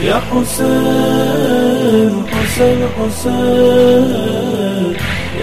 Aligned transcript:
يا 0.04 0.18
حسين 0.32 2.14
حسين 2.32 2.82
حسين. 2.98 4.06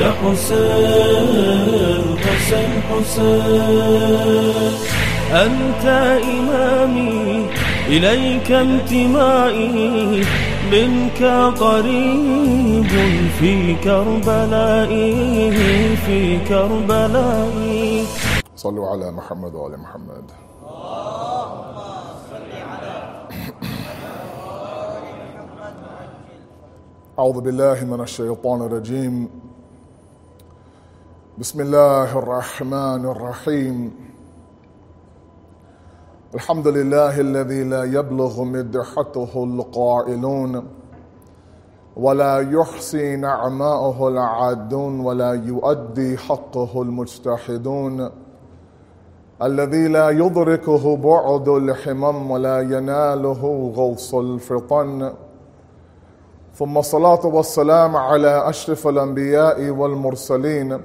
يا 0.00 0.11
حسين 0.22 2.04
حسين 2.24 2.72
حسين. 2.90 4.72
أنت 5.32 5.84
إمامي 6.22 7.46
إليك 7.88 8.48
انتمائي. 8.52 10.24
منك 10.73 11.23
قريب 11.61 12.93
في 13.39 13.77
كربلائي 13.84 15.12
في 15.96 16.39
كربلائي. 16.48 18.07
صلوا 18.57 18.89
على 18.89 19.11
محمد 19.12 19.54
وآل 19.54 19.81
محمد. 19.81 20.25
أعوذ 27.18 27.40
بالله 27.40 27.84
من 27.84 28.00
الشيطان 28.00 28.62
الرجيم. 28.62 29.29
بسم 31.39 31.61
الله 31.61 32.19
الرحمن 32.19 33.03
الرحيم. 33.12 33.77
الحمد 36.34 36.69
لله 36.69 37.20
الذي 37.20 37.64
لا 37.64 37.84
يبلغ 37.84 38.45
مدحته 38.45 39.45
القائلون 39.45 40.69
ولا 41.97 42.39
يحصي 42.50 43.17
نعماءه 43.17 44.09
العادون 44.09 45.00
ولا 45.00 45.33
يؤدي 45.33 46.19
حقه 46.19 46.83
المجتحدون 46.83 48.11
الذي 49.43 49.89
لا 49.89 50.11
يدركه 50.11 50.97
بعد 50.97 51.48
الحمم 51.48 52.31
ولا 52.31 52.61
يناله 52.61 53.73
غوص 53.77 54.15
الفطن 54.15 55.12
ثم 56.55 56.78
الصلاة 56.78 57.27
والسلام 57.27 57.97
على 57.97 58.49
أشرف 58.49 58.87
الأنبياء 58.89 59.71
والمرسلين 59.71 60.78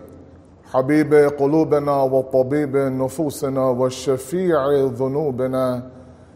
حبيب 0.73 1.13
قلوبنا 1.13 2.01
وطبيب 2.03 2.77
نفوسنا 2.77 3.61
والشفيع 3.65 4.67
ذنوبنا 4.85 5.89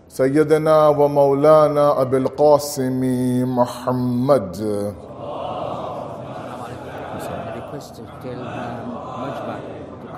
سيدنا 0.08 0.88
ومولانا 0.88 2.02
أبي 2.02 2.18
القاسم 2.18 3.02
محمد 3.58 4.56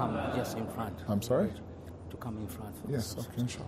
um. 0.04 0.18
I'm 1.08 1.22
sorry? 1.22 1.50
To 2.10 2.18
come 2.18 2.38
in 2.38 2.48
front. 2.48 2.76
Yes, 2.90 3.16
okay, 3.20 3.42
inshallah. 3.42 3.68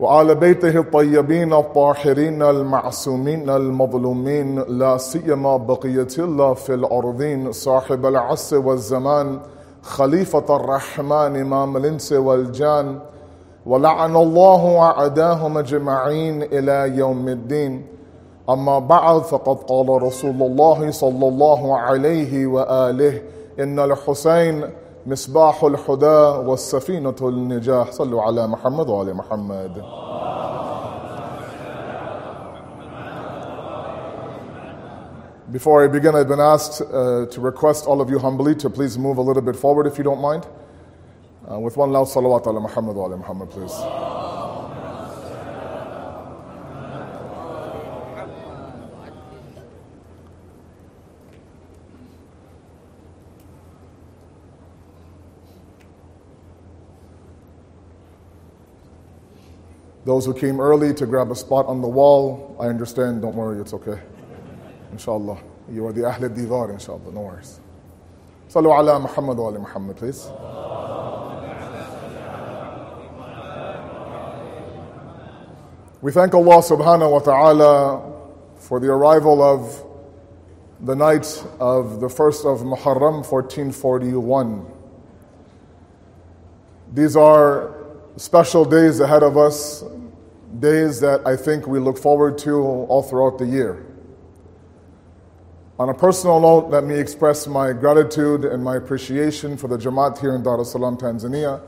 وآل 0.00 0.34
بيته 0.34 0.78
الطيبين 0.80 1.52
الطاهرين 1.52 2.42
المعصومين 2.42 3.50
المظلومين 3.50 4.60
لا 4.60 4.96
سيما 4.96 5.56
بقية 5.56 6.06
الله 6.18 6.54
في 6.54 6.74
الأرضين 6.74 7.52
صاحب 7.52 8.06
العصر 8.06 8.58
والزمان 8.58 9.38
خليفة 9.82 10.56
الرحمن 10.56 11.40
إمام 11.40 11.76
الإنس 11.76 12.12
والجان 12.12 12.98
ولعن 13.66 14.16
الله 14.16 14.78
أعداهم 14.80 15.58
أجمعين 15.58 16.42
إلى 16.42 16.98
يوم 16.98 17.28
الدين. 17.28 17.86
أما 18.50 18.78
بعد 18.78 19.22
فقد 19.22 19.56
قال 19.56 20.02
رسول 20.02 20.42
الله 20.42 20.90
صلى 20.90 21.28
الله 21.28 21.78
عليه 21.78 22.46
وآله 22.46 23.22
إن 23.60 23.78
الحسين 23.78 24.64
مصباح 25.05 25.63
الهدى 25.63 26.47
والسفينة 26.47 27.15
النجاح 27.21 27.91
صلوا 27.91 28.21
على 28.21 28.47
محمد 28.47 28.89
وآل 28.89 29.13
محمد 29.13 29.83
Before 35.51 35.83
I 35.83 35.87
begin, 35.87 36.15
I've 36.15 36.29
been 36.29 36.39
asked 36.39 36.81
uh, 36.81 37.25
to 37.25 37.41
request 37.41 37.85
all 37.85 37.99
of 37.99 38.09
you 38.09 38.19
humbly 38.19 38.55
to 38.55 38.69
please 38.69 38.97
move 38.97 39.17
a 39.17 39.21
little 39.21 39.41
bit 39.41 39.57
forward 39.57 39.85
if 39.85 39.97
you 39.97 40.03
don't 40.03 40.21
mind. 40.21 40.47
Uh, 41.51 41.59
with 41.59 41.75
one 41.75 41.91
loud 41.91 42.07
salawat 42.07 42.47
ala 42.47 42.61
Muhammad 42.61 42.95
wa 42.95 43.07
ala 43.07 43.17
Muhammad, 43.17 43.49
please. 43.49 44.24
Those 60.06 60.24
who 60.24 60.32
came 60.32 60.60
early 60.60 60.94
to 60.94 61.04
grab 61.04 61.32
a 61.32 61.34
spot 61.34 61.66
on 61.66 61.82
the 61.82 61.88
wall, 61.88 62.56
I 62.60 62.66
understand. 62.66 63.22
Don't 63.22 63.34
worry, 63.34 63.60
it's 63.60 63.74
okay. 63.74 64.00
Inshallah. 64.92 65.36
You 65.68 65.84
are 65.88 65.92
the 65.92 66.04
Ahl 66.04 66.20
Divar, 66.20 66.70
inshallah. 66.70 67.10
No 67.12 67.22
worries. 67.22 67.58
Sallu 68.48 68.70
ala 68.70 69.00
Muhammad 69.00 69.36
wa 69.36 69.48
ali 69.48 69.58
Muhammad, 69.58 69.96
please. 69.96 70.28
We 76.00 76.12
thank 76.12 76.34
Allah 76.34 76.62
subhanahu 76.62 77.10
wa 77.10 77.18
ta'ala 77.18 78.12
for 78.58 78.78
the 78.78 78.86
arrival 78.86 79.42
of 79.42 79.84
the 80.82 80.94
night 80.94 81.26
of 81.58 81.98
the 81.98 82.08
first 82.08 82.44
of 82.44 82.60
Muharram 82.60 83.28
1441. 83.28 84.64
These 86.94 87.16
are 87.16 87.85
special 88.16 88.64
days 88.64 89.00
ahead 89.00 89.22
of 89.22 89.36
us, 89.36 89.84
days 90.58 91.00
that 91.00 91.26
I 91.26 91.36
think 91.36 91.66
we 91.66 91.78
look 91.78 91.98
forward 91.98 92.38
to 92.38 92.56
all 92.56 93.02
throughout 93.02 93.38
the 93.38 93.46
year. 93.46 93.84
On 95.78 95.90
a 95.90 95.94
personal 95.94 96.40
note, 96.40 96.70
let 96.70 96.84
me 96.84 96.98
express 96.98 97.46
my 97.46 97.74
gratitude 97.74 98.46
and 98.46 98.64
my 98.64 98.76
appreciation 98.76 99.58
for 99.58 99.68
the 99.68 99.76
Jamaat 99.76 100.18
here 100.18 100.34
in 100.34 100.42
Dar 100.42 100.58
es 100.58 100.72
Salaam, 100.72 100.96
Tanzania, 100.96 101.60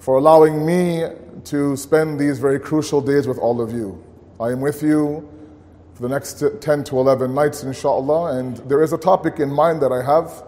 for 0.00 0.16
allowing 0.16 0.66
me 0.66 1.04
to 1.44 1.76
spend 1.76 2.18
these 2.18 2.40
very 2.40 2.58
crucial 2.58 3.00
days 3.00 3.28
with 3.28 3.38
all 3.38 3.60
of 3.60 3.70
you. 3.72 4.02
I 4.40 4.48
am 4.48 4.60
with 4.60 4.82
you 4.82 5.28
for 5.94 6.02
the 6.02 6.08
next 6.08 6.42
10 6.60 6.82
to 6.84 6.98
11 6.98 7.32
nights, 7.32 7.62
inshallah, 7.62 8.36
and 8.36 8.56
there 8.68 8.82
is 8.82 8.92
a 8.92 8.98
topic 8.98 9.38
in 9.38 9.48
mind 9.48 9.80
that 9.82 9.92
I 9.92 10.02
have, 10.04 10.42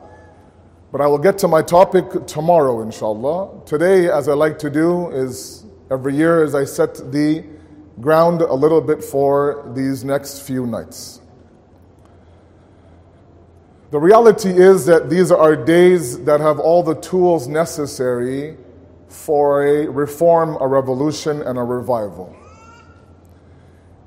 but 0.93 1.01
I 1.01 1.07
will 1.07 1.19
get 1.19 1.39
to 1.39 1.49
my 1.49 1.63
topic 1.63 2.27
tomorrow, 2.27 2.81
inshallah. 2.81 3.65
Today, 3.67 4.09
as 4.09 4.29
I 4.29 4.35
like 4.35 4.59
to 4.61 4.71
do, 4.71 5.11
is 5.11 5.65
every 5.91 6.15
year 6.15 6.43
as 6.43 6.55
I 6.55 6.65
set 6.65 6.95
the 7.13 7.45
ground 8.01 8.43
a 8.43 8.55
little 8.55 8.81
bit 8.81 9.03
for 9.03 9.71
these 9.75 10.05
next 10.05 10.41
few 10.41 10.67
nights. 10.67 11.21
The 13.91 13.99
reality 13.99 14.51
is 14.51 14.85
that 14.87 15.09
these 15.09 15.31
are 15.31 15.57
days 15.57 16.25
that 16.25 16.41
have 16.41 16.59
all 16.59 16.83
the 16.83 16.97
tools 16.97 17.47
necessary 17.47 18.57
for 19.09 19.65
a 19.65 19.89
reform, 19.89 20.57
a 20.61 20.67
revolution, 20.67 21.41
and 21.43 21.59
a 21.59 21.63
revival. 21.63 22.35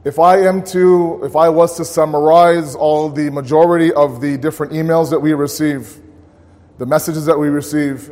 If 0.03 0.19
I 0.19 0.41
am 0.41 0.63
to, 0.65 1.21
if 1.23 1.35
I 1.35 1.49
was 1.49 1.75
to 1.77 1.85
summarize 1.85 2.75
all 2.75 3.09
the 3.09 3.29
majority 3.29 3.91
of 3.93 4.21
the 4.21 4.37
different 4.37 4.73
emails 4.73 5.09
that 5.09 5.19
we 5.19 5.33
receive, 5.33 5.99
the 6.79 6.85
messages 6.85 7.25
that 7.25 7.37
we 7.37 7.49
receive, 7.49 8.11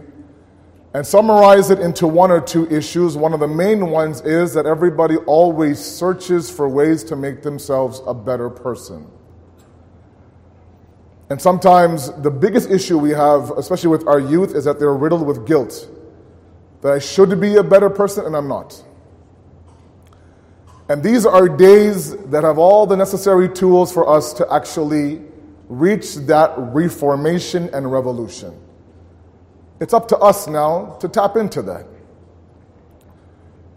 and 0.94 1.06
summarize 1.06 1.70
it 1.72 1.80
into 1.80 2.06
one 2.06 2.32
or 2.32 2.42
two 2.42 2.70
issues, 2.70 3.16
one 3.16 3.34
of 3.34 3.40
the 3.40 3.48
main 3.48 3.90
ones 3.90 4.22
is 4.22 4.54
that 4.54 4.66
everybody 4.66 5.16
always 5.26 5.80
searches 5.80 6.52
for 6.52 6.68
ways 6.68 7.04
to 7.06 7.16
make 7.16 7.42
themselves 7.42 8.02
a 8.06 8.14
better 8.14 8.50
person. 8.50 9.10
And 11.30 11.42
sometimes 11.42 12.12
the 12.22 12.32
biggest 12.32 12.70
issue 12.70 12.98
we 12.98 13.12
have, 13.12 13.52
especially 13.52 13.90
with 13.90 14.08
our 14.08 14.20
youth, 14.20 14.56
is 14.56 14.64
that 14.66 14.80
they're 14.80 14.94
riddled 14.94 15.26
with 15.26 15.46
guilt. 15.46 15.90
That 16.82 16.94
I 16.94 17.00
should 17.00 17.40
be 17.40 17.56
a 17.56 17.64
better 17.64 17.90
person 17.90 18.26
and 18.26 18.36
I'm 18.36 18.48
not. 18.48 18.84
And 20.90 21.04
these 21.04 21.26
are 21.26 21.50
days 21.50 22.16
that 22.28 22.44
have 22.44 22.58
all 22.58 22.86
the 22.86 22.96
necessary 22.96 23.50
tools 23.50 23.92
for 23.92 24.10
us 24.10 24.32
to 24.34 24.52
actually 24.54 25.22
reach 25.70 26.16
that 26.16 26.54
reformation 26.58 27.70
and 27.74 27.92
revolution. 27.92 28.58
It's 29.80 29.94
up 29.94 30.08
to 30.10 30.18
us 30.18 30.48
now 30.48 30.98
to 31.00 31.08
tap 31.08 31.36
into 31.36 31.62
that. 31.64 31.86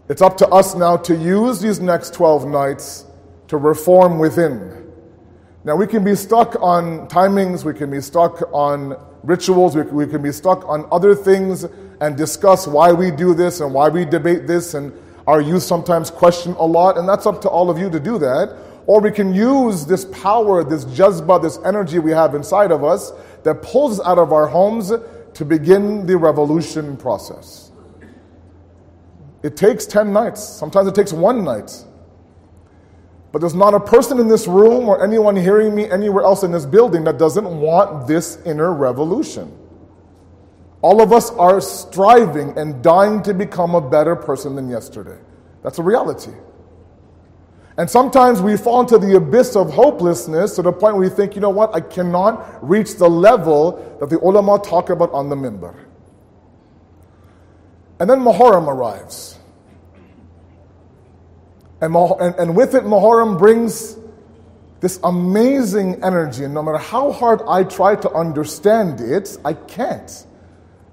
It's 0.09 0.21
up 0.21 0.37
to 0.37 0.47
us 0.47 0.75
now 0.75 0.97
to 0.97 1.15
use 1.15 1.61
these 1.61 1.79
next 1.79 2.13
12 2.13 2.47
nights 2.47 3.05
to 3.47 3.57
reform 3.57 4.19
within. 4.19 4.91
Now, 5.63 5.75
we 5.75 5.85
can 5.85 6.03
be 6.03 6.15
stuck 6.15 6.55
on 6.59 7.07
timings, 7.07 7.63
we 7.63 7.73
can 7.73 7.91
be 7.91 8.01
stuck 8.01 8.41
on 8.51 8.97
rituals, 9.23 9.75
we, 9.75 9.83
we 9.83 10.07
can 10.07 10.21
be 10.23 10.31
stuck 10.31 10.67
on 10.67 10.87
other 10.91 11.13
things 11.13 11.65
and 12.01 12.17
discuss 12.17 12.65
why 12.67 12.91
we 12.91 13.11
do 13.11 13.35
this 13.35 13.61
and 13.61 13.71
why 13.73 13.87
we 13.89 14.03
debate 14.03 14.47
this, 14.47 14.73
and 14.73 14.91
our 15.27 15.39
youth 15.39 15.61
sometimes 15.61 16.09
question 16.09 16.53
a 16.53 16.65
lot, 16.65 16.97
and 16.97 17.07
that's 17.07 17.27
up 17.27 17.41
to 17.41 17.49
all 17.49 17.69
of 17.69 17.77
you 17.77 17.91
to 17.91 17.99
do 17.99 18.17
that. 18.17 18.57
Or 18.87 18.99
we 18.99 19.11
can 19.11 19.33
use 19.33 19.85
this 19.85 20.05
power, 20.05 20.63
this 20.63 20.85
jazba, 20.85 21.41
this 21.41 21.59
energy 21.65 21.99
we 21.99 22.11
have 22.11 22.35
inside 22.35 22.71
of 22.71 22.83
us 22.83 23.11
that 23.43 23.61
pulls 23.61 23.99
us 23.99 24.05
out 24.05 24.17
of 24.17 24.33
our 24.33 24.47
homes 24.47 24.91
to 25.33 25.45
begin 25.45 26.05
the 26.05 26.17
revolution 26.17 26.97
process. 26.97 27.71
It 29.43 29.55
takes 29.55 29.85
10 29.85 30.11
nights, 30.13 30.43
sometimes 30.43 30.87
it 30.87 30.95
takes 30.95 31.13
one 31.13 31.43
night. 31.43 31.85
But 33.31 33.39
there's 33.39 33.55
not 33.55 33.73
a 33.73 33.79
person 33.79 34.19
in 34.19 34.27
this 34.27 34.45
room 34.45 34.89
or 34.89 35.03
anyone 35.03 35.35
hearing 35.35 35.73
me 35.73 35.89
anywhere 35.89 36.23
else 36.23 36.43
in 36.43 36.51
this 36.51 36.65
building 36.65 37.05
that 37.05 37.17
doesn't 37.17 37.47
want 37.47 38.07
this 38.07 38.37
inner 38.45 38.73
revolution. 38.73 39.57
All 40.81 41.01
of 41.01 41.13
us 41.13 41.31
are 41.31 41.61
striving 41.61 42.57
and 42.57 42.83
dying 42.83 43.21
to 43.23 43.33
become 43.33 43.75
a 43.75 43.81
better 43.81 44.15
person 44.15 44.55
than 44.55 44.67
yesterday. 44.67 45.17
That's 45.63 45.79
a 45.79 45.83
reality. 45.83 46.33
And 47.77 47.89
sometimes 47.89 48.41
we 48.41 48.57
fall 48.57 48.81
into 48.81 48.97
the 48.97 49.15
abyss 49.15 49.55
of 49.55 49.71
hopelessness 49.71 50.55
to 50.55 50.61
the 50.61 50.71
point 50.71 50.95
where 50.97 51.09
we 51.09 51.09
think, 51.09 51.35
you 51.35 51.41
know 51.41 51.49
what, 51.49 51.73
I 51.73 51.79
cannot 51.79 52.67
reach 52.67 52.95
the 52.95 53.09
level 53.09 53.97
that 53.99 54.09
the 54.09 54.19
ulama 54.19 54.59
talk 54.59 54.89
about 54.89 55.11
on 55.13 55.29
the 55.29 55.35
minbar. 55.35 55.75
And 57.99 58.09
then 58.09 58.19
Muharram 58.19 58.67
arrives. 58.67 59.37
And, 61.79 61.95
and, 61.95 62.35
and 62.35 62.55
with 62.55 62.75
it, 62.75 62.83
Muharram 62.83 63.37
brings 63.37 63.97
this 64.81 64.99
amazing 65.03 66.03
energy. 66.03 66.43
And 66.43 66.53
no 66.53 66.63
matter 66.63 66.77
how 66.77 67.11
hard 67.11 67.41
I 67.47 67.63
try 67.63 67.95
to 67.95 68.11
understand 68.11 68.99
it, 68.99 69.37
I 69.45 69.53
can't. 69.53 70.25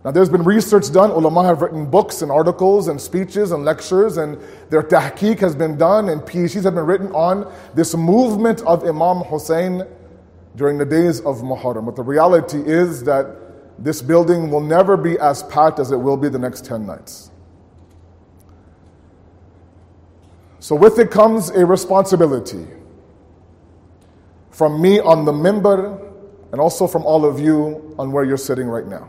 Now, 0.04 0.12
there's 0.12 0.28
been 0.28 0.44
research 0.44 0.92
done. 0.92 1.10
Ulama 1.10 1.44
have 1.44 1.60
written 1.60 1.84
books 1.84 2.22
and 2.22 2.30
articles 2.30 2.86
and 2.86 3.00
speeches 3.00 3.50
and 3.50 3.64
lectures, 3.64 4.16
and 4.16 4.38
their 4.70 4.82
tahqiq 4.82 5.40
has 5.40 5.56
been 5.56 5.76
done, 5.76 6.08
and 6.08 6.20
PhDs 6.22 6.64
have 6.64 6.74
been 6.74 6.86
written 6.86 7.08
on 7.08 7.52
this 7.74 7.96
movement 7.96 8.60
of 8.62 8.84
Imam 8.84 9.18
Hussein 9.24 9.82
during 10.54 10.78
the 10.78 10.84
days 10.84 11.20
of 11.20 11.38
Muharram. 11.38 11.84
But 11.84 11.96
the 11.96 12.04
reality 12.04 12.58
is 12.58 13.02
that 13.04 13.26
this 13.82 14.00
building 14.00 14.50
will 14.50 14.60
never 14.60 14.96
be 14.96 15.18
as 15.18 15.42
packed 15.44 15.80
as 15.80 15.90
it 15.90 15.96
will 15.96 16.16
be 16.16 16.28
the 16.28 16.38
next 16.38 16.64
10 16.64 16.86
nights. 16.86 17.30
So, 20.60 20.76
with 20.76 20.98
it 20.98 21.10
comes 21.10 21.50
a 21.50 21.66
responsibility 21.66 22.66
from 24.50 24.80
me 24.80 25.00
on 25.00 25.24
the 25.24 25.32
minbar 25.32 26.04
and 26.52 26.60
also 26.60 26.86
from 26.86 27.04
all 27.04 27.24
of 27.24 27.40
you 27.40 27.94
on 27.98 28.10
where 28.12 28.24
you're 28.24 28.36
sitting 28.36 28.66
right 28.66 28.86
now. 28.86 29.08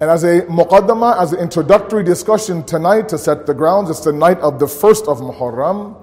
And 0.00 0.10
as 0.10 0.24
a 0.24 0.42
muqaddama, 0.42 1.20
as 1.20 1.32
an 1.32 1.40
introductory 1.40 2.02
discussion 2.02 2.64
tonight 2.64 3.08
to 3.10 3.18
set 3.18 3.46
the 3.46 3.54
grounds, 3.54 3.90
it's 3.90 4.00
the 4.00 4.12
night 4.12 4.38
of 4.38 4.58
the 4.58 4.66
first 4.66 5.06
of 5.06 5.20
Muharram. 5.20 5.96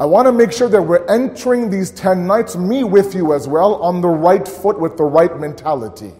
I 0.00 0.06
want 0.06 0.26
to 0.26 0.32
make 0.32 0.50
sure 0.50 0.68
that 0.68 0.82
we're 0.82 1.06
entering 1.06 1.70
these 1.70 1.90
10 1.90 2.26
nights, 2.26 2.56
me 2.56 2.84
with 2.84 3.14
you 3.14 3.34
as 3.34 3.46
well, 3.46 3.76
on 3.76 4.00
the 4.00 4.08
right 4.08 4.46
foot 4.48 4.80
with 4.80 4.96
the 4.96 5.04
right 5.04 5.38
mentality. 5.38 6.12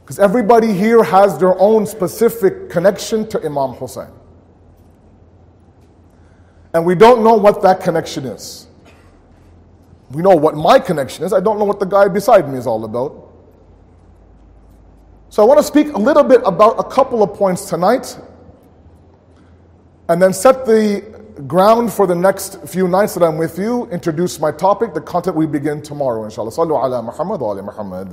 Because 0.00 0.18
everybody 0.18 0.72
here 0.72 1.02
has 1.02 1.38
their 1.38 1.58
own 1.58 1.86
specific 1.86 2.70
connection 2.70 3.28
to 3.28 3.44
Imam 3.44 3.72
Hussein. 3.72 4.12
And 6.72 6.84
we 6.84 6.94
don't 6.94 7.24
know 7.24 7.34
what 7.34 7.62
that 7.62 7.80
connection 7.80 8.24
is. 8.24 8.68
We 10.10 10.22
know 10.22 10.36
what 10.36 10.56
my 10.56 10.78
connection 10.78 11.24
is. 11.24 11.32
I 11.32 11.40
don't 11.40 11.58
know 11.58 11.64
what 11.64 11.80
the 11.80 11.86
guy 11.86 12.08
beside 12.08 12.48
me 12.48 12.58
is 12.58 12.66
all 12.66 12.84
about. 12.84 13.23
So 15.34 15.42
I 15.42 15.46
want 15.46 15.58
to 15.58 15.64
speak 15.64 15.92
a 15.94 15.98
little 15.98 16.22
bit 16.22 16.42
about 16.44 16.78
a 16.78 16.84
couple 16.84 17.20
of 17.20 17.34
points 17.34 17.68
tonight 17.68 18.16
and 20.08 20.22
then 20.22 20.32
set 20.32 20.64
the 20.64 21.00
ground 21.48 21.92
for 21.92 22.06
the 22.06 22.14
next 22.14 22.64
few 22.68 22.86
nights 22.86 23.14
that 23.14 23.24
I'm 23.24 23.36
with 23.36 23.58
you, 23.58 23.86
introduce 23.90 24.38
my 24.38 24.52
topic, 24.52 24.94
the 24.94 25.00
content 25.00 25.34
we 25.34 25.46
begin 25.46 25.82
tomorrow, 25.82 26.22
inshallah. 26.22 26.52
Sallu 26.52 26.80
ala 26.80 27.02
Muhammad 27.02 27.40
wa 27.40 27.50
ali 27.50 27.62
Muhammad. 27.62 28.12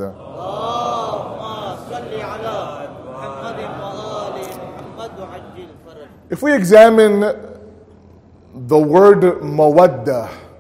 If 6.31 6.41
we 6.41 6.55
examine 6.55 7.19
the 8.67 8.79
word 8.79 9.21
mawadda. 9.43 10.50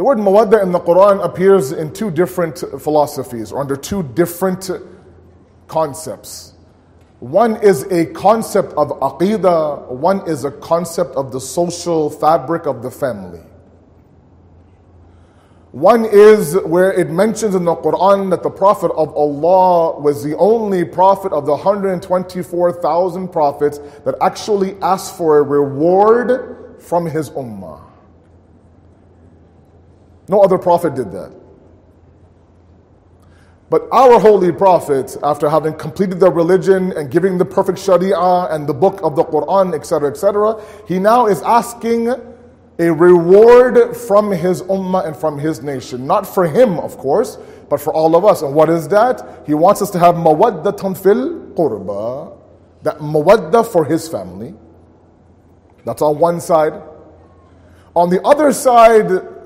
The 0.00 0.04
word 0.04 0.16
mawadda 0.16 0.62
in 0.62 0.72
the 0.72 0.80
Quran 0.80 1.22
appears 1.22 1.72
in 1.72 1.92
two 1.92 2.10
different 2.10 2.56
philosophies 2.80 3.52
or 3.52 3.60
under 3.60 3.76
two 3.76 4.02
different 4.02 4.70
concepts. 5.68 6.54
One 7.18 7.56
is 7.56 7.82
a 7.92 8.06
concept 8.06 8.72
of 8.78 8.98
aqidah, 9.00 9.90
one 9.90 10.26
is 10.26 10.44
a 10.44 10.52
concept 10.52 11.16
of 11.16 11.32
the 11.32 11.38
social 11.38 12.08
fabric 12.08 12.64
of 12.64 12.82
the 12.82 12.90
family. 12.90 13.42
One 15.72 16.06
is 16.06 16.56
where 16.64 16.94
it 16.94 17.10
mentions 17.10 17.54
in 17.54 17.66
the 17.66 17.76
Quran 17.76 18.30
that 18.30 18.42
the 18.42 18.48
Prophet 18.48 18.92
of 18.92 19.14
Allah 19.14 20.00
was 20.00 20.24
the 20.24 20.34
only 20.38 20.82
Prophet 20.82 21.30
of 21.34 21.44
the 21.44 21.52
124,000 21.52 23.28
prophets 23.28 23.80
that 24.06 24.14
actually 24.22 24.76
asked 24.80 25.18
for 25.18 25.40
a 25.40 25.42
reward 25.42 26.80
from 26.80 27.04
his 27.04 27.28
Ummah. 27.28 27.89
No 30.30 30.40
other 30.40 30.58
Prophet 30.58 30.94
did 30.94 31.10
that. 31.10 31.32
But 33.68 33.88
our 33.90 34.20
Holy 34.20 34.52
Prophet, 34.52 35.16
after 35.24 35.48
having 35.50 35.74
completed 35.74 36.20
the 36.20 36.30
religion 36.30 36.92
and 36.96 37.10
giving 37.10 37.36
the 37.36 37.44
perfect 37.44 37.80
Sharia 37.80 38.16
and 38.16 38.68
the 38.68 38.72
book 38.72 39.00
of 39.02 39.16
the 39.16 39.24
Quran, 39.24 39.74
etc., 39.74 40.08
etc., 40.08 40.64
he 40.86 41.00
now 41.00 41.26
is 41.26 41.42
asking 41.42 42.10
a 42.78 42.92
reward 42.92 43.96
from 43.96 44.30
his 44.30 44.62
ummah 44.62 45.04
and 45.04 45.16
from 45.16 45.36
his 45.36 45.64
nation. 45.64 46.06
Not 46.06 46.28
for 46.32 46.46
him, 46.46 46.78
of 46.78 46.96
course, 46.96 47.36
but 47.68 47.80
for 47.80 47.92
all 47.92 48.14
of 48.14 48.24
us. 48.24 48.42
And 48.42 48.54
what 48.54 48.70
is 48.70 48.86
that? 48.88 49.42
He 49.46 49.54
wants 49.54 49.82
us 49.82 49.90
to 49.90 49.98
have 49.98 50.14
mawaddatun 50.14 50.96
fil 50.96 51.40
qurba. 51.54 52.38
That 52.84 52.98
mawadda 52.98 53.66
for 53.66 53.84
his 53.84 54.08
family. 54.08 54.54
That's 55.84 56.02
on 56.02 56.20
one 56.20 56.40
side. 56.40 56.80
On 57.96 58.08
the 58.08 58.22
other 58.22 58.52
side, 58.52 59.39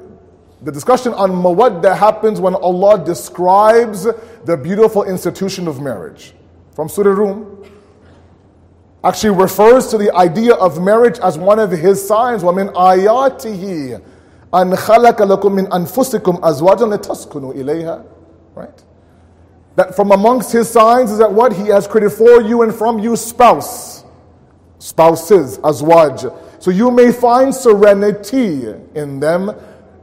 the 0.63 0.71
discussion 0.71 1.13
on 1.13 1.31
mawadda 1.31 1.97
happens 1.97 2.39
when 2.39 2.53
Allah 2.55 3.03
describes 3.03 4.07
the 4.43 4.57
beautiful 4.57 5.03
institution 5.03 5.67
of 5.67 5.81
marriage. 5.81 6.33
From 6.75 6.89
Surah 6.89 7.11
Rum 7.11 7.63
actually 9.03 9.35
refers 9.35 9.87
to 9.87 9.97
the 9.97 10.13
idea 10.13 10.55
of 10.55 10.81
marriage 10.81 11.17
as 11.19 11.37
one 11.37 11.59
of 11.59 11.71
his 11.71 12.05
signs. 12.05 12.43
وَمِنْ 12.43 12.73
آيَاتِهِ 12.73 14.01
أَنْ 14.53 14.75
خَلَقَ 14.75 15.15
لَكُم 15.15 15.51
مِّنْ 15.51 15.67
أَنفُسِكُمْ 15.69 16.41
أَزْوَاجًا 16.41 16.97
لِتَسْكُنُوا 16.97 17.53
إِلَيْهَا 17.53 18.05
Right? 18.55 18.83
That 19.75 19.95
from 19.95 20.11
amongst 20.11 20.51
his 20.51 20.69
signs 20.69 21.11
is 21.11 21.19
that 21.19 21.31
what 21.31 21.53
he 21.53 21.67
has 21.67 21.87
created 21.87 22.11
for 22.11 22.41
you 22.41 22.63
and 22.63 22.75
from 22.75 22.99
you 22.99 23.15
spouse. 23.15 24.03
Spouses, 24.79 25.57
azwaj. 25.59 26.35
So 26.61 26.71
you 26.71 26.91
may 26.91 27.13
find 27.13 27.55
serenity 27.55 28.73
in 28.95 29.19
them. 29.21 29.51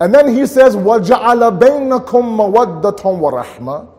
And 0.00 0.14
then 0.14 0.28
he 0.34 0.46
says, 0.46 0.76
وَجَعَلَ 0.76 1.58
بَيْنَكُمْ 1.58 2.06
مَوَدَّةً 2.06 3.00
وَرَحْمَةً 3.02 3.96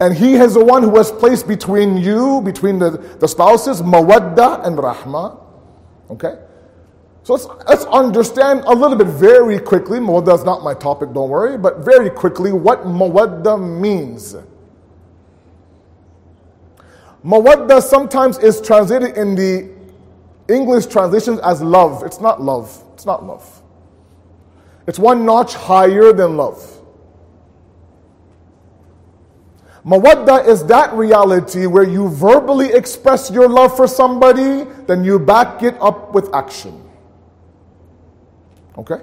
and 0.00 0.14
he 0.14 0.34
is 0.34 0.54
the 0.54 0.64
one 0.64 0.82
who 0.82 0.96
has 0.96 1.10
placed 1.10 1.48
between 1.48 1.96
you, 1.96 2.40
between 2.42 2.78
the, 2.78 2.90
the 2.90 3.26
spouses, 3.26 3.82
mawadda 3.82 4.64
and 4.64 4.78
rahma. 4.78 5.40
Okay? 6.10 6.38
So 7.24 7.34
let's, 7.34 7.46
let's 7.68 7.84
understand 7.86 8.62
a 8.66 8.72
little 8.72 8.96
bit 8.96 9.08
very 9.08 9.58
quickly. 9.58 9.98
Mawadda 9.98 10.36
is 10.36 10.44
not 10.44 10.62
my 10.62 10.72
topic, 10.72 11.12
don't 11.12 11.28
worry, 11.28 11.58
but 11.58 11.78
very 11.78 12.10
quickly 12.10 12.52
what 12.52 12.84
mawadda 12.84 13.58
means. 13.80 14.36
Mawadda 17.24 17.82
sometimes 17.82 18.38
is 18.38 18.60
translated 18.60 19.16
in 19.16 19.34
the 19.34 19.68
English 20.48 20.86
translations 20.86 21.40
as 21.40 21.60
love. 21.60 22.04
It's 22.04 22.20
not 22.20 22.40
love. 22.40 22.82
It's 22.94 23.04
not 23.04 23.26
love. 23.26 23.61
It's 24.87 24.99
one 24.99 25.25
notch 25.25 25.53
higher 25.53 26.11
than 26.11 26.37
love. 26.37 26.69
Mawadda 29.85 30.47
is 30.47 30.65
that 30.67 30.93
reality 30.93 31.65
where 31.65 31.83
you 31.83 32.07
verbally 32.07 32.71
express 32.71 33.29
your 33.29 33.49
love 33.49 33.75
for 33.75 33.87
somebody, 33.87 34.63
then 34.87 35.03
you 35.03 35.19
back 35.19 35.61
it 35.61 35.75
up 35.81 36.13
with 36.13 36.33
action. 36.33 36.89
Okay? 38.77 39.01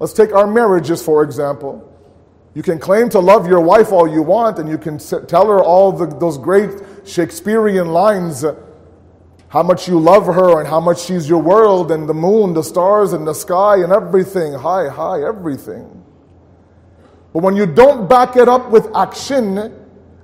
Let's 0.00 0.12
take 0.12 0.32
our 0.32 0.46
marriages, 0.46 1.02
for 1.02 1.22
example. 1.22 1.90
You 2.54 2.62
can 2.62 2.78
claim 2.78 3.08
to 3.10 3.20
love 3.20 3.48
your 3.48 3.60
wife 3.60 3.92
all 3.92 4.08
you 4.08 4.22
want, 4.22 4.58
and 4.58 4.68
you 4.68 4.78
can 4.78 4.98
tell 4.98 5.46
her 5.46 5.62
all 5.62 5.92
the, 5.92 6.06
those 6.06 6.36
great 6.36 6.70
Shakespearean 7.04 7.88
lines 7.88 8.44
how 9.54 9.62
much 9.62 9.86
you 9.86 10.00
love 10.00 10.26
her 10.26 10.58
and 10.58 10.68
how 10.68 10.80
much 10.80 11.04
she's 11.04 11.28
your 11.28 11.40
world 11.40 11.92
and 11.92 12.08
the 12.08 12.12
moon, 12.12 12.54
the 12.54 12.62
stars, 12.62 13.12
and 13.12 13.24
the 13.24 13.32
sky, 13.32 13.76
and 13.84 13.92
everything. 13.92 14.52
High, 14.52 14.88
high, 14.88 15.22
everything. 15.22 16.04
But 17.32 17.44
when 17.44 17.54
you 17.54 17.64
don't 17.64 18.08
back 18.08 18.36
it 18.36 18.48
up 18.48 18.72
with 18.72 18.88
action, 18.96 19.72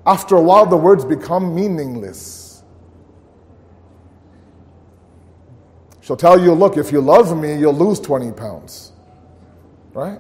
after 0.04 0.34
a 0.34 0.42
while 0.42 0.66
the 0.66 0.76
words 0.76 1.04
become 1.04 1.54
meaningless. 1.54 2.64
She'll 6.00 6.16
tell 6.16 6.42
you, 6.42 6.52
look, 6.52 6.76
if 6.76 6.90
you 6.90 7.00
love 7.00 7.38
me, 7.38 7.56
you'll 7.56 7.72
lose 7.72 8.00
20 8.00 8.32
pounds. 8.32 8.90
Right? 9.92 10.18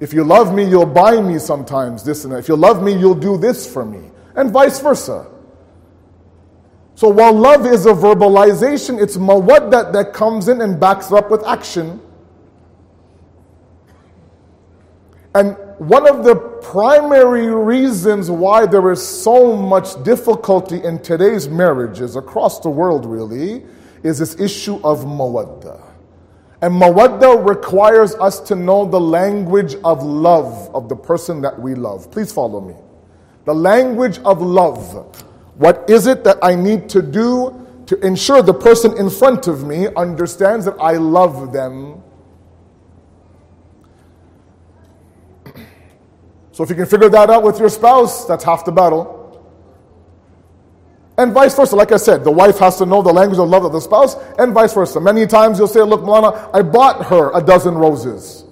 If 0.00 0.12
you 0.12 0.24
love 0.24 0.52
me, 0.52 0.68
you'll 0.68 0.84
buy 0.84 1.20
me 1.22 1.38
sometimes 1.38 2.02
this 2.02 2.24
and 2.24 2.32
that. 2.32 2.38
If 2.40 2.48
you 2.48 2.56
love 2.56 2.82
me, 2.82 2.98
you'll 2.98 3.14
do 3.14 3.38
this 3.38 3.72
for 3.72 3.84
me. 3.84 4.10
And 4.34 4.50
vice 4.50 4.80
versa. 4.80 5.30
So 6.96 7.08
while 7.08 7.32
love 7.32 7.66
is 7.66 7.86
a 7.86 7.92
verbalization, 7.92 9.02
it's 9.02 9.16
mawadda 9.16 9.92
that 9.92 10.12
comes 10.12 10.48
in 10.48 10.60
and 10.60 10.78
backs 10.78 11.10
up 11.10 11.30
with 11.30 11.44
action. 11.44 12.00
And 15.34 15.56
one 15.78 16.08
of 16.08 16.22
the 16.22 16.36
primary 16.36 17.48
reasons 17.48 18.30
why 18.30 18.66
there 18.66 18.92
is 18.92 19.04
so 19.04 19.56
much 19.56 20.00
difficulty 20.04 20.84
in 20.84 21.02
today's 21.02 21.48
marriages 21.48 22.14
across 22.14 22.60
the 22.60 22.70
world, 22.70 23.04
really, 23.04 23.64
is 24.04 24.20
this 24.20 24.38
issue 24.38 24.76
of 24.84 25.00
mawadda. 25.00 25.82
And 26.62 26.80
mawadda 26.80 27.44
requires 27.44 28.14
us 28.14 28.38
to 28.42 28.54
know 28.54 28.86
the 28.86 29.00
language 29.00 29.74
of 29.82 30.04
love 30.04 30.72
of 30.72 30.88
the 30.88 30.96
person 30.96 31.40
that 31.40 31.58
we 31.58 31.74
love. 31.74 32.12
Please 32.12 32.32
follow 32.32 32.60
me. 32.60 32.76
The 33.44 33.54
language 33.54 34.18
of 34.20 34.40
love. 34.40 35.24
What 35.56 35.88
is 35.88 36.06
it 36.06 36.24
that 36.24 36.38
I 36.42 36.54
need 36.54 36.88
to 36.90 37.02
do 37.02 37.60
to 37.86 38.06
ensure 38.06 38.42
the 38.42 38.54
person 38.54 38.96
in 38.96 39.10
front 39.10 39.46
of 39.46 39.64
me 39.64 39.88
understands 39.94 40.64
that 40.64 40.76
I 40.80 40.92
love 40.92 41.52
them? 41.52 42.02
So 46.52 46.62
if 46.62 46.70
you 46.70 46.76
can 46.76 46.86
figure 46.86 47.08
that 47.08 47.30
out 47.30 47.42
with 47.42 47.58
your 47.58 47.68
spouse, 47.68 48.26
that's 48.26 48.44
half 48.44 48.64
the 48.64 48.72
battle. 48.72 49.20
And 51.16 51.32
vice 51.32 51.54
versa. 51.54 51.76
Like 51.76 51.92
I 51.92 51.96
said, 51.96 52.24
the 52.24 52.30
wife 52.30 52.58
has 52.58 52.76
to 52.78 52.86
know 52.86 53.02
the 53.02 53.12
language 53.12 53.38
of 53.38 53.48
love 53.48 53.64
of 53.64 53.72
the 53.72 53.80
spouse, 53.80 54.16
and 54.38 54.52
vice 54.52 54.72
versa. 54.74 55.00
Many 55.00 55.26
times 55.26 55.58
you'll 55.58 55.68
say, 55.68 55.82
Look, 55.82 56.02
Maulana, 56.02 56.50
I 56.52 56.62
bought 56.62 57.06
her 57.06 57.30
a 57.34 57.42
dozen 57.42 57.74
roses. 57.74 58.43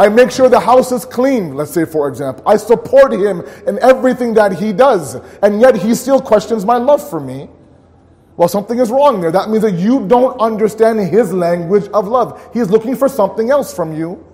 I 0.00 0.08
make 0.08 0.30
sure 0.30 0.48
the 0.48 0.58
house 0.58 0.92
is 0.92 1.04
clean, 1.04 1.54
let's 1.54 1.72
say, 1.72 1.84
for 1.84 2.08
example. 2.08 2.42
I 2.46 2.56
support 2.56 3.12
him 3.12 3.42
in 3.66 3.78
everything 3.80 4.32
that 4.32 4.52
he 4.52 4.72
does, 4.72 5.16
and 5.42 5.60
yet 5.60 5.76
he 5.76 5.94
still 5.94 6.22
questions 6.22 6.64
my 6.64 6.78
love 6.78 7.06
for 7.06 7.20
me. 7.20 7.50
Well, 8.38 8.48
something 8.48 8.78
is 8.78 8.90
wrong 8.90 9.20
there. 9.20 9.30
That 9.30 9.50
means 9.50 9.62
that 9.62 9.74
you 9.74 10.08
don't 10.08 10.40
understand 10.40 11.00
his 11.00 11.34
language 11.34 11.86
of 11.92 12.08
love. 12.08 12.40
He's 12.54 12.70
looking 12.70 12.96
for 12.96 13.10
something 13.10 13.50
else 13.50 13.74
from 13.74 13.94
you. 13.94 14.24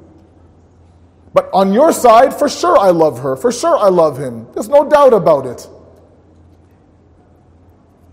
But 1.34 1.50
on 1.52 1.72
your 1.72 1.92
side, 1.92 2.32
for 2.32 2.48
sure 2.48 2.78
I 2.78 2.90
love 2.90 3.18
her. 3.18 3.34
For 3.34 3.50
sure 3.50 3.76
I 3.76 3.88
love 3.88 4.16
him. 4.16 4.46
There's 4.52 4.68
no 4.68 4.88
doubt 4.88 5.14
about 5.14 5.46
it. 5.46 5.68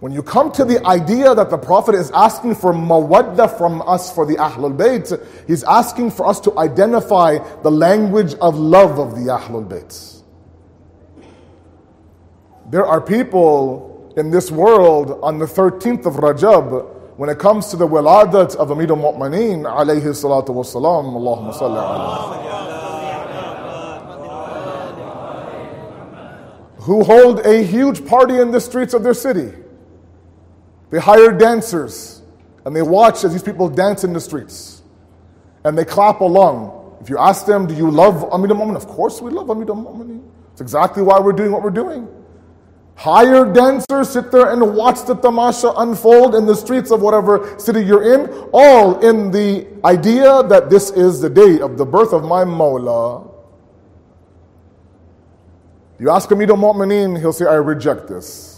When 0.03 0.12
you 0.12 0.22
come 0.22 0.51
to 0.60 0.65
the 0.65 0.86
idea 0.86 1.33
that 1.33 1.50
the 1.50 1.57
Prophet 1.57 1.95
is 1.95 2.12
asking 2.12 2.55
for 2.55 2.74
mawadda 2.74 3.57
from 3.57 3.81
us 3.88 4.13
for 4.13 4.25
the 4.25 4.36
Ahlul 4.36 4.75
Bayt, 4.75 5.17
he's 5.48 5.63
asking 5.63 6.12
for 6.12 6.27
us 6.27 6.41
to 6.41 6.60
identify 6.60 7.38
the 7.62 7.72
language 7.72 8.33
of 8.41 8.57
love 8.60 9.00
of 9.00 9.15
the 9.15 9.31
Ahlul 9.31 9.65
Bayt. 9.65 10.22
There 12.69 12.86
are 12.86 13.00
people 13.00 14.13
in 14.17 14.29
this 14.29 14.51
world 14.51 15.22
on 15.24 15.39
the 15.39 15.45
13th 15.45 16.05
of 16.05 16.15
Rajab, 16.15 17.15
when 17.15 17.29
it 17.29 17.39
comes 17.39 17.67
to 17.67 17.77
the 17.77 17.88
wiladat 17.88 18.57
of 18.57 18.72
Amir 18.72 18.89
al-Mu'mineen, 18.89 19.63
alayhi 19.63 20.03
salatu 20.03 20.50
wasalam, 20.50 21.13
Allahumma 21.15 21.53
salli 21.53 22.43
who 26.79 27.01
hold 27.05 27.39
a 27.45 27.63
huge 27.63 28.05
party 28.05 28.38
in 28.38 28.51
the 28.51 28.60
streets 28.60 28.93
of 28.93 29.01
their 29.03 29.13
city. 29.13 29.62
They 30.93 31.00
hire 31.00 31.31
dancers 31.31 32.21
and 32.65 32.75
they 32.75 32.83
watch 32.83 33.23
as 33.23 33.31
these 33.31 33.41
people 33.41 33.67
dance 33.67 34.03
in 34.03 34.13
the 34.13 34.21
streets. 34.21 34.83
And 35.63 35.75
they 35.75 35.85
clap 35.85 36.21
along. 36.21 36.97
If 37.01 37.09
you 37.09 37.17
ask 37.17 37.47
them, 37.47 37.65
Do 37.65 37.73
you 37.73 37.89
love 37.89 38.31
Amir 38.31 38.51
al 38.51 38.75
Of 38.75 38.85
course 38.85 39.19
we 39.19 39.31
love 39.31 39.50
Amir 39.50 39.71
al 39.71 40.21
It's 40.51 40.62
exactly 40.62 41.01
why 41.01 41.19
we're 41.19 41.33
doing 41.33 41.51
what 41.51 41.63
we're 41.63 41.71
doing. 41.71 42.07
Hire 42.93 43.51
dancers, 43.51 44.09
sit 44.09 44.31
there 44.31 44.53
and 44.53 44.75
watch 44.75 45.03
the 45.05 45.15
tamasha 45.15 45.73
unfold 45.77 46.35
in 46.35 46.45
the 46.45 46.55
streets 46.55 46.91
of 46.91 47.01
whatever 47.01 47.57
city 47.57 47.81
you're 47.81 48.13
in, 48.13 48.29
all 48.53 49.00
in 49.00 49.31
the 49.31 49.65
idea 49.83 50.43
that 50.43 50.69
this 50.69 50.91
is 50.91 51.19
the 51.19 51.29
day 51.31 51.59
of 51.59 51.79
the 51.79 51.88
birth 51.88 52.13
of 52.13 52.23
my 52.23 52.43
Mawla. 52.43 53.33
You 55.97 56.12
ask 56.12 56.29
Amir 56.29 56.51
al 56.51 57.15
he'll 57.15 57.33
say, 57.33 57.47
I 57.47 57.55
reject 57.55 58.07
this. 58.07 58.52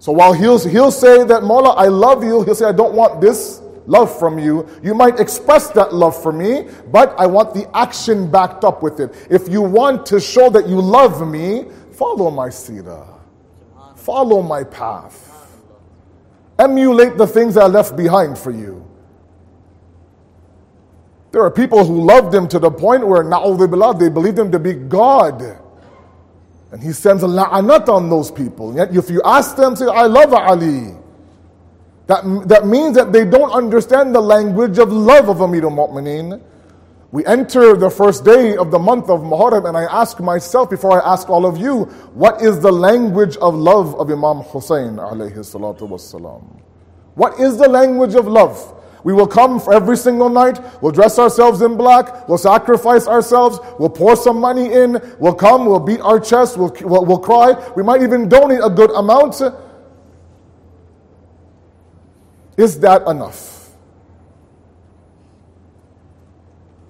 So 0.00 0.12
while 0.12 0.32
he'll, 0.32 0.58
he'll 0.58 0.90
say 0.90 1.24
that, 1.24 1.42
Mawla, 1.42 1.74
I 1.76 1.88
love 1.88 2.24
you, 2.24 2.42
he'll 2.42 2.54
say, 2.54 2.64
I 2.64 2.72
don't 2.72 2.94
want 2.94 3.20
this 3.20 3.60
love 3.86 4.18
from 4.18 4.38
you. 4.38 4.66
You 4.82 4.94
might 4.94 5.20
express 5.20 5.68
that 5.72 5.92
love 5.94 6.20
for 6.20 6.32
me, 6.32 6.68
but 6.90 7.14
I 7.18 7.26
want 7.26 7.52
the 7.52 7.68
action 7.76 8.30
backed 8.30 8.64
up 8.64 8.82
with 8.82 8.98
it. 8.98 9.14
If 9.28 9.46
you 9.50 9.60
want 9.60 10.06
to 10.06 10.18
show 10.18 10.48
that 10.50 10.66
you 10.66 10.80
love 10.80 11.28
me, 11.28 11.66
follow 11.92 12.30
my 12.30 12.48
seerah, 12.48 13.06
follow 13.94 14.40
my 14.40 14.64
path, 14.64 15.60
emulate 16.58 17.18
the 17.18 17.26
things 17.26 17.58
I 17.58 17.66
left 17.66 17.94
behind 17.94 18.38
for 18.38 18.52
you. 18.52 18.86
There 21.30 21.42
are 21.42 21.50
people 21.50 21.84
who 21.84 22.00
love 22.00 22.32
them 22.32 22.48
to 22.48 22.58
the 22.58 22.70
point 22.70 23.06
where, 23.06 23.22
na'udhu 23.22 23.98
they 24.00 24.08
believe 24.08 24.34
them 24.34 24.50
to 24.50 24.58
be 24.58 24.72
God. 24.72 25.58
And 26.72 26.82
he 26.82 26.92
sends 26.92 27.22
a 27.22 27.26
la'anat 27.26 27.88
on 27.88 28.08
those 28.08 28.30
people. 28.30 28.74
Yet 28.74 28.94
if 28.96 29.10
you 29.10 29.20
ask 29.24 29.56
them, 29.56 29.74
say, 29.74 29.86
I 29.86 30.06
love 30.06 30.32
Ali. 30.32 30.94
That, 32.06 32.24
that 32.48 32.66
means 32.66 32.96
that 32.96 33.12
they 33.12 33.24
don't 33.24 33.50
understand 33.52 34.14
the 34.14 34.20
language 34.20 34.78
of 34.78 34.92
love 34.92 35.28
of 35.28 35.40
Amir 35.40 35.64
al-Mu'mineen. 35.64 36.40
We 37.12 37.26
enter 37.26 37.76
the 37.76 37.90
first 37.90 38.24
day 38.24 38.56
of 38.56 38.70
the 38.70 38.78
month 38.78 39.10
of 39.10 39.20
Muharram 39.20 39.68
and 39.68 39.76
I 39.76 39.82
ask 39.84 40.20
myself 40.20 40.70
before 40.70 41.02
I 41.02 41.12
ask 41.12 41.28
all 41.28 41.44
of 41.44 41.58
you, 41.58 41.84
what 42.14 42.40
is 42.40 42.60
the 42.60 42.70
language 42.70 43.36
of 43.38 43.54
love 43.54 43.96
of 43.96 44.08
Imam 44.10 44.42
Hussein 44.44 44.96
alayhi 44.96 45.34
salatu? 45.38 45.88
What 47.16 47.40
is 47.40 47.56
the 47.56 47.68
language 47.68 48.14
of 48.14 48.28
love? 48.28 48.79
We 49.04 49.12
will 49.12 49.26
come 49.26 49.60
for 49.60 49.72
every 49.72 49.96
single 49.96 50.28
night. 50.28 50.60
We'll 50.82 50.92
dress 50.92 51.18
ourselves 51.18 51.62
in 51.62 51.76
black. 51.76 52.28
We'll 52.28 52.38
sacrifice 52.38 53.06
ourselves. 53.06 53.58
We'll 53.78 53.88
pour 53.88 54.16
some 54.16 54.38
money 54.38 54.72
in. 54.72 55.00
We'll 55.18 55.34
come. 55.34 55.66
We'll 55.66 55.80
beat 55.80 56.00
our 56.00 56.20
chest. 56.20 56.56
We'll, 56.56 56.74
we'll, 56.82 57.04
we'll 57.04 57.18
cry. 57.18 57.52
We 57.76 57.82
might 57.82 58.02
even 58.02 58.28
donate 58.28 58.60
a 58.62 58.70
good 58.70 58.90
amount. 58.90 59.40
Is 62.56 62.78
that 62.80 63.06
enough? 63.06 63.70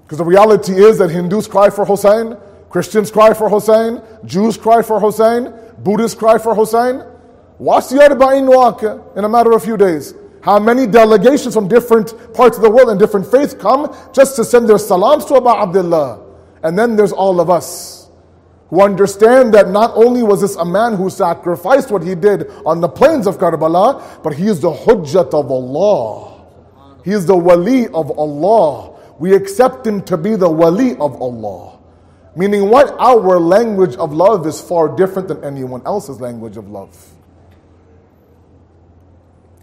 Because 0.02 0.18
the 0.18 0.24
reality 0.24 0.72
is 0.72 0.98
that 0.98 1.10
Hindus 1.10 1.46
cry 1.46 1.70
for 1.70 1.84
Hussein, 1.84 2.36
Christians 2.68 3.12
cry 3.12 3.32
for 3.32 3.48
Hussein, 3.48 4.02
Jews 4.24 4.56
cry 4.56 4.82
for 4.82 4.98
Hussein, 4.98 5.52
Buddhists 5.78 6.18
cry 6.18 6.38
for 6.38 6.54
Hussein. 6.54 7.04
Watch 7.60 7.90
the 7.90 7.96
Arba'in 7.96 8.48
walk 8.52 8.82
in 8.82 9.24
a 9.24 9.28
matter 9.28 9.52
of 9.52 9.62
a 9.62 9.64
few 9.64 9.76
days. 9.76 10.14
How 10.42 10.58
many 10.58 10.86
delegations 10.86 11.54
from 11.54 11.68
different 11.68 12.14
parts 12.32 12.56
of 12.56 12.62
the 12.62 12.70
world 12.70 12.88
and 12.88 12.98
different 12.98 13.26
faiths 13.30 13.52
come 13.52 13.94
just 14.12 14.36
to 14.36 14.44
send 14.44 14.68
their 14.68 14.78
salams 14.78 15.26
to 15.26 15.36
Abu 15.36 15.48
Abdullah. 15.48 16.26
And 16.62 16.78
then 16.78 16.96
there's 16.96 17.12
all 17.12 17.40
of 17.40 17.50
us 17.50 18.08
who 18.70 18.80
understand 18.82 19.52
that 19.52 19.68
not 19.68 19.92
only 19.96 20.22
was 20.22 20.40
this 20.40 20.56
a 20.56 20.64
man 20.64 20.94
who 20.94 21.10
sacrificed 21.10 21.90
what 21.90 22.02
he 22.02 22.14
did 22.14 22.48
on 22.64 22.80
the 22.80 22.88
plains 22.88 23.26
of 23.26 23.36
Karbala, 23.38 24.22
but 24.22 24.34
he 24.34 24.46
is 24.46 24.60
the 24.60 24.72
hujjat 24.72 25.34
of 25.34 25.50
Allah. 25.50 26.46
He 27.04 27.10
is 27.10 27.26
the 27.26 27.36
wali 27.36 27.88
of 27.88 28.16
Allah. 28.18 28.98
We 29.18 29.34
accept 29.34 29.86
him 29.86 30.02
to 30.02 30.16
be 30.16 30.36
the 30.36 30.48
wali 30.48 30.92
of 30.92 31.20
Allah. 31.20 31.78
Meaning 32.36 32.70
what? 32.70 32.94
Our 32.98 33.40
language 33.40 33.96
of 33.96 34.12
love 34.12 34.46
is 34.46 34.60
far 34.60 34.94
different 34.94 35.28
than 35.28 35.42
anyone 35.44 35.82
else's 35.84 36.20
language 36.20 36.56
of 36.56 36.68
love. 36.68 36.96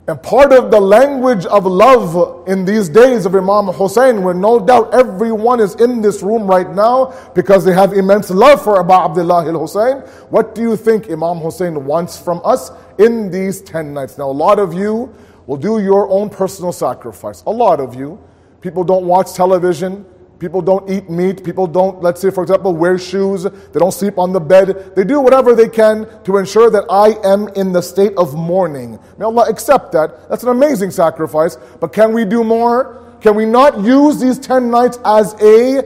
And 0.09 0.23
part 0.23 0.53
of 0.53 0.71
the 0.71 0.79
language 0.79 1.45
of 1.47 1.65
love 1.65 2.47
in 2.47 2.63
these 2.63 2.87
days 2.87 3.25
of 3.25 3.35
Imam 3.35 3.65
Hussein, 3.65 4.23
where 4.23 4.33
no 4.33 4.57
doubt 4.57 4.93
everyone 4.93 5.59
is 5.59 5.75
in 5.75 5.99
this 5.99 6.23
room 6.23 6.47
right 6.47 6.69
now 6.73 7.13
because 7.35 7.65
they 7.65 7.73
have 7.73 7.91
immense 7.91 8.29
love 8.29 8.63
for 8.63 8.79
Abu 8.79 8.93
Abdullah 8.93 9.45
al 9.45 9.59
Hussein. 9.59 9.97
What 10.29 10.55
do 10.55 10.61
you 10.61 10.77
think 10.77 11.11
Imam 11.11 11.39
Hussein 11.39 11.83
wants 11.83 12.17
from 12.17 12.39
us 12.45 12.71
in 12.97 13.29
these 13.29 13.59
10 13.59 13.93
nights? 13.93 14.17
Now, 14.17 14.29
a 14.29 14.31
lot 14.31 14.59
of 14.59 14.73
you 14.73 15.13
will 15.45 15.57
do 15.57 15.79
your 15.79 16.09
own 16.09 16.29
personal 16.29 16.71
sacrifice. 16.71 17.43
A 17.45 17.51
lot 17.51 17.81
of 17.81 17.93
you. 17.93 18.17
People 18.61 18.85
don't 18.85 19.05
watch 19.05 19.33
television. 19.33 20.05
People 20.39 20.61
don't 20.61 20.89
eat 20.89 21.09
meat. 21.09 21.43
People 21.43 21.67
don't, 21.67 22.01
let's 22.01 22.21
say, 22.21 22.29
for 22.29 22.43
example, 22.43 22.75
wear 22.75 22.97
shoes. 22.97 23.43
They 23.43 23.79
don't 23.79 23.91
sleep 23.93 24.17
on 24.17 24.33
the 24.33 24.39
bed. 24.39 24.95
They 24.95 25.03
do 25.03 25.19
whatever 25.19 25.55
they 25.55 25.69
can 25.69 26.07
to 26.23 26.37
ensure 26.37 26.69
that 26.69 26.85
I 26.89 27.17
am 27.27 27.47
in 27.49 27.71
the 27.71 27.81
state 27.81 28.13
of 28.17 28.35
mourning. 28.35 28.99
May 29.17 29.25
Allah 29.25 29.49
accept 29.49 29.91
that. 29.93 30.29
That's 30.29 30.43
an 30.43 30.49
amazing 30.49 30.91
sacrifice. 30.91 31.57
But 31.79 31.93
can 31.93 32.13
we 32.13 32.25
do 32.25 32.43
more? 32.43 33.03
Can 33.21 33.35
we 33.35 33.45
not 33.45 33.81
use 33.81 34.19
these 34.19 34.37
10 34.37 34.69
nights 34.69 34.99
as 35.03 35.33
a 35.41 35.81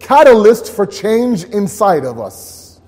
catalyst 0.00 0.72
for 0.72 0.84
change 0.84 1.44
inside 1.44 2.04
of 2.04 2.20
us? 2.20 2.80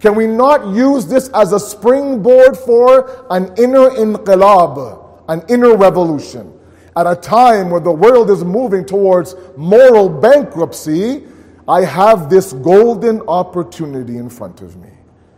Can 0.00 0.14
we 0.14 0.28
not 0.28 0.74
use 0.74 1.06
this 1.06 1.28
as 1.34 1.52
a 1.52 1.58
springboard 1.58 2.56
for 2.56 3.26
an 3.30 3.52
inner 3.58 3.90
inqilab? 3.90 5.08
an 5.28 5.44
inner 5.48 5.76
revolution. 5.76 6.57
At 6.98 7.06
a 7.06 7.14
time 7.14 7.70
where 7.70 7.80
the 7.80 7.92
world 7.92 8.28
is 8.28 8.42
moving 8.42 8.84
towards 8.84 9.36
moral 9.56 10.08
bankruptcy, 10.08 11.22
I 11.68 11.82
have 11.84 12.28
this 12.28 12.52
golden 12.52 13.20
opportunity 13.28 14.16
in 14.16 14.28
front 14.28 14.62
of 14.62 14.76
me. 14.78 14.88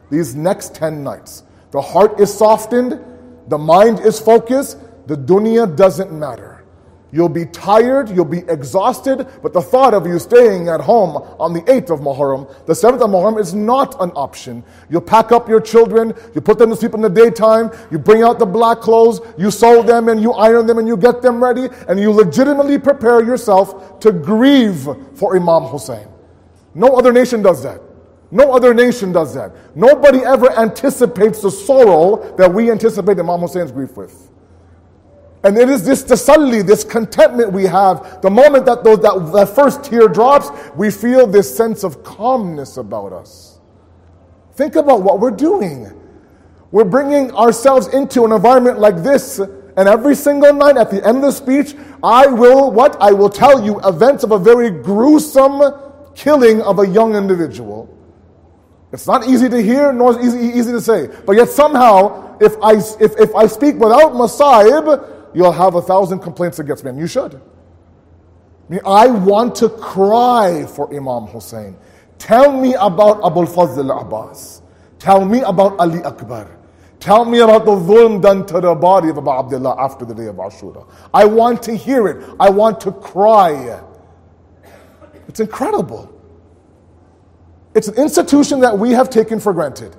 These 0.09 0.35
next 0.35 0.75
10 0.75 1.05
nights. 1.05 1.43
The 1.71 1.83
heart 1.83 2.19
is 2.19 2.33
softened, 2.33 2.99
the 3.49 3.59
mind 3.59 4.01
is 4.01 4.19
focused, 4.19 4.79
the 5.07 5.17
dunya 5.17 5.77
doesn't 5.77 6.11
matter. 6.11 6.50
You'll 7.13 7.29
be 7.29 7.47
tired, 7.47 8.09
you'll 8.09 8.25
be 8.25 8.45
exhausted, 8.49 9.27
but 9.43 9.53
the 9.53 9.61
thought 9.61 9.95
of 9.95 10.07
you 10.07 10.19
staying 10.19 10.69
at 10.69 10.81
home 10.81 11.17
on 11.41 11.53
the 11.53 11.61
8th 11.63 11.91
of 11.91 12.01
Muharram, 12.01 12.67
the 12.67 12.73
7th 12.73 13.01
of 13.01 13.11
Muharram 13.11 13.41
is 13.41 13.53
not 13.53 14.01
an 14.01 14.11
option. 14.11 14.63
You 14.89 15.01
pack 15.01 15.33
up 15.33 15.49
your 15.49 15.61
children, 15.61 16.15
you 16.35 16.41
put 16.41 16.59
them 16.59 16.71
to 16.71 16.77
sleep 16.77 16.95
in 16.95 17.01
the 17.01 17.11
daytime, 17.11 17.73
you 17.91 17.99
bring 17.99 18.23
out 18.23 18.39
the 18.39 18.47
black 18.47 18.81
clothes, 18.81 19.21
you 19.37 19.51
sew 19.51 19.83
them 19.83 20.09
and 20.09 20.23
you 20.23 20.33
iron 20.33 20.67
them 20.67 20.79
and 20.79 20.87
you 20.87 20.97
get 20.97 21.21
them 21.21 21.43
ready, 21.43 21.69
and 21.89 21.99
you 21.99 22.13
legitimately 22.13 22.79
prepare 22.79 23.23
yourself 23.23 23.99
to 24.01 24.13
grieve 24.13 24.89
for 25.15 25.35
Imam 25.35 25.65
Hussein. 25.65 26.07
No 26.75 26.97
other 26.97 27.13
nation 27.13 27.43
does 27.43 27.63
that. 27.65 27.81
No 28.31 28.53
other 28.53 28.73
nation 28.73 29.11
does 29.11 29.35
that. 29.35 29.53
Nobody 29.75 30.21
ever 30.21 30.57
anticipates 30.57 31.43
the 31.43 31.51
sorrow 31.51 32.37
that 32.37 32.53
we 32.53 32.71
anticipate 32.71 33.19
Imam 33.19 33.41
Hussein's 33.41 33.73
grief 33.73 33.97
with. 33.97 34.31
And 35.43 35.57
it 35.57 35.71
is 35.71 35.85
this 35.85 36.03
tasalli, 36.03 36.67
this 36.67 36.85
contentment 36.85 37.53
we 37.53 37.65
have. 37.65 38.21
The 38.21 38.31
moment 38.31 38.67
that, 38.67 38.85
those, 38.85 39.01
that 39.01 39.33
that 39.33 39.49
first 39.55 39.85
tear 39.85 40.07
drops, 40.07 40.51
we 40.77 40.91
feel 40.91 41.27
this 41.27 41.55
sense 41.55 41.83
of 41.83 42.05
calmness 42.05 42.77
about 42.77 43.13
us. 43.13 43.59
Think 44.55 44.77
about 44.77 45.03
what 45.03 45.21
we're 45.21 45.31
doing. 45.31 45.91
We're 46.71 46.85
bringing 46.85 47.35
ourselves 47.35 47.89
into 47.89 48.25
an 48.25 48.33
environment 48.33 48.79
like 48.79 49.03
this, 49.03 49.39
and 49.39 49.89
every 49.89 50.15
single 50.15 50.53
night 50.53 50.77
at 50.77 50.91
the 50.91 51.05
end 51.07 51.17
of 51.19 51.23
the 51.23 51.33
speech, 51.33 51.75
I 52.03 52.27
will 52.27 52.71
what? 52.71 53.01
I 53.01 53.13
will 53.13 53.31
tell 53.31 53.65
you 53.65 53.81
events 53.81 54.23
of 54.25 54.33
a 54.33 54.39
very 54.39 54.71
gruesome 54.71 55.63
killing 56.15 56.61
of 56.61 56.79
a 56.79 56.87
young 56.87 57.17
individual. 57.17 57.89
It's 58.93 59.07
not 59.07 59.27
easy 59.27 59.49
to 59.49 59.63
hear, 59.63 59.93
nor 59.93 60.19
is 60.19 60.35
easy, 60.35 60.59
easy 60.59 60.73
to 60.73 60.81
say. 60.81 61.09
But 61.25 61.37
yet 61.37 61.49
somehow, 61.49 62.37
if 62.41 62.57
I, 62.63 62.75
if, 62.75 63.19
if 63.19 63.35
I 63.35 63.47
speak 63.47 63.77
without 63.77 64.13
masa'ib, 64.13 65.20
you'll 65.35 65.53
have 65.53 65.75
a 65.75 65.83
thousand 65.83 66.21
complaints 66.21 66.59
against 66.59 66.85
me, 66.85 66.91
and 66.91 66.99
you 66.99 67.07
should. 67.07 67.35
I, 67.35 67.41
mean, 68.69 68.81
I 68.87 69.07
want 69.09 69.55
to 69.57 69.69
cry 69.69 70.67
for 70.67 70.93
Imam 70.95 71.27
Hussein. 71.27 71.77
Tell 72.19 72.53
me 72.53 72.75
about 72.75 73.25
Abu 73.25 73.47
Fazl 73.47 74.01
Abbas. 74.01 74.63
Tell 74.99 75.25
me 75.25 75.41
about 75.41 75.79
Ali 75.81 76.03
Akbar. 76.03 76.59
Tell 77.01 77.25
me 77.25 77.41
about 77.41 77.65
the 77.65 77.73
dhulm 77.73 78.21
done 78.21 78.45
to 78.47 78.61
the 78.61 78.75
body 78.75 79.09
of 79.09 79.17
Abu 79.17 79.31
Abdullah 79.31 79.75
after 79.83 80.05
the 80.05 80.15
day 80.15 80.27
of 80.27 80.37
Ashura. 80.37 80.87
I 81.15 81.25
want 81.25 81.63
to 81.63 81.75
hear 81.75 82.07
it. 82.09 82.29
I 82.39 82.51
want 82.51 82.79
to 82.83 82.93
cry. 82.93 83.81
It's 85.27 85.41
incredible. 85.41 86.13
It's 87.75 87.89
an 87.89 87.95
institution 87.95 88.61
that 88.61 88.79
we 88.79 88.91
have 88.91 89.09
taken 89.09 89.41
for 89.41 89.55
granted. 89.55 89.97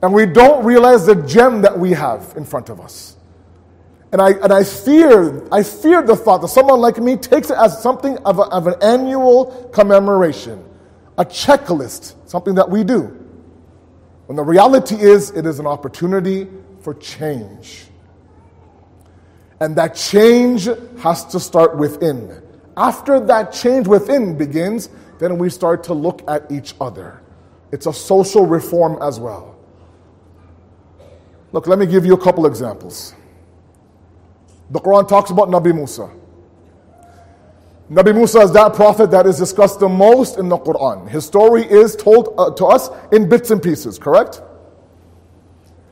And 0.00 0.14
we 0.14 0.24
don't 0.24 0.64
realize 0.64 1.04
the 1.04 1.16
gem 1.16 1.60
that 1.62 1.78
we 1.78 1.90
have 1.90 2.32
in 2.36 2.44
front 2.44 2.70
of 2.70 2.80
us. 2.80 3.16
And 4.14 4.22
I, 4.22 4.30
and 4.30 4.52
I 4.52 4.62
fear, 4.62 5.44
I 5.50 5.64
fear 5.64 6.00
the 6.00 6.14
thought 6.14 6.40
that 6.42 6.46
someone 6.46 6.80
like 6.80 6.98
me 6.98 7.16
takes 7.16 7.50
it 7.50 7.56
as 7.58 7.82
something 7.82 8.16
of, 8.18 8.38
a, 8.38 8.42
of 8.42 8.68
an 8.68 8.76
annual 8.80 9.68
commemoration, 9.72 10.64
a 11.18 11.24
checklist, 11.24 12.14
something 12.24 12.54
that 12.54 12.70
we 12.70 12.84
do. 12.84 13.06
When 14.26 14.36
the 14.36 14.44
reality 14.44 14.94
is, 14.94 15.30
it 15.32 15.46
is 15.46 15.58
an 15.58 15.66
opportunity 15.66 16.46
for 16.82 16.94
change. 16.94 17.86
And 19.58 19.74
that 19.74 19.96
change 19.96 20.68
has 21.00 21.24
to 21.24 21.40
start 21.40 21.76
within. 21.76 22.40
After 22.76 23.18
that 23.18 23.52
change 23.52 23.88
within 23.88 24.38
begins, 24.38 24.90
then 25.18 25.38
we 25.38 25.50
start 25.50 25.82
to 25.84 25.92
look 25.92 26.22
at 26.28 26.52
each 26.52 26.76
other. 26.80 27.20
It's 27.72 27.86
a 27.86 27.92
social 27.92 28.46
reform 28.46 28.96
as 29.02 29.18
well. 29.18 29.56
Look, 31.50 31.66
let 31.66 31.80
me 31.80 31.86
give 31.86 32.06
you 32.06 32.14
a 32.14 32.22
couple 32.22 32.46
examples. 32.46 33.12
The 34.70 34.80
Quran 34.80 35.08
talks 35.08 35.30
about 35.30 35.48
Nabi 35.48 35.74
Musa. 35.74 36.10
Nabi 37.90 38.14
Musa 38.14 38.40
is 38.40 38.52
that 38.52 38.72
prophet 38.74 39.10
that 39.10 39.26
is 39.26 39.38
discussed 39.38 39.78
the 39.78 39.88
most 39.88 40.38
in 40.38 40.48
the 40.48 40.56
Quran. 40.56 41.08
His 41.08 41.26
story 41.26 41.64
is 41.64 41.94
told 41.94 42.34
uh, 42.38 42.50
to 42.52 42.64
us 42.66 42.88
in 43.12 43.28
bits 43.28 43.50
and 43.50 43.62
pieces, 43.62 43.98
correct? 43.98 44.42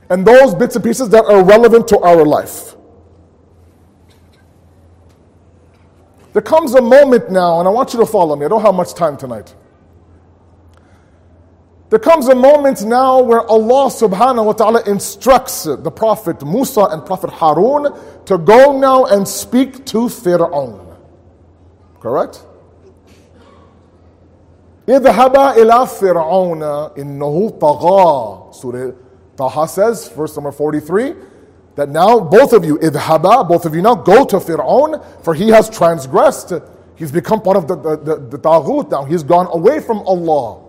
And 0.09 0.25
those 0.25 0.55
bits 0.55 0.75
and 0.75 0.83
pieces 0.83 1.09
that 1.09 1.23
are 1.25 1.43
relevant 1.43 1.87
to 1.89 1.99
our 1.99 2.25
life. 2.25 2.75
There 6.33 6.41
comes 6.41 6.73
a 6.73 6.81
moment 6.81 7.29
now, 7.29 7.59
and 7.59 7.67
I 7.67 7.71
want 7.71 7.93
you 7.93 7.99
to 7.99 8.07
follow 8.07 8.35
me. 8.35 8.45
I 8.45 8.49
don't 8.49 8.63
have 8.63 8.73
much 8.73 8.95
time 8.95 9.15
tonight. 9.15 9.53
There 11.92 11.98
comes 11.98 12.28
a 12.28 12.34
moment 12.34 12.84
now 12.84 13.20
where 13.20 13.40
Allah 13.40 13.88
subhanahu 13.88 14.44
wa 14.44 14.52
ta'ala 14.52 14.82
instructs 14.86 15.64
the 15.64 15.90
Prophet 15.90 16.44
Musa 16.44 16.84
and 16.90 17.04
Prophet 17.04 17.30
Harun 17.30 17.92
to 18.26 18.36
go 18.36 18.78
now 18.78 19.06
and 19.06 19.26
speak 19.26 19.86
to 19.86 20.08
Fir'aun. 20.08 20.96
Correct? 22.00 22.44
اذهبا 24.88 25.56
إلى 25.56 25.86
فرعون 25.86 26.62
إنه 26.98 27.50
طغى 27.60 28.54
Surah 28.54 28.92
Taha 29.36 29.68
says, 29.68 30.08
verse 30.08 30.34
number 30.36 30.50
43, 30.50 31.14
that 31.76 31.88
now 31.88 32.18
both 32.18 32.52
of 32.52 32.64
you, 32.64 32.76
idhaba, 32.78 33.48
both 33.48 33.64
of 33.64 33.74
you 33.74 33.80
now 33.80 33.94
go 33.94 34.24
to 34.24 34.36
Fir'aun, 34.36 35.02
for 35.22 35.32
he 35.32 35.48
has 35.50 35.70
transgressed. 35.70 36.52
He's 36.96 37.12
become 37.12 37.40
part 37.40 37.56
of 37.56 37.68
the, 37.68 37.76
the, 37.76 37.96
the, 37.96 38.16
the 38.16 38.38
taghut 38.38 38.90
now. 38.90 39.04
He's 39.04 39.22
gone 39.22 39.46
away 39.52 39.78
from 39.78 39.98
Allah. 40.00 40.64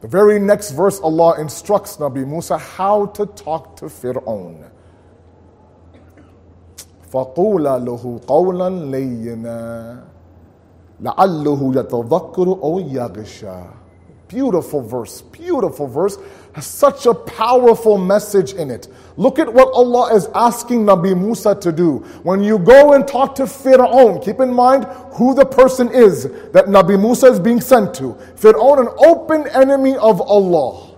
The 0.00 0.08
very 0.08 0.38
next 0.38 0.72
verse, 0.72 1.00
Allah 1.00 1.40
instructs 1.40 1.96
Nabi 1.96 2.26
Musa 2.26 2.58
how 2.58 3.06
to 3.06 3.26
talk 3.26 3.76
to 3.76 3.86
Fir'aun. 3.86 4.70
فَقُولَ 7.10 7.64
لَهُ 7.86 8.20
قَوْلًا 8.26 8.70
لَيِّنًا 8.90 10.04
لَعَلُّهُ 11.00 11.74
يَتَذَكَّرُ 11.74 12.48
أَوْ 12.62 12.80
يَغْشَى 12.80 13.66
Beautiful 14.28 14.80
verse, 14.80 15.22
beautiful 15.22 15.86
verse. 15.86 16.18
Has 16.58 16.66
such 16.66 17.06
a 17.06 17.14
powerful 17.14 17.98
message 17.98 18.52
in 18.52 18.70
it. 18.70 18.88
Look 19.16 19.38
at 19.38 19.52
what 19.52 19.72
Allah 19.72 20.14
is 20.14 20.28
asking 20.34 20.84
Nabi 20.84 21.18
Musa 21.18 21.54
to 21.56 21.72
do. 21.72 21.98
When 22.22 22.42
you 22.42 22.58
go 22.58 22.92
and 22.92 23.06
talk 23.06 23.34
to 23.36 23.42
Fir'aun, 23.42 24.24
keep 24.24 24.38
in 24.40 24.52
mind 24.54 24.84
who 25.14 25.34
the 25.34 25.44
person 25.44 25.90
is 25.90 26.24
that 26.52 26.66
Nabi 26.66 27.00
Musa 27.00 27.26
is 27.26 27.40
being 27.40 27.60
sent 27.60 27.94
to. 27.94 28.16
Fir'aun, 28.36 28.80
an 28.80 28.88
open 29.04 29.48
enemy 29.48 29.96
of 29.96 30.20
Allah. 30.20 30.94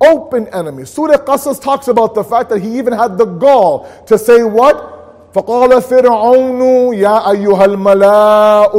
Open 0.00 0.46
enemy. 0.48 0.84
Surah 0.84 1.16
Qasas 1.18 1.60
talks 1.60 1.88
about 1.88 2.14
the 2.14 2.22
fact 2.24 2.50
that 2.50 2.60
he 2.60 2.78
even 2.78 2.92
had 2.92 3.18
the 3.18 3.24
gall 3.26 3.88
to 4.06 4.18
say 4.18 4.42
what? 4.42 4.94
فقال 5.34 5.82
فرعون 5.82 6.60
يا 6.94 7.30
أيها 7.30 7.64
الملاء 7.64 8.74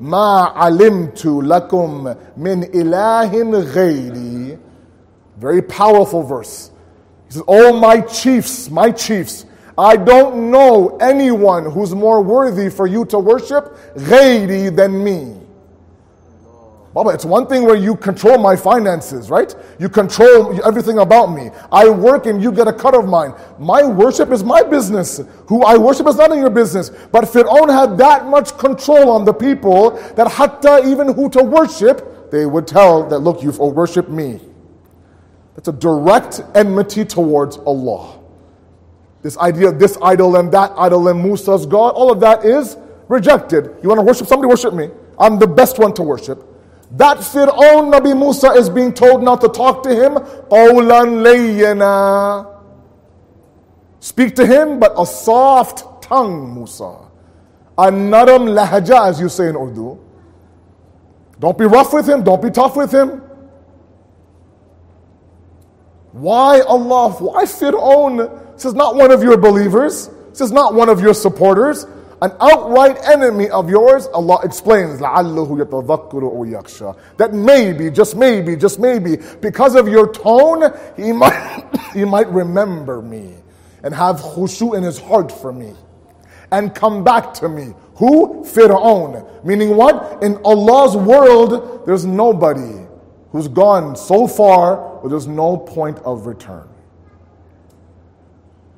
ما 0.00 0.52
علمت 0.56 1.26
لكم 1.26 2.14
من 2.36 2.62
إله 2.62 3.60
غيري 3.60 4.58
Very 5.38 5.62
powerful 5.62 6.22
verse. 6.22 6.70
He 7.26 7.34
says, 7.34 7.42
Oh 7.48 7.78
my 7.78 8.00
chiefs, 8.00 8.70
my 8.70 8.90
chiefs, 8.90 9.46
I 9.78 9.96
don't 9.96 10.50
know 10.50 10.98
anyone 10.98 11.70
who's 11.70 11.94
more 11.94 12.22
worthy 12.22 12.68
for 12.68 12.86
you 12.86 13.04
to 13.06 13.18
worship 13.18 13.76
غيري 13.96 14.74
than 14.76 15.02
me. 15.02 15.40
Baba, 16.92 17.10
it's 17.10 17.24
one 17.24 17.46
thing 17.46 17.62
where 17.62 17.76
you 17.76 17.94
control 17.94 18.36
my 18.36 18.56
finances, 18.56 19.30
right? 19.30 19.54
You 19.78 19.88
control 19.88 20.60
everything 20.66 20.98
about 20.98 21.26
me. 21.28 21.50
I 21.70 21.88
work 21.88 22.26
and 22.26 22.42
you 22.42 22.50
get 22.50 22.66
a 22.66 22.72
cut 22.72 22.94
of 22.96 23.06
mine. 23.06 23.32
My 23.60 23.84
worship 23.84 24.32
is 24.32 24.42
my 24.42 24.62
business. 24.64 25.20
Who 25.46 25.62
I 25.62 25.76
worship 25.76 26.08
is 26.08 26.16
not 26.16 26.32
in 26.32 26.40
your 26.40 26.50
business. 26.50 26.90
But 27.12 27.26
Fir'aun 27.26 27.70
had 27.70 27.96
that 27.98 28.26
much 28.26 28.58
control 28.58 29.08
on 29.08 29.24
the 29.24 29.32
people 29.32 29.92
that 30.16 30.32
hatta 30.32 30.82
even 30.84 31.14
who 31.14 31.30
to 31.30 31.44
worship, 31.44 32.32
they 32.32 32.44
would 32.44 32.66
tell 32.66 33.08
that, 33.08 33.20
look, 33.20 33.40
you've 33.40 33.60
worshipped 33.60 34.10
me. 34.10 34.40
That's 35.54 35.68
a 35.68 35.72
direct 35.72 36.42
enmity 36.54 37.04
towards 37.04 37.56
Allah. 37.58 38.18
This 39.22 39.36
idea 39.38 39.68
of 39.68 39.78
this 39.78 39.98
idol 40.02 40.36
and 40.36 40.50
that 40.52 40.72
idol 40.78 41.08
and 41.08 41.22
Musa's 41.22 41.66
God, 41.66 41.90
all 41.90 42.10
of 42.10 42.20
that 42.20 42.44
is 42.44 42.76
rejected. 43.08 43.76
You 43.82 43.88
want 43.88 43.98
to 43.98 44.04
worship 44.04 44.26
somebody, 44.26 44.48
worship 44.48 44.72
me. 44.72 44.90
I'm 45.18 45.38
the 45.38 45.46
best 45.46 45.78
one 45.78 45.92
to 45.94 46.02
worship. 46.02 46.46
That 46.92 47.18
Fir'aun, 47.18 47.92
Nabi 47.92 48.18
Musa 48.18 48.48
is 48.52 48.70
being 48.70 48.92
told 48.92 49.22
not 49.22 49.40
to 49.42 49.48
talk 49.48 49.82
to 49.84 49.90
him. 49.90 50.14
قَوْلًا 50.14 51.24
لَيَّنًا 51.24 52.60
Speak 54.00 54.34
to 54.36 54.46
him, 54.46 54.80
but 54.80 54.94
a 54.98 55.04
soft 55.04 56.02
tongue, 56.02 56.54
Musa. 56.54 56.96
A 57.76 57.90
naram 57.90 58.46
lahaja, 58.46 59.08
as 59.08 59.20
you 59.20 59.28
say 59.28 59.48
in 59.48 59.56
Urdu. 59.56 59.98
Don't 61.38 61.56
be 61.56 61.66
rough 61.66 61.92
with 61.92 62.08
him, 62.08 62.22
don't 62.24 62.42
be 62.42 62.50
tough 62.50 62.76
with 62.76 62.92
him. 62.92 63.22
Why 66.15 66.61
Allah? 66.61 67.11
Why 67.11 67.43
Fir'aun? 67.43 68.53
This 68.53 68.63
is 68.63 68.73
not 68.73 68.95
one 68.95 69.11
of 69.11 69.21
your 69.21 69.35
believers. 69.35 70.09
This 70.29 70.39
is 70.39 70.51
not 70.53 70.73
one 70.73 70.87
of 70.87 71.01
your 71.01 71.13
supporters. 71.13 71.85
An 72.21 72.31
outright 72.39 72.97
enemy 73.03 73.49
of 73.49 73.69
yours, 73.69 74.07
Allah 74.13 74.39
explains, 74.45 74.99
that 77.17 77.33
maybe, 77.33 77.91
just 77.91 78.15
maybe, 78.15 78.55
just 78.55 78.79
maybe, 78.79 79.17
because 79.41 79.75
of 79.75 79.89
your 79.89 80.13
tone, 80.13 80.71
he 80.95 81.11
might, 81.11 81.65
he 81.93 82.05
might 82.05 82.29
remember 82.29 83.01
me 83.01 83.35
and 83.83 83.93
have 83.93 84.15
khushu 84.15 84.73
in 84.77 84.83
his 84.83 84.97
heart 84.97 85.29
for 85.29 85.51
me 85.51 85.73
and 86.53 86.73
come 86.73 87.03
back 87.03 87.33
to 87.33 87.49
me. 87.49 87.73
Who? 87.95 88.45
Fir'aun. 88.45 89.43
Meaning 89.43 89.75
what? 89.75 90.23
In 90.23 90.37
Allah's 90.45 90.95
world, 90.95 91.85
there's 91.85 92.05
nobody 92.05 92.84
who's 93.35 93.49
gone 93.49 93.97
so 93.97 94.25
far 94.25 94.77
where 94.99 95.09
there's 95.09 95.27
no 95.27 95.57
point 95.57 95.97
of 96.05 96.25
return. 96.25 96.65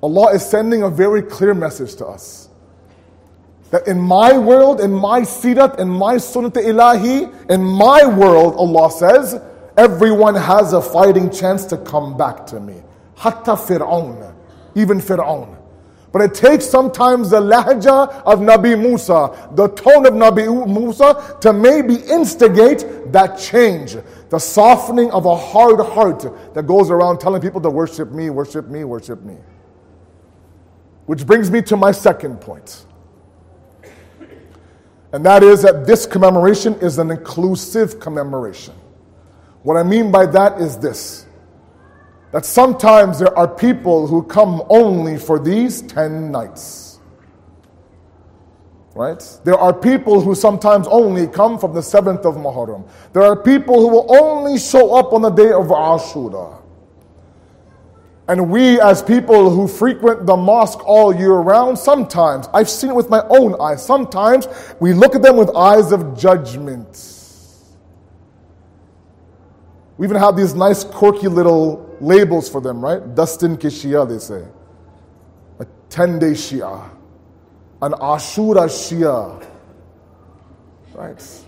Allah 0.01 0.33
is 0.33 0.43
sending 0.43 0.81
a 0.81 0.89
very 0.89 1.21
clear 1.21 1.53
message 1.53 1.93
to 1.97 2.07
us. 2.07 2.49
That 3.69 3.87
in 3.87 4.01
my 4.01 4.35
world, 4.35 4.81
in 4.81 4.91
my 4.91 5.21
sirat, 5.21 5.77
in 5.77 5.87
my 5.87 6.15
sunnat 6.15 6.53
ilahi, 6.53 7.51
in 7.51 7.63
my 7.63 8.03
world, 8.07 8.55
Allah 8.55 8.89
says, 8.89 9.39
everyone 9.77 10.33
has 10.33 10.73
a 10.73 10.81
fighting 10.81 11.29
chance 11.29 11.63
to 11.65 11.77
come 11.77 12.17
back 12.17 12.47
to 12.47 12.59
me. 12.59 12.81
Hatta 13.15 13.51
Fir'aun, 13.51 14.33
even 14.73 14.97
Fir'aun. 14.97 15.55
But 16.11 16.21
it 16.21 16.33
takes 16.33 16.65
sometimes 16.65 17.29
the 17.29 17.41
lahja 17.41 18.09
of 18.23 18.39
Nabi 18.39 18.79
Musa, 18.79 19.51
the 19.53 19.67
tone 19.67 20.07
of 20.07 20.13
Nabi 20.13 20.47
Musa, 20.67 21.37
to 21.41 21.53
maybe 21.53 21.95
instigate 22.09 23.11
that 23.11 23.37
change, 23.37 23.97
the 24.29 24.39
softening 24.39 25.11
of 25.11 25.25
a 25.25 25.35
hard 25.35 25.79
heart 25.79 26.53
that 26.53 26.67
goes 26.67 26.89
around 26.89 27.19
telling 27.19 27.41
people 27.41 27.61
to 27.61 27.69
worship 27.69 28.11
me, 28.11 28.29
worship 28.29 28.67
me, 28.67 28.83
worship 28.83 29.23
me. 29.23 29.37
Which 31.05 31.25
brings 31.25 31.49
me 31.49 31.61
to 31.63 31.77
my 31.77 31.91
second 31.91 32.41
point. 32.41 32.85
And 35.13 35.25
that 35.25 35.43
is 35.43 35.61
that 35.61 35.87
this 35.87 36.05
commemoration 36.05 36.75
is 36.75 36.97
an 36.97 37.11
inclusive 37.11 37.99
commemoration. 37.99 38.75
What 39.63 39.77
I 39.77 39.83
mean 39.83 40.11
by 40.11 40.25
that 40.27 40.59
is 40.59 40.77
this 40.77 41.25
that 42.31 42.45
sometimes 42.45 43.19
there 43.19 43.35
are 43.37 43.47
people 43.47 44.05
who 44.05 44.21
come 44.21 44.61
only 44.69 45.17
for 45.17 45.39
these 45.39 45.81
10 45.83 46.29
nights. 46.29 46.86
Right? 48.97 49.39
There 49.43 49.57
are 49.57 49.73
people 49.73 50.21
who 50.21 50.33
sometimes 50.33 50.87
only 50.87 51.27
come 51.27 51.59
from 51.59 51.73
the 51.73 51.81
7th 51.81 52.25
of 52.25 52.35
Muharram. 52.35 52.89
There 53.13 53.21
are 53.21 53.35
people 53.35 53.79
who 53.79 53.89
will 53.89 54.07
only 54.21 54.57
show 54.57 54.95
up 54.95 55.13
on 55.13 55.21
the 55.21 55.29
day 55.29 55.51
of 55.51 55.67
Ashura. 55.67 56.63
And 58.27 58.49
we, 58.49 58.81
as 58.81 59.03
people 59.03 59.51
who 59.51 59.67
frequent 59.67 60.25
the 60.25 60.35
mosque 60.35 60.85
all 60.85 61.15
year 61.15 61.35
round, 61.35 61.77
sometimes, 61.77 62.49
I've 62.53 62.69
seen 62.69 62.89
it 62.89 62.95
with 62.95 63.09
my 63.09 63.23
own 63.29 63.55
eyes, 63.61 63.85
sometimes 63.85 64.47
we 64.79 64.93
look 64.93 65.15
at 65.15 65.21
them 65.21 65.37
with 65.37 65.55
eyes 65.55 65.91
of 65.91 66.17
judgment. 66.17 67.13
We 69.97 70.07
even 70.07 70.17
have 70.17 70.35
these 70.35 70.55
nice, 70.55 70.83
quirky 70.83 71.27
little 71.27 71.95
labels 72.01 72.49
for 72.49 72.61
them, 72.61 72.83
right? 72.83 73.15
Dustin 73.15 73.57
Kishia, 73.57 74.09
they 74.09 74.19
say. 74.19 74.43
A 75.59 75.67
10 75.89 76.19
day 76.19 76.31
Shia. 76.31 76.96
An 77.81 77.91
Ashura 77.93 78.67
Shia. 78.67 79.45
Right? 80.93 81.43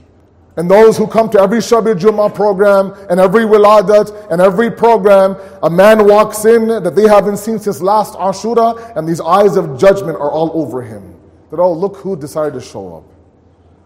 And 0.59 0.69
those 0.69 0.97
who 0.97 1.07
come 1.07 1.29
to 1.29 1.39
every 1.39 1.59
Shabi 1.59 1.97
Jummah 1.97 2.35
program 2.35 2.93
and 3.09 3.19
every 3.19 3.43
Wiladat 3.45 4.29
and 4.29 4.41
every 4.41 4.69
program, 4.69 5.37
a 5.63 5.69
man 5.69 6.05
walks 6.05 6.43
in 6.43 6.67
that 6.67 6.95
they 6.95 7.07
haven't 7.07 7.37
seen 7.37 7.59
since 7.59 7.81
last 7.81 8.15
Ashura, 8.15 8.95
and 8.97 9.07
these 9.07 9.21
eyes 9.21 9.55
of 9.55 9.79
judgment 9.79 10.17
are 10.17 10.29
all 10.29 10.51
over 10.53 10.81
him. 10.81 11.15
That, 11.49 11.59
oh, 11.59 11.71
look 11.71 11.95
who 11.97 12.17
decided 12.17 12.55
to 12.55 12.61
show 12.61 12.97
up. 12.97 13.03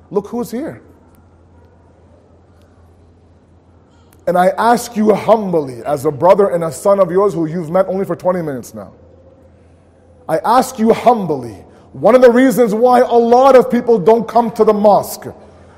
Look 0.09 0.27
who's 0.27 0.49
here. 0.49 0.81
And 4.25 4.37
I 4.37 4.47
ask 4.49 4.95
you 4.95 5.13
humbly, 5.13 5.83
as 5.83 6.05
a 6.05 6.11
brother 6.11 6.49
and 6.49 6.63
a 6.63 6.71
son 6.71 6.99
of 6.99 7.11
yours 7.11 7.33
who 7.33 7.45
you've 7.45 7.69
met 7.69 7.87
only 7.87 8.05
for 8.05 8.15
20 8.15 8.41
minutes 8.41 8.73
now, 8.73 8.93
I 10.27 10.37
ask 10.39 10.79
you 10.79 10.93
humbly, 10.93 11.63
one 11.93 12.15
of 12.15 12.21
the 12.21 12.31
reasons 12.31 12.73
why 12.73 12.99
a 12.99 13.05
lot 13.05 13.55
of 13.55 13.69
people 13.69 13.99
don't 13.99 14.27
come 14.27 14.51
to 14.51 14.63
the 14.63 14.73
mosque 14.73 15.27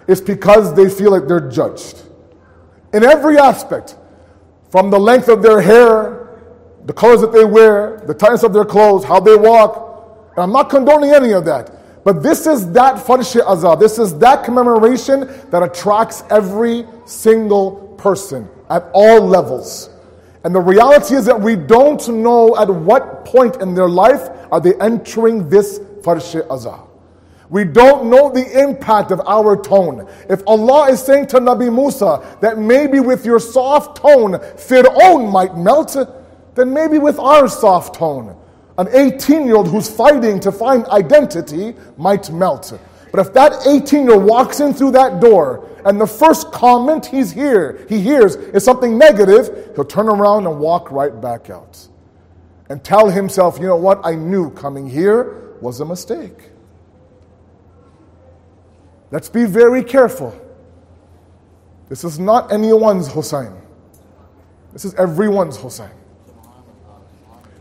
is 0.08 0.22
because 0.22 0.74
they 0.74 0.90
feel 0.90 1.12
like 1.12 1.28
they're 1.28 1.50
judged. 1.50 2.02
In 2.94 3.04
every 3.04 3.38
aspect, 3.38 3.96
from 4.70 4.90
the 4.90 5.00
length 5.00 5.28
of 5.28 5.42
their 5.42 5.62
hair, 5.62 6.40
the 6.86 6.94
colors 6.94 7.22
that 7.22 7.34
they 7.34 7.44
wear, 7.44 8.02
the 8.08 8.14
tightness 8.14 8.44
of 8.44 8.54
their 8.54 8.66
clothes, 8.66 9.04
how 9.04 9.20
they 9.20 9.36
walk. 9.36 10.32
And 10.36 10.44
I'm 10.44 10.52
not 10.52 10.70
condoning 10.70 11.12
any 11.12 11.32
of 11.32 11.46
that. 11.46 11.72
But 12.06 12.22
this 12.22 12.46
is 12.46 12.72
that 12.74 13.06
Farsh 13.06 13.36
Azah. 13.36 13.80
This 13.80 13.98
is 13.98 14.18
that 14.20 14.46
commemoration 14.46 15.28
that 15.50 15.64
attracts 15.64 16.24
every 16.30 16.86
single 17.06 17.96
person 17.98 18.48
at 18.70 18.90
all 18.94 19.22
levels. 19.22 19.90
And 20.44 20.54
the 20.54 20.60
reality 20.62 21.16
is 21.16 21.26
that 21.26 21.42
we 21.42 21.56
don't 21.56 22.08
know 22.08 22.56
at 22.58 22.70
what 22.70 23.26
point 23.26 23.58
in 23.58 23.74
their 23.74 23.90
life 23.90 24.30
are 24.52 24.62
they 24.62 24.76
entering 24.76 25.50
this 25.50 25.80
Farsh. 26.06 26.36
We 27.50 27.64
don't 27.64 28.10
know 28.10 28.32
the 28.32 28.60
impact 28.60 29.12
of 29.12 29.22
our 29.28 29.62
tone. 29.62 30.08
If 30.30 30.42
Allah 30.48 30.90
is 30.92 31.04
saying 31.04 31.28
to 31.28 31.38
Nabi 31.38 31.74
Musa 31.74 32.38
that 32.42 32.58
maybe 32.58 33.00
with 33.00 33.26
your 33.26 33.40
soft 33.40 33.98
tone, 33.98 34.34
Fir'aun 34.34 35.32
might 35.32 35.56
melt, 35.56 35.96
then 36.56 36.74
maybe 36.74 36.98
with 36.98 37.20
our 37.20 37.48
soft 37.48 37.96
tone, 37.96 38.36
an 38.78 38.88
18 38.92 39.46
year 39.46 39.56
old 39.56 39.68
who's 39.68 39.90
fighting 39.90 40.40
to 40.40 40.52
find 40.52 40.86
identity 40.88 41.76
might 41.98 42.32
melt. 42.32 42.78
But 43.12 43.26
if 43.26 43.34
that 43.34 43.68
18 43.68 44.06
year 44.06 44.16
old 44.16 44.24
walks 44.24 44.60
in 44.60 44.74
through 44.74 44.92
that 44.92 45.22
door 45.22 45.70
and 45.86 46.02
the 46.02 46.08
first 46.08 46.52
comment 46.52 47.06
he's 47.06 47.32
here, 47.32 47.86
he 47.88 48.02
hears 48.02 48.36
is 48.36 48.66
something 48.66 48.98
negative, 48.98 49.72
he'll 49.76 49.86
turn 49.86 50.10
around 50.10 50.48
and 50.48 50.60
walk 50.60 50.92
right 50.92 51.22
back 51.22 51.50
out. 51.50 51.88
And 52.70 52.84
tell 52.84 53.10
himself, 53.10 53.60
you 53.60 53.68
know 53.68 53.76
what, 53.76 54.02
I 54.04 54.16
knew 54.16 54.50
coming 54.50 54.90
here 54.90 55.45
was 55.66 55.80
a 55.80 55.86
mistake. 55.86 56.52
Let's 59.10 59.30
be 59.30 59.46
very 59.46 59.84
careful. 59.84 60.40
This 61.90 62.04
is 62.04 62.20
not 62.20 62.54
anyone's 62.54 63.12
Hussein. 63.12 63.52
This 64.74 64.86
is 64.86 64.94
everyone's 64.94 65.58
Hussein. 65.58 65.92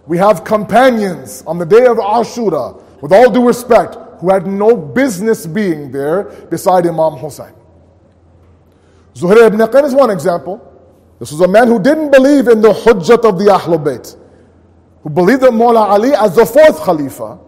We 0.07 0.19
have 0.19 0.45
companions 0.45 1.43
on 1.47 1.59
the 1.59 1.65
day 1.65 1.87
of 1.87 1.97
Ashura, 1.97 2.83
with 3.01 3.11
all 3.11 3.31
due 3.31 3.47
respect, 3.47 3.97
who 4.21 4.31
had 4.31 4.47
no 4.47 4.77
business 4.77 5.47
being 5.47 5.91
there 5.91 6.25
beside 6.51 6.87
Imam 6.87 7.15
Hussein. 7.15 7.55
Zuhair 9.15 9.47
ibn 9.47 9.61
Qayn 9.61 9.85
is 9.85 9.95
one 9.95 10.11
example. 10.11 10.61
This 11.21 11.33
was 11.33 11.41
a 11.41 11.49
man 11.49 11.69
who 11.69 11.81
didn't 11.81 12.11
believe 12.11 12.49
in 12.49 12.61
the 12.61 12.73
Hujjat 12.73 13.25
of 13.25 13.39
the 13.39 13.47
Ahlul 13.47 13.83
Bayt, 13.83 14.15
who 15.03 15.09
believed 15.09 15.43
in 15.43 15.55
Mawla 15.55 15.89
Ali 15.89 16.13
as 16.13 16.37
the 16.37 16.45
fourth 16.45 16.83
Khalifa 16.83 17.39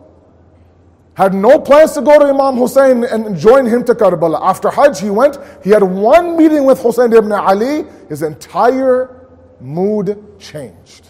had 1.16 1.32
no 1.32 1.58
plans 1.58 1.92
to 1.92 2.02
go 2.02 2.18
to 2.18 2.26
Imam 2.26 2.56
Hussein 2.56 3.02
and 3.04 3.38
join 3.38 3.64
him 3.64 3.82
to 3.84 3.94
Karbala. 3.94 4.38
After 4.42 4.68
Hajj, 4.70 5.00
he 5.00 5.08
went. 5.08 5.38
He 5.64 5.70
had 5.70 5.82
one 5.82 6.36
meeting 6.36 6.66
with 6.66 6.78
Hussein 6.80 7.10
ibn 7.14 7.32
Ali. 7.32 7.86
His 8.10 8.20
entire 8.20 9.26
mood 9.58 10.22
changed. 10.38 11.06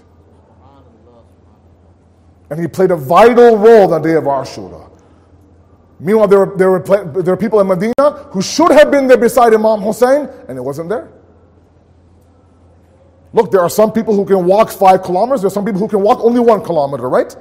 And 2.48 2.60
he 2.60 2.68
played 2.68 2.92
a 2.92 2.96
vital 2.96 3.58
role 3.58 3.92
on 3.92 4.00
the 4.00 4.08
day 4.08 4.14
of 4.14 4.24
Ashura. 4.24 4.88
Meanwhile, 5.98 6.28
there 6.28 6.38
were, 6.38 6.56
there, 6.56 6.70
were, 6.70 6.82
there 7.22 7.34
were 7.34 7.36
people 7.36 7.58
in 7.58 7.66
Medina 7.66 8.28
who 8.30 8.40
should 8.40 8.70
have 8.70 8.92
been 8.92 9.08
there 9.08 9.16
beside 9.16 9.54
Imam 9.54 9.80
Hussein, 9.80 10.28
and 10.46 10.56
it 10.56 10.60
wasn't 10.60 10.88
there. 10.88 11.10
Look, 13.32 13.50
there 13.50 13.60
are 13.60 13.70
some 13.70 13.92
people 13.92 14.14
who 14.14 14.24
can 14.24 14.44
walk 14.44 14.70
five 14.70 15.02
kilometers, 15.02 15.40
there 15.40 15.48
are 15.48 15.50
some 15.50 15.64
people 15.64 15.80
who 15.80 15.88
can 15.88 16.00
walk 16.00 16.20
only 16.20 16.38
one 16.38 16.62
kilometer, 16.62 17.08
right? 17.08 17.34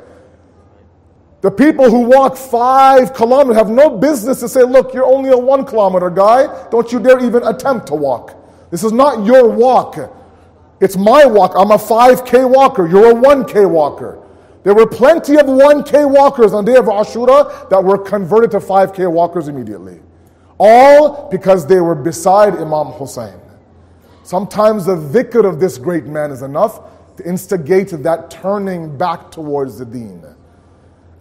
The 1.41 1.51
people 1.51 1.89
who 1.89 2.01
walk 2.01 2.37
five 2.37 3.13
kilometers 3.13 3.57
have 3.57 3.69
no 3.69 3.97
business 3.97 4.39
to 4.39 4.49
say, 4.49 4.63
Look, 4.63 4.93
you're 4.93 5.05
only 5.05 5.29
a 5.29 5.37
one 5.37 5.65
kilometer 5.65 6.09
guy. 6.09 6.69
Don't 6.69 6.91
you 6.91 6.99
dare 6.99 7.23
even 7.23 7.43
attempt 7.43 7.87
to 7.87 7.95
walk. 7.95 8.35
This 8.71 8.83
is 8.83 8.91
not 8.91 9.25
your 9.25 9.47
walk. 9.49 9.97
It's 10.81 10.97
my 10.97 11.25
walk. 11.25 11.53
I'm 11.55 11.71
a 11.71 11.77
5K 11.77 12.49
walker. 12.49 12.87
You're 12.87 13.11
a 13.11 13.13
1K 13.13 13.69
walker. 13.69 14.21
There 14.63 14.73
were 14.73 14.87
plenty 14.87 15.35
of 15.35 15.45
1K 15.45 16.09
walkers 16.11 16.51
on 16.51 16.65
the 16.65 16.73
day 16.73 16.77
of 16.79 16.85
Ashura 16.85 17.69
that 17.69 17.83
were 17.83 17.99
converted 17.99 18.51
to 18.51 18.59
5K 18.59 19.09
walkers 19.11 19.47
immediately. 19.47 19.99
All 20.57 21.29
because 21.29 21.67
they 21.67 21.79
were 21.79 21.95
beside 21.95 22.55
Imam 22.55 22.87
Hussein. 22.87 23.39
Sometimes 24.23 24.85
the 24.85 24.95
dhikr 24.95 25.47
of 25.47 25.59
this 25.59 25.77
great 25.77 26.05
man 26.05 26.31
is 26.31 26.41
enough 26.41 26.81
to 27.17 27.23
instigate 27.29 27.89
that 27.91 28.31
turning 28.31 28.97
back 28.97 29.29
towards 29.29 29.77
the 29.77 29.85
deen. 29.85 30.25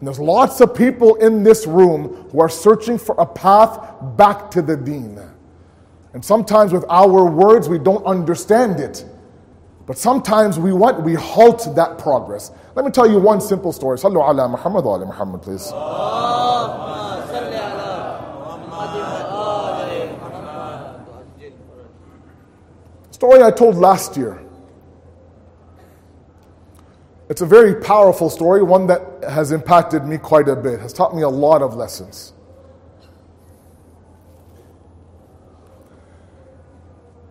And 0.04 0.08
there's 0.08 0.20
lots 0.20 0.60
of 0.60 0.74
people 0.74 1.14
in 1.14 1.42
this 1.42 1.66
room 1.66 2.28
who 2.30 2.38
are 2.42 2.48
searching 2.50 2.98
for 2.98 3.14
a 3.18 3.24
path 3.24 3.80
back 4.18 4.50
to 4.50 4.60
the 4.60 4.76
deen. 4.76 5.18
And 6.12 6.22
sometimes 6.22 6.74
with 6.74 6.84
our 6.90 7.24
words, 7.24 7.70
we 7.70 7.78
don't 7.78 8.04
understand 8.04 8.80
it. 8.80 9.02
But 9.86 9.96
sometimes 9.96 10.58
we 10.58 10.74
want, 10.74 11.02
We 11.04 11.14
halt 11.14 11.74
that 11.74 11.96
progress. 11.96 12.50
Let 12.74 12.84
me 12.84 12.90
tell 12.90 13.10
you 13.10 13.18
one 13.18 13.40
simple 13.40 13.72
story. 13.72 13.96
Sallu 13.96 14.16
ala 14.16 14.46
Muhammad 14.46 14.84
ala 14.84 15.06
Muhammad, 15.06 15.40
please. 15.40 15.68
Story 23.10 23.42
I 23.42 23.50
told 23.50 23.76
last 23.76 24.18
year. 24.18 24.43
It's 27.28 27.40
a 27.40 27.46
very 27.46 27.74
powerful 27.74 28.28
story, 28.28 28.62
one 28.62 28.86
that 28.88 29.00
has 29.28 29.50
impacted 29.50 30.04
me 30.04 30.18
quite 30.18 30.48
a 30.48 30.56
bit, 30.56 30.80
has 30.80 30.92
taught 30.92 31.16
me 31.16 31.22
a 31.22 31.28
lot 31.28 31.62
of 31.62 31.74
lessons. 31.74 32.34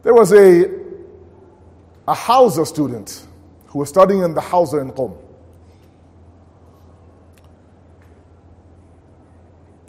There 0.02 0.14
was 0.14 0.34
a, 0.34 0.66
a 2.08 2.14
hawza 2.14 2.66
student 2.66 3.26
who 3.68 3.80
was 3.80 3.90
studying 3.90 4.24
in 4.24 4.34
the 4.34 4.42
hawza 4.42 4.82
in 4.82 4.92
Qom. 4.92 5.16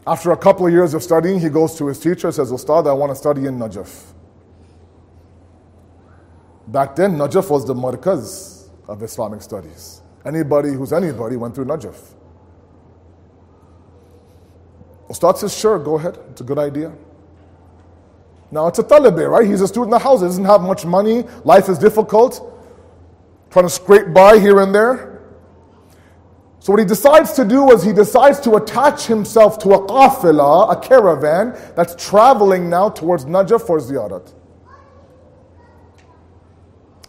After 0.07 0.33
a 0.33 0.37
couple 0.37 0.67
of 0.67 0.73
years 0.73 0.93
of 0.93 1.03
studying, 1.03 1.41
he 1.41 1.49
goes 1.49 1.77
to 1.79 1.87
his 1.87 1.99
teacher 1.99 2.27
and 2.27 2.35
says, 2.35 2.53
Ustad, 2.53 2.87
I 2.87 2.93
want 2.93 3.11
to 3.11 3.17
study 3.17 3.47
in 3.47 3.59
Najaf. 3.59 4.13
Back 6.67 6.95
then, 6.95 7.17
Najaf 7.17 7.51
was 7.51 7.67
the 7.67 7.75
markaz 7.75 8.54
of 8.89 9.03
Islamic 9.03 9.43
studies. 9.43 10.03
Anybody 10.25 10.73
who's 10.73 10.93
anybody 10.93 11.37
went 11.37 11.55
through 11.55 11.67
Najaf. 11.67 12.15
Ustad 15.09 15.37
says, 15.39 15.57
Sure, 15.57 15.79
go 15.79 15.97
ahead. 15.97 16.19
It's 16.31 16.41
a 16.41 16.45
good 16.45 16.59
idea. 16.59 16.93
Now, 18.51 18.69
it's 18.69 18.79
a 18.79 18.85
talabi, 18.85 19.29
right? 19.29 19.47
He's 19.47 19.61
a 19.61 19.69
student 19.69 19.87
in 19.87 19.91
the 19.91 19.99
house. 19.99 20.21
He 20.21 20.27
doesn't 20.27 20.45
have 20.45 20.63
much 20.63 20.85
money. 20.85 21.25
Life 21.45 21.69
is 21.69 21.79
difficult. 21.79 22.53
Trying 23.51 23.67
to 23.67 23.71
scrape 23.71 24.13
by 24.15 24.39
here 24.39 24.61
and 24.61 24.75
there. 24.75 25.15
So 26.61 26.73
what 26.73 26.79
he 26.79 26.87
decides 26.87 27.33
to 27.35 27.45
do 27.45 27.73
is 27.73 27.83
he 27.83 27.93
decides 27.93 28.41
to 28.41 28.55
attach 28.55 29.07
himself 29.07 29.59
to 29.59 29.71
a 29.75 29.87
qafila, 29.87 30.73
a 30.73 30.81
caravan, 30.81 31.55
that's 31.77 31.95
traveling 32.03 32.71
now 32.71 32.89
towards 32.89 33.27
Najaf 33.27 33.67
for 33.67 33.79
ziyarat. 33.79 34.33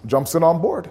Jumps 0.06 0.36
in 0.36 0.44
on 0.44 0.62
board. 0.62 0.90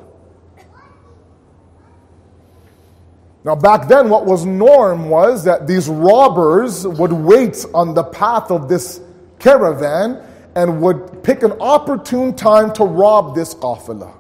Now, 3.44 3.54
back 3.54 3.88
then, 3.88 4.08
what 4.08 4.24
was 4.24 4.46
norm 4.46 5.10
was 5.10 5.44
that 5.44 5.66
these 5.66 5.86
robbers 5.86 6.86
would 6.86 7.12
wait 7.12 7.62
on 7.74 7.92
the 7.92 8.02
path 8.02 8.50
of 8.50 8.70
this 8.70 9.02
caravan 9.38 10.22
and 10.56 10.80
would 10.80 11.22
pick 11.22 11.42
an 11.42 11.52
opportune 11.60 12.34
time 12.34 12.72
to 12.72 12.84
rob 12.84 13.34
this 13.34 13.54
qafila. 13.54 14.14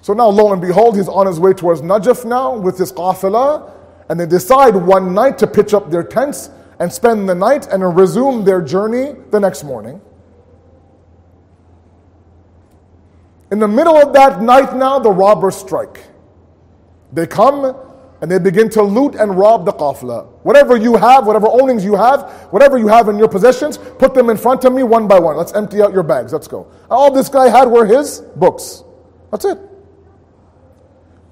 So 0.00 0.12
now, 0.12 0.28
lo 0.28 0.52
and 0.52 0.62
behold, 0.62 0.96
he's 0.96 1.08
on 1.08 1.26
his 1.26 1.40
way 1.40 1.54
towards 1.54 1.80
Najaf 1.80 2.24
now 2.24 2.56
with 2.56 2.78
his 2.78 2.92
qafila, 2.92 3.72
and 4.08 4.20
they 4.20 4.26
decide 4.26 4.76
one 4.76 5.14
night 5.14 5.38
to 5.38 5.48
pitch 5.48 5.74
up 5.74 5.90
their 5.90 6.04
tents 6.04 6.50
and 6.78 6.92
spend 6.92 7.28
the 7.28 7.34
night 7.34 7.66
and 7.66 7.96
resume 7.96 8.44
their 8.44 8.62
journey 8.62 9.16
the 9.30 9.40
next 9.40 9.64
morning. 9.64 10.00
In 13.50 13.58
the 13.58 13.68
middle 13.68 13.96
of 13.96 14.12
that 14.12 14.40
night 14.40 14.76
now, 14.76 15.00
the 15.00 15.10
robbers 15.10 15.56
strike. 15.56 16.11
They 17.12 17.26
come 17.26 17.76
and 18.22 18.30
they 18.30 18.38
begin 18.38 18.70
to 18.70 18.82
loot 18.82 19.16
and 19.16 19.36
rob 19.36 19.64
the 19.64 19.72
qafla. 19.72 20.26
Whatever 20.44 20.76
you 20.76 20.96
have, 20.96 21.26
whatever 21.26 21.48
ownings 21.48 21.84
you 21.84 21.96
have, 21.96 22.30
whatever 22.50 22.78
you 22.78 22.86
have 22.86 23.08
in 23.08 23.18
your 23.18 23.28
possessions, 23.28 23.78
put 23.78 24.14
them 24.14 24.30
in 24.30 24.36
front 24.36 24.64
of 24.64 24.72
me 24.72 24.84
one 24.84 25.08
by 25.08 25.18
one. 25.18 25.36
Let's 25.36 25.52
empty 25.54 25.82
out 25.82 25.92
your 25.92 26.04
bags. 26.04 26.32
Let's 26.32 26.46
go. 26.46 26.70
All 26.88 27.10
this 27.10 27.28
guy 27.28 27.48
had 27.48 27.66
were 27.66 27.84
his 27.84 28.20
books. 28.36 28.84
That's 29.32 29.44
it. 29.44 29.58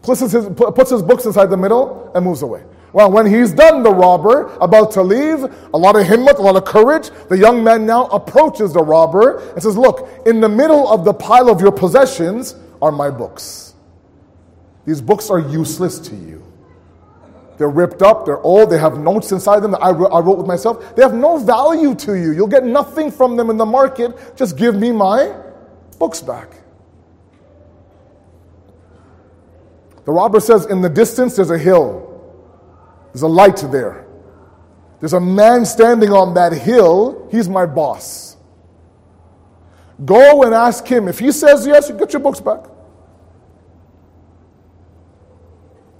Puts 0.02 0.20
his, 0.20 0.48
puts 0.56 0.90
his 0.90 1.02
books 1.02 1.26
inside 1.26 1.46
the 1.46 1.56
middle 1.56 2.10
and 2.14 2.24
moves 2.24 2.42
away. 2.42 2.64
Well, 2.92 3.12
when 3.12 3.26
he's 3.26 3.52
done, 3.52 3.84
the 3.84 3.94
robber, 3.94 4.46
about 4.60 4.90
to 4.92 5.02
leave, 5.02 5.44
a 5.72 5.78
lot 5.78 5.94
of 5.94 6.06
himmat, 6.06 6.38
a 6.38 6.42
lot 6.42 6.56
of 6.56 6.64
courage, 6.64 7.10
the 7.28 7.38
young 7.38 7.62
man 7.62 7.86
now 7.86 8.06
approaches 8.06 8.72
the 8.72 8.82
robber 8.82 9.38
and 9.52 9.62
says, 9.62 9.76
Look, 9.76 10.08
in 10.26 10.40
the 10.40 10.48
middle 10.48 10.88
of 10.88 11.04
the 11.04 11.14
pile 11.14 11.48
of 11.48 11.60
your 11.60 11.70
possessions 11.70 12.56
are 12.82 12.90
my 12.90 13.10
books. 13.10 13.69
These 14.84 15.00
books 15.00 15.30
are 15.30 15.38
useless 15.38 15.98
to 16.00 16.16
you. 16.16 16.44
They're 17.58 17.68
ripped 17.68 18.00
up, 18.00 18.24
they're 18.24 18.40
old, 18.40 18.70
they 18.70 18.78
have 18.78 18.98
notes 18.98 19.32
inside 19.32 19.60
them 19.60 19.72
that 19.72 19.82
I 19.82 19.90
wrote, 19.90 20.08
I 20.08 20.20
wrote 20.20 20.38
with 20.38 20.46
myself. 20.46 20.96
They 20.96 21.02
have 21.02 21.12
no 21.12 21.36
value 21.36 21.94
to 21.96 22.14
you. 22.14 22.32
You'll 22.32 22.46
get 22.46 22.64
nothing 22.64 23.10
from 23.10 23.36
them 23.36 23.50
in 23.50 23.58
the 23.58 23.66
market. 23.66 24.34
Just 24.34 24.56
give 24.56 24.74
me 24.74 24.92
my 24.92 25.34
books 25.98 26.22
back. 26.22 26.54
The 30.06 30.12
robber 30.12 30.40
says, 30.40 30.64
In 30.66 30.80
the 30.80 30.88
distance, 30.88 31.36
there's 31.36 31.50
a 31.50 31.58
hill. 31.58 32.06
There's 33.12 33.22
a 33.22 33.28
light 33.28 33.62
there. 33.70 34.06
There's 35.00 35.12
a 35.12 35.20
man 35.20 35.66
standing 35.66 36.12
on 36.12 36.34
that 36.34 36.52
hill. 36.52 37.28
He's 37.30 37.48
my 37.48 37.66
boss. 37.66 38.36
Go 40.04 40.44
and 40.44 40.54
ask 40.54 40.86
him. 40.86 41.08
If 41.08 41.18
he 41.18 41.30
says 41.30 41.66
yes, 41.66 41.88
you 41.88 41.98
get 41.98 42.12
your 42.12 42.20
books 42.20 42.40
back. 42.40 42.64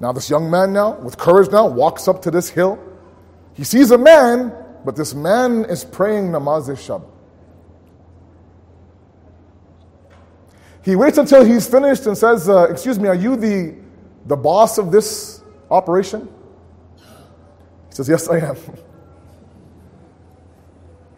Now, 0.01 0.13
this 0.13 0.31
young 0.31 0.51
man, 0.51 0.73
now, 0.73 0.99
with 0.99 1.19
courage, 1.19 1.51
now 1.51 1.67
walks 1.67 2.09
up 2.09 2.23
to 2.23 2.31
this 2.31 2.49
hill. 2.49 2.79
He 3.53 3.65
sees 3.65 3.91
a 3.91 3.99
man, 3.99 4.53
but 4.85 4.97
this 4.97 5.15
man 5.15 5.67
is 5.67 5.85
praying 5.85 6.29
namaz 6.29 6.69
shab. 6.71 7.05
He 10.83 10.97
waits 10.97 11.19
until 11.19 11.45
he's 11.45 11.69
finished 11.69 12.07
and 12.07 12.17
says, 12.17 12.49
uh, 12.49 12.69
Excuse 12.71 12.99
me, 12.99 13.09
are 13.09 13.15
you 13.15 13.37
the, 13.37 13.77
the 14.25 14.37
boss 14.37 14.79
of 14.79 14.91
this 14.91 15.43
operation? 15.71 16.27
He 16.97 17.95
says, 17.95 18.09
Yes, 18.09 18.29
I 18.29 18.39
am. 18.39 18.57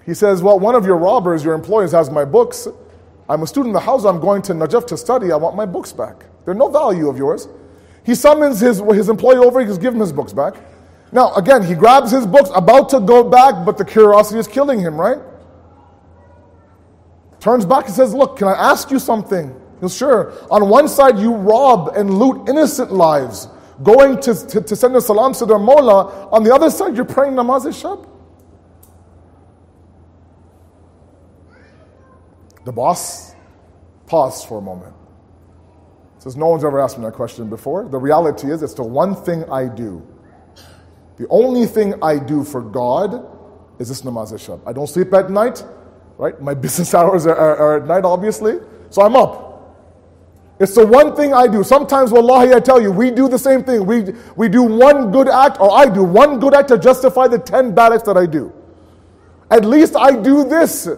He 0.05 0.15
says, 0.15 0.43
Well, 0.43 0.59
one 0.59 0.75
of 0.75 0.85
your 0.85 0.97
robbers, 0.97 1.45
your 1.45 1.55
employees, 1.55 1.93
has 1.93 2.11
my 2.11 2.25
books. 2.25 2.67
I'm 3.29 3.43
a 3.45 3.47
student 3.47 3.69
in 3.69 3.75
the 3.75 3.81
house. 3.81 4.05
I'm 4.05 4.19
going 4.19 4.43
to 4.43 4.53
Najaf 4.53 4.85
to 4.89 4.97
study. 4.97 5.31
I 5.31 5.37
want 5.37 5.55
my 5.55 5.65
books 5.65 5.93
back. 5.93 6.25
They're 6.45 6.55
no 6.55 6.69
value 6.69 7.09
of 7.09 7.17
yours. 7.17 7.47
He 8.05 8.15
summons 8.15 8.61
his, 8.61 8.81
his 8.81 9.09
employee 9.09 9.37
over, 9.37 9.61
he 9.61 9.67
just 9.67 9.81
give 9.81 9.95
him 9.95 10.01
his 10.01 10.13
books 10.13 10.33
back. 10.33 10.55
Now, 11.13 11.35
again, 11.35 11.63
he 11.63 11.75
grabs 11.75 12.11
his 12.11 12.27
books, 12.27 12.51
about 12.55 12.89
to 12.91 13.01
go 13.01 13.23
back, 13.23 13.67
but 13.67 13.77
the 13.77 13.85
curiosity 13.85 14.41
is 14.41 14.49
killing 14.49 14.81
him, 14.81 14.99
right? 14.99 15.19
Turns 17.39 17.67
back 17.67 17.87
and 17.87 17.95
says, 17.95 18.15
Look, 18.15 18.39
can 18.39 18.49
I 18.49 18.53
ask 18.53 18.91
you 18.91 18.99
something? 18.99 19.49
He 19.49 19.81
goes, 19.81 19.97
Sure. 19.97 20.33
On 20.51 20.69
one 20.69 20.89
side, 20.89 21.19
you 21.19 21.35
rob 21.35 21.93
and 21.97 22.19
loot 22.19 22.49
innocent 22.49 22.93
lives, 22.93 23.49
going 23.83 24.21
to, 24.21 24.35
to, 24.47 24.61
to 24.61 24.77
send 24.77 24.97
a 24.97 25.01
salam 25.01 25.35
to 25.35 25.45
their 25.45 25.59
mullah. 25.59 26.29
On 26.31 26.43
the 26.45 26.55
other 26.55 26.71
side, 26.71 26.97
you're 26.97 27.05
praying 27.05 27.35
namaz 27.35 27.67
shab. 27.67 28.09
The 32.65 32.73
boss 32.73 33.35
paused 34.07 34.47
for 34.47 34.59
a 34.59 34.63
moment. 34.63 34.95
Says, 36.23 36.37
no 36.37 36.47
one's 36.47 36.63
ever 36.63 36.79
asked 36.79 36.99
me 36.99 37.05
that 37.05 37.15
question 37.15 37.51
before. 37.51 37.89
The 37.89 37.99
reality 37.99 38.49
is, 38.49 38.63
it's 38.63 38.75
the 38.75 38.85
one 38.85 39.17
thing 39.17 39.43
I 39.51 39.67
do. 39.67 40.07
The 41.17 41.27
only 41.31 41.67
thing 41.67 41.95
I 42.01 42.17
do 42.17 42.45
for 42.45 42.63
God 42.63 43.27
is 43.81 43.89
this 43.89 44.03
namaz. 44.03 44.63
I 44.65 44.73
don't 44.73 44.87
sleep 44.87 45.13
at 45.15 45.33
night, 45.33 45.65
right? 46.19 46.41
My 46.41 46.55
business 46.67 46.95
hours 46.95 47.27
are, 47.27 47.35
are, 47.35 47.57
are, 47.57 47.77
at 47.79 47.89
night, 47.89 48.05
obviously. 48.05 48.61
So 48.91 49.03
I'm 49.03 49.17
up. 49.17 49.75
It's 50.61 50.77
the 50.77 50.87
one 50.87 51.17
thing 51.17 51.35
I 51.35 51.49
do. 51.49 51.65
Sometimes, 51.65 52.13
wallahi, 52.13 52.55
I 52.55 52.61
tell 52.61 52.81
you, 52.81 52.93
we 52.93 53.11
do 53.11 53.29
the 53.29 53.37
same 53.37 53.65
thing. 53.65 53.85
We, 53.85 54.15
we 54.37 54.49
do 54.49 54.63
one 54.63 55.11
good 55.11 55.27
act, 55.27 55.59
or 55.59 55.73
I 55.73 55.93
do 55.93 56.05
one 56.05 56.39
good 56.39 56.55
act 56.55 56.69
to 56.69 56.79
justify 56.79 57.27
the 57.27 57.41
10 57.41 57.75
bad 57.75 57.93
acts 57.93 58.05
that 58.05 58.17
I 58.17 58.27
do. 58.27 58.53
At 59.51 59.65
least 59.65 59.97
I 59.97 60.13
do 60.15 60.45
this. 60.45 60.89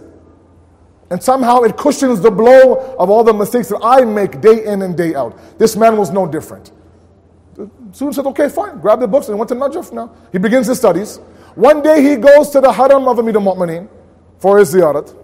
And 1.10 1.22
somehow 1.22 1.62
it 1.62 1.76
cushions 1.76 2.20
the 2.20 2.30
blow 2.30 2.96
of 2.98 3.10
all 3.10 3.22
the 3.24 3.34
mistakes 3.34 3.68
that 3.68 3.80
I 3.82 4.04
make 4.04 4.40
day 4.40 4.64
in 4.64 4.82
and 4.82 4.96
day 4.96 5.14
out. 5.14 5.58
This 5.58 5.76
man 5.76 5.96
was 5.96 6.10
no 6.10 6.26
different. 6.26 6.72
The 7.54 7.70
student 7.92 8.16
said, 8.16 8.26
okay, 8.26 8.48
fine. 8.48 8.80
Grab 8.80 9.00
the 9.00 9.06
books 9.06 9.28
and 9.28 9.38
went 9.38 9.48
to 9.50 9.54
Najaf 9.54 9.92
now. 9.92 10.14
He 10.32 10.38
begins 10.38 10.66
his 10.66 10.78
studies. 10.78 11.18
One 11.54 11.82
day 11.82 12.02
he 12.02 12.16
goes 12.16 12.50
to 12.50 12.60
the 12.60 12.72
haram 12.72 13.06
of 13.06 13.18
Amir 13.18 13.36
al-Mu'mineen 13.36 13.88
for 14.38 14.58
his 14.58 14.74
ziyarat. 14.74 15.14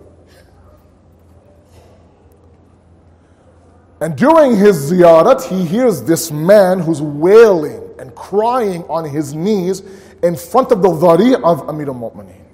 And 4.01 4.17
during 4.17 4.57
his 4.57 4.91
ziyarat, 4.91 5.43
he 5.49 5.65
hears 5.65 6.03
this 6.03 6.31
man 6.31 6.79
who's 6.79 7.03
wailing 7.03 7.83
and 7.99 8.15
crying 8.15 8.85
on 8.85 9.05
his 9.05 9.35
knees 9.35 9.83
in 10.23 10.37
front 10.37 10.71
of 10.73 10.83
the 10.83 10.89
dhari 10.89 11.35
of 11.43 11.69
Amir 11.69 11.89
al-Mu'mineen. 11.89 12.45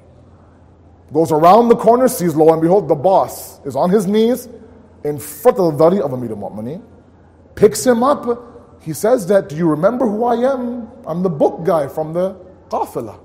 Goes 1.13 1.33
around 1.33 1.69
the 1.69 1.77
corner, 1.77 2.09
sees 2.09 2.35
lo 2.35 2.53
and 2.53 2.61
behold, 2.61 2.89
the 2.89 2.95
boss 2.95 3.61
is 3.65 3.77
on 3.77 3.91
his 3.91 4.07
knees 4.07 4.49
in 5.05 5.19
front 5.19 5.59
of 5.59 5.79
the 5.79 5.85
dhari 5.85 6.01
of 6.01 6.13
Amir 6.13 6.31
al-Mu'mineen. 6.31 6.83
Picks 7.55 7.87
him 7.87 8.03
up. 8.03 8.83
He 8.83 8.93
says 8.93 9.27
that, 9.29 9.49
do 9.49 9.57
you 9.57 9.69
remember 9.69 10.07
who 10.07 10.25
I 10.25 10.53
am? 10.53 10.89
I'm 11.07 11.23
the 11.23 11.31
book 11.31 11.65
guy 11.65 11.89
from 11.89 12.13
the 12.13 12.35
qafila. 12.69 13.19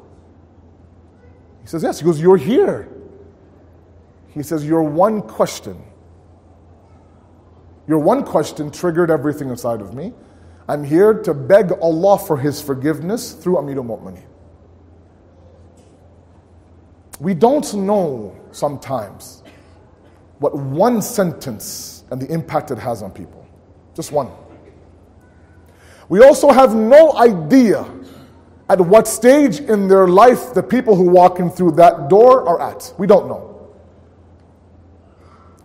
He 1.61 1.67
says, 1.67 1.83
yes. 1.83 1.99
He 1.99 2.05
goes, 2.05 2.19
you're 2.21 2.37
here. 2.37 2.87
He 4.29 4.43
says, 4.43 4.65
your 4.65 4.83
one 4.83 5.21
question 5.21 5.83
Your 7.87 7.99
one 7.99 8.23
question 8.23 8.71
triggered 8.71 9.11
everything 9.11 9.49
inside 9.49 9.81
of 9.81 9.93
me. 9.93 10.13
I'm 10.69 10.83
here 10.83 11.13
to 11.23 11.33
beg 11.33 11.71
Allah 11.81 12.17
for 12.17 12.37
His 12.37 12.61
forgiveness 12.61 13.33
through 13.33 13.55
Amirul 13.55 13.85
Mu'mineen. 13.85 14.30
We 17.21 17.35
don't 17.35 17.71
know 17.75 18.35
sometimes 18.51 19.43
what 20.39 20.55
one 20.55 21.03
sentence 21.03 22.03
and 22.09 22.19
the 22.19 22.25
impact 22.33 22.71
it 22.71 22.79
has 22.79 23.03
on 23.03 23.11
people. 23.11 23.47
Just 23.95 24.11
one. 24.11 24.27
We 26.09 26.23
also 26.23 26.49
have 26.49 26.73
no 26.73 27.15
idea 27.15 27.85
at 28.69 28.81
what 28.81 29.07
stage 29.07 29.59
in 29.59 29.87
their 29.87 30.07
life 30.07 30.55
the 30.55 30.63
people 30.63 30.95
who 30.95 31.07
walk 31.07 31.39
in 31.39 31.51
through 31.51 31.73
that 31.73 32.09
door 32.09 32.49
are 32.49 32.59
at. 32.59 32.91
We 32.97 33.05
don't 33.05 33.27
know. 33.27 33.69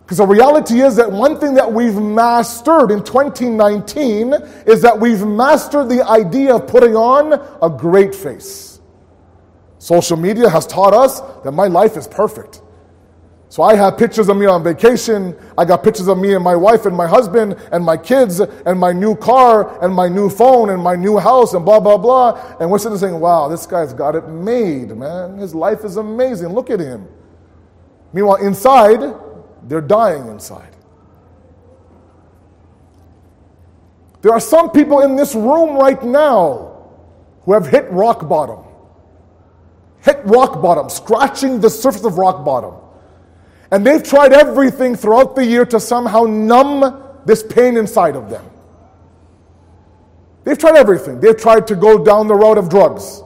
Because 0.03 0.19
the 0.19 0.27
reality 0.27 0.81
is 0.81 0.95
that 0.97 1.11
one 1.11 1.39
thing 1.39 1.55
that 1.55 1.73
we've 1.73 1.95
mastered 1.95 2.91
in 2.91 3.03
2019 3.03 4.33
is 4.67 4.83
that 4.83 4.99
we've 4.99 5.25
mastered 5.25 5.89
the 5.89 6.07
idea 6.07 6.53
of 6.53 6.67
putting 6.67 6.95
on 6.95 7.33
a 7.63 7.69
great 7.75 8.13
face. 8.13 8.66
Social 9.79 10.17
media 10.17 10.49
has 10.49 10.65
taught 10.65 10.93
us 10.93 11.21
that 11.43 11.51
my 11.51 11.67
life 11.67 11.97
is 11.97 12.07
perfect. 12.07 12.61
So 13.49 13.63
I 13.63 13.75
have 13.75 13.97
pictures 13.97 14.27
of 14.27 14.35
me 14.35 14.45
on 14.45 14.63
vacation. 14.63 15.35
I 15.57 15.63
got 15.63 15.83
pictures 15.83 16.07
of 16.07 16.17
me 16.17 16.33
and 16.33 16.43
my 16.43 16.55
wife 16.55 16.85
and 16.85 16.95
my 16.95 17.07
husband 17.07 17.55
and 17.71 17.83
my 17.83 17.95
kids 17.95 18.41
and 18.41 18.77
my 18.77 18.91
new 18.91 19.15
car 19.15 19.81
and 19.83 19.93
my 19.93 20.09
new 20.09 20.29
phone 20.29 20.69
and 20.71 20.83
my 20.83 20.95
new 20.95 21.17
house 21.17 21.53
and 21.53 21.63
blah, 21.63 21.79
blah, 21.79 21.97
blah. 21.97 22.57
And 22.59 22.69
we're 22.69 22.79
sitting 22.79 22.97
saying, 22.97 23.17
wow, 23.17 23.47
this 23.47 23.65
guy's 23.65 23.93
got 23.93 24.15
it 24.15 24.27
made, 24.27 24.95
man. 24.97 25.37
His 25.37 25.55
life 25.55 25.85
is 25.85 25.95
amazing. 25.95 26.49
Look 26.49 26.69
at 26.69 26.79
him. 26.79 27.07
Meanwhile, 28.11 28.45
inside, 28.45 28.99
they're 29.63 29.81
dying 29.81 30.27
inside. 30.27 30.75
There 34.21 34.33
are 34.33 34.41
some 34.41 34.71
people 34.71 35.01
in 35.01 35.15
this 35.15 35.35
room 35.35 35.77
right 35.77 36.03
now 36.03 36.89
who 37.43 37.53
have 37.53 37.67
hit 37.67 37.89
rock 37.91 38.27
bottom. 38.27 38.66
Hit 40.07 40.21
rock 40.23 40.61
bottom, 40.61 40.89
scratching 40.89 41.59
the 41.59 41.69
surface 41.69 42.05
of 42.05 42.17
rock 42.17 42.45
bottom. 42.45 42.75
And 43.71 43.85
they've 43.85 44.01
tried 44.01 44.31
everything 44.31 44.95
throughout 44.95 45.35
the 45.35 45.45
year 45.45 45.65
to 45.65 45.81
somehow 45.81 46.23
numb 46.23 47.03
this 47.25 47.43
pain 47.43 47.75
inside 47.75 48.15
of 48.15 48.29
them. 48.29 48.49
They've 50.45 50.57
tried 50.57 50.77
everything. 50.77 51.19
They've 51.19 51.35
tried 51.35 51.67
to 51.67 51.75
go 51.75 52.01
down 52.01 52.29
the 52.29 52.35
road 52.35 52.57
of 52.57 52.69
drugs 52.69 53.21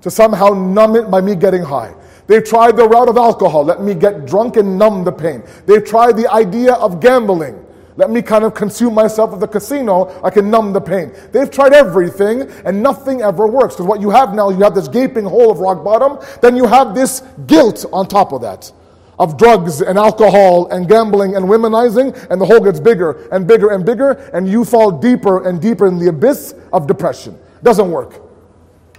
to 0.00 0.10
somehow 0.10 0.54
numb 0.54 0.96
it 0.96 1.10
by 1.10 1.20
me 1.20 1.34
getting 1.34 1.62
high. 1.62 1.94
They've 2.26 2.42
tried 2.42 2.78
the 2.78 2.88
route 2.88 3.10
of 3.10 3.18
alcohol. 3.18 3.66
Let 3.66 3.82
me 3.82 3.92
get 3.92 4.24
drunk 4.24 4.56
and 4.56 4.78
numb 4.78 5.04
the 5.04 5.12
pain. 5.12 5.42
They've 5.66 5.84
tried 5.84 6.16
the 6.16 6.32
idea 6.32 6.72
of 6.72 6.98
gambling. 6.98 7.62
Let 7.96 8.10
me 8.10 8.20
kind 8.20 8.44
of 8.44 8.54
consume 8.54 8.94
myself 8.94 9.32
at 9.32 9.40
the 9.40 9.48
casino. 9.48 10.20
I 10.22 10.30
can 10.30 10.50
numb 10.50 10.72
the 10.72 10.80
pain. 10.80 11.12
They've 11.32 11.50
tried 11.50 11.72
everything 11.72 12.42
and 12.64 12.82
nothing 12.82 13.22
ever 13.22 13.46
works. 13.46 13.74
Because 13.74 13.86
what 13.86 14.00
you 14.00 14.10
have 14.10 14.34
now, 14.34 14.50
you 14.50 14.62
have 14.64 14.74
this 14.74 14.88
gaping 14.88 15.24
hole 15.24 15.50
of 15.50 15.58
rock 15.58 15.82
bottom. 15.82 16.18
Then 16.42 16.56
you 16.56 16.66
have 16.66 16.94
this 16.94 17.22
guilt 17.46 17.86
on 17.92 18.06
top 18.06 18.32
of 18.32 18.42
that 18.42 18.72
of 19.18 19.38
drugs 19.38 19.80
and 19.80 19.98
alcohol 19.98 20.68
and 20.68 20.88
gambling 20.88 21.36
and 21.36 21.46
womanizing, 21.46 22.14
and 22.30 22.40
the 22.40 22.44
hole 22.44 22.60
gets 22.60 22.78
bigger 22.78 23.26
and 23.32 23.46
bigger 23.46 23.70
and 23.70 23.84
bigger, 23.84 24.10
and 24.34 24.48
you 24.48 24.64
fall 24.64 24.90
deeper 24.90 25.48
and 25.48 25.60
deeper 25.60 25.86
in 25.86 25.98
the 25.98 26.08
abyss 26.08 26.54
of 26.72 26.86
depression. 26.86 27.38
Doesn't 27.62 27.90
work. 27.90 28.22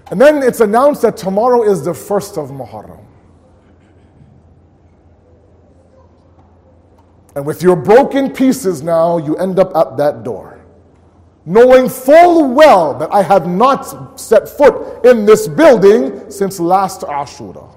And 0.10 0.20
then 0.20 0.42
it's 0.42 0.62
announced 0.62 1.02
that 1.04 1.18
tomorrow 1.18 1.64
is 1.64 1.84
the 1.84 1.94
first 1.94 2.38
of 2.38 2.50
Muharram. 2.50 3.07
And 7.38 7.46
with 7.46 7.62
your 7.62 7.76
broken 7.76 8.32
pieces 8.32 8.82
now, 8.82 9.20
you 9.20 9.36
end 9.36 9.60
up 9.60 9.76
at 9.76 9.96
that 9.98 10.24
door. 10.24 10.60
Knowing 11.46 11.88
full 11.88 12.52
well 12.52 12.96
that 12.96 13.14
I 13.14 13.22
have 13.22 13.48
not 13.48 14.20
set 14.20 14.50
foot 14.50 15.06
in 15.06 15.24
this 15.24 15.48
building 15.48 16.32
since 16.32 16.60
last 16.60 17.02
Ashura. 17.02 17.76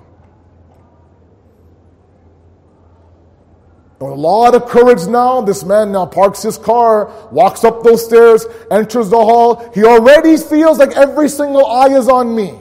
With 3.98 4.12
A 4.12 4.14
lot 4.14 4.54
of 4.54 4.64
courage 4.64 5.06
now. 5.06 5.42
This 5.42 5.62
man 5.62 5.92
now 5.92 6.06
parks 6.06 6.40
his 6.40 6.56
car, 6.56 7.12
walks 7.30 7.62
up 7.62 7.82
those 7.82 8.02
stairs, 8.02 8.46
enters 8.70 9.10
the 9.10 9.18
hall. 9.18 9.70
He 9.74 9.84
already 9.84 10.38
feels 10.38 10.78
like 10.78 10.96
every 10.96 11.28
single 11.28 11.66
eye 11.66 11.90
is 11.90 12.08
on 12.08 12.34
me. 12.34 12.58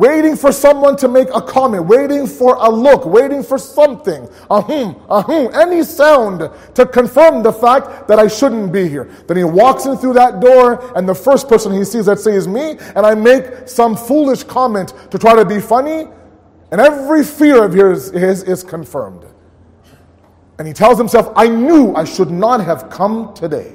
Waiting 0.00 0.34
for 0.34 0.50
someone 0.50 0.96
to 0.96 1.08
make 1.08 1.28
a 1.34 1.42
comment, 1.42 1.84
waiting 1.84 2.26
for 2.26 2.54
a 2.54 2.70
look, 2.70 3.04
waiting 3.04 3.42
for 3.42 3.58
something, 3.58 4.26
a 4.50 4.62
hmm, 4.62 4.98
a 5.10 5.20
hmm, 5.20 5.54
any 5.54 5.82
sound 5.82 6.48
to 6.74 6.86
confirm 6.86 7.42
the 7.42 7.52
fact 7.52 8.08
that 8.08 8.18
I 8.18 8.26
shouldn't 8.26 8.72
be 8.72 8.88
here. 8.88 9.10
Then 9.26 9.36
he 9.36 9.44
walks 9.44 9.84
in 9.84 9.98
through 9.98 10.14
that 10.14 10.40
door, 10.40 10.90
and 10.96 11.06
the 11.06 11.14
first 11.14 11.50
person 11.50 11.74
he 11.74 11.84
sees, 11.84 12.06
let's 12.06 12.24
say, 12.24 12.34
is 12.34 12.48
me, 12.48 12.78
and 12.96 13.04
I 13.04 13.14
make 13.14 13.68
some 13.68 13.94
foolish 13.94 14.42
comment 14.42 14.94
to 15.10 15.18
try 15.18 15.36
to 15.36 15.44
be 15.44 15.60
funny, 15.60 16.06
and 16.72 16.80
every 16.80 17.22
fear 17.22 17.62
of 17.62 17.74
his, 17.74 18.10
his 18.10 18.42
is 18.44 18.64
confirmed. 18.64 19.26
And 20.58 20.66
he 20.66 20.72
tells 20.72 20.96
himself, 20.96 21.30
I 21.36 21.46
knew 21.46 21.94
I 21.94 22.04
should 22.04 22.30
not 22.30 22.64
have 22.64 22.88
come 22.88 23.34
today. 23.34 23.74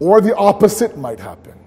Or 0.00 0.22
the 0.22 0.34
opposite 0.34 0.96
might 0.96 1.20
happen. 1.20 1.65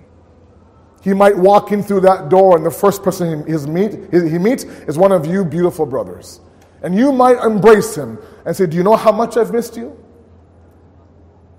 He 1.01 1.13
might 1.13 1.37
walk 1.37 1.71
in 1.71 1.81
through 1.81 2.01
that 2.01 2.29
door, 2.29 2.57
and 2.57 2.65
the 2.65 2.71
first 2.71 3.03
person 3.03 3.45
he, 3.47 3.53
meet, 3.67 4.11
he 4.11 4.37
meets 4.37 4.63
is 4.63 4.97
one 4.97 5.11
of 5.11 5.25
you 5.25 5.45
beautiful 5.45 5.85
brothers. 5.85 6.41
And 6.81 6.95
you 6.95 7.11
might 7.11 7.37
embrace 7.43 7.95
him 7.95 8.17
and 8.45 8.55
say, 8.55 8.65
Do 8.65 8.77
you 8.77 8.83
know 8.83 8.95
how 8.95 9.11
much 9.11 9.37
I've 9.37 9.51
missed 9.51 9.77
you? 9.77 9.97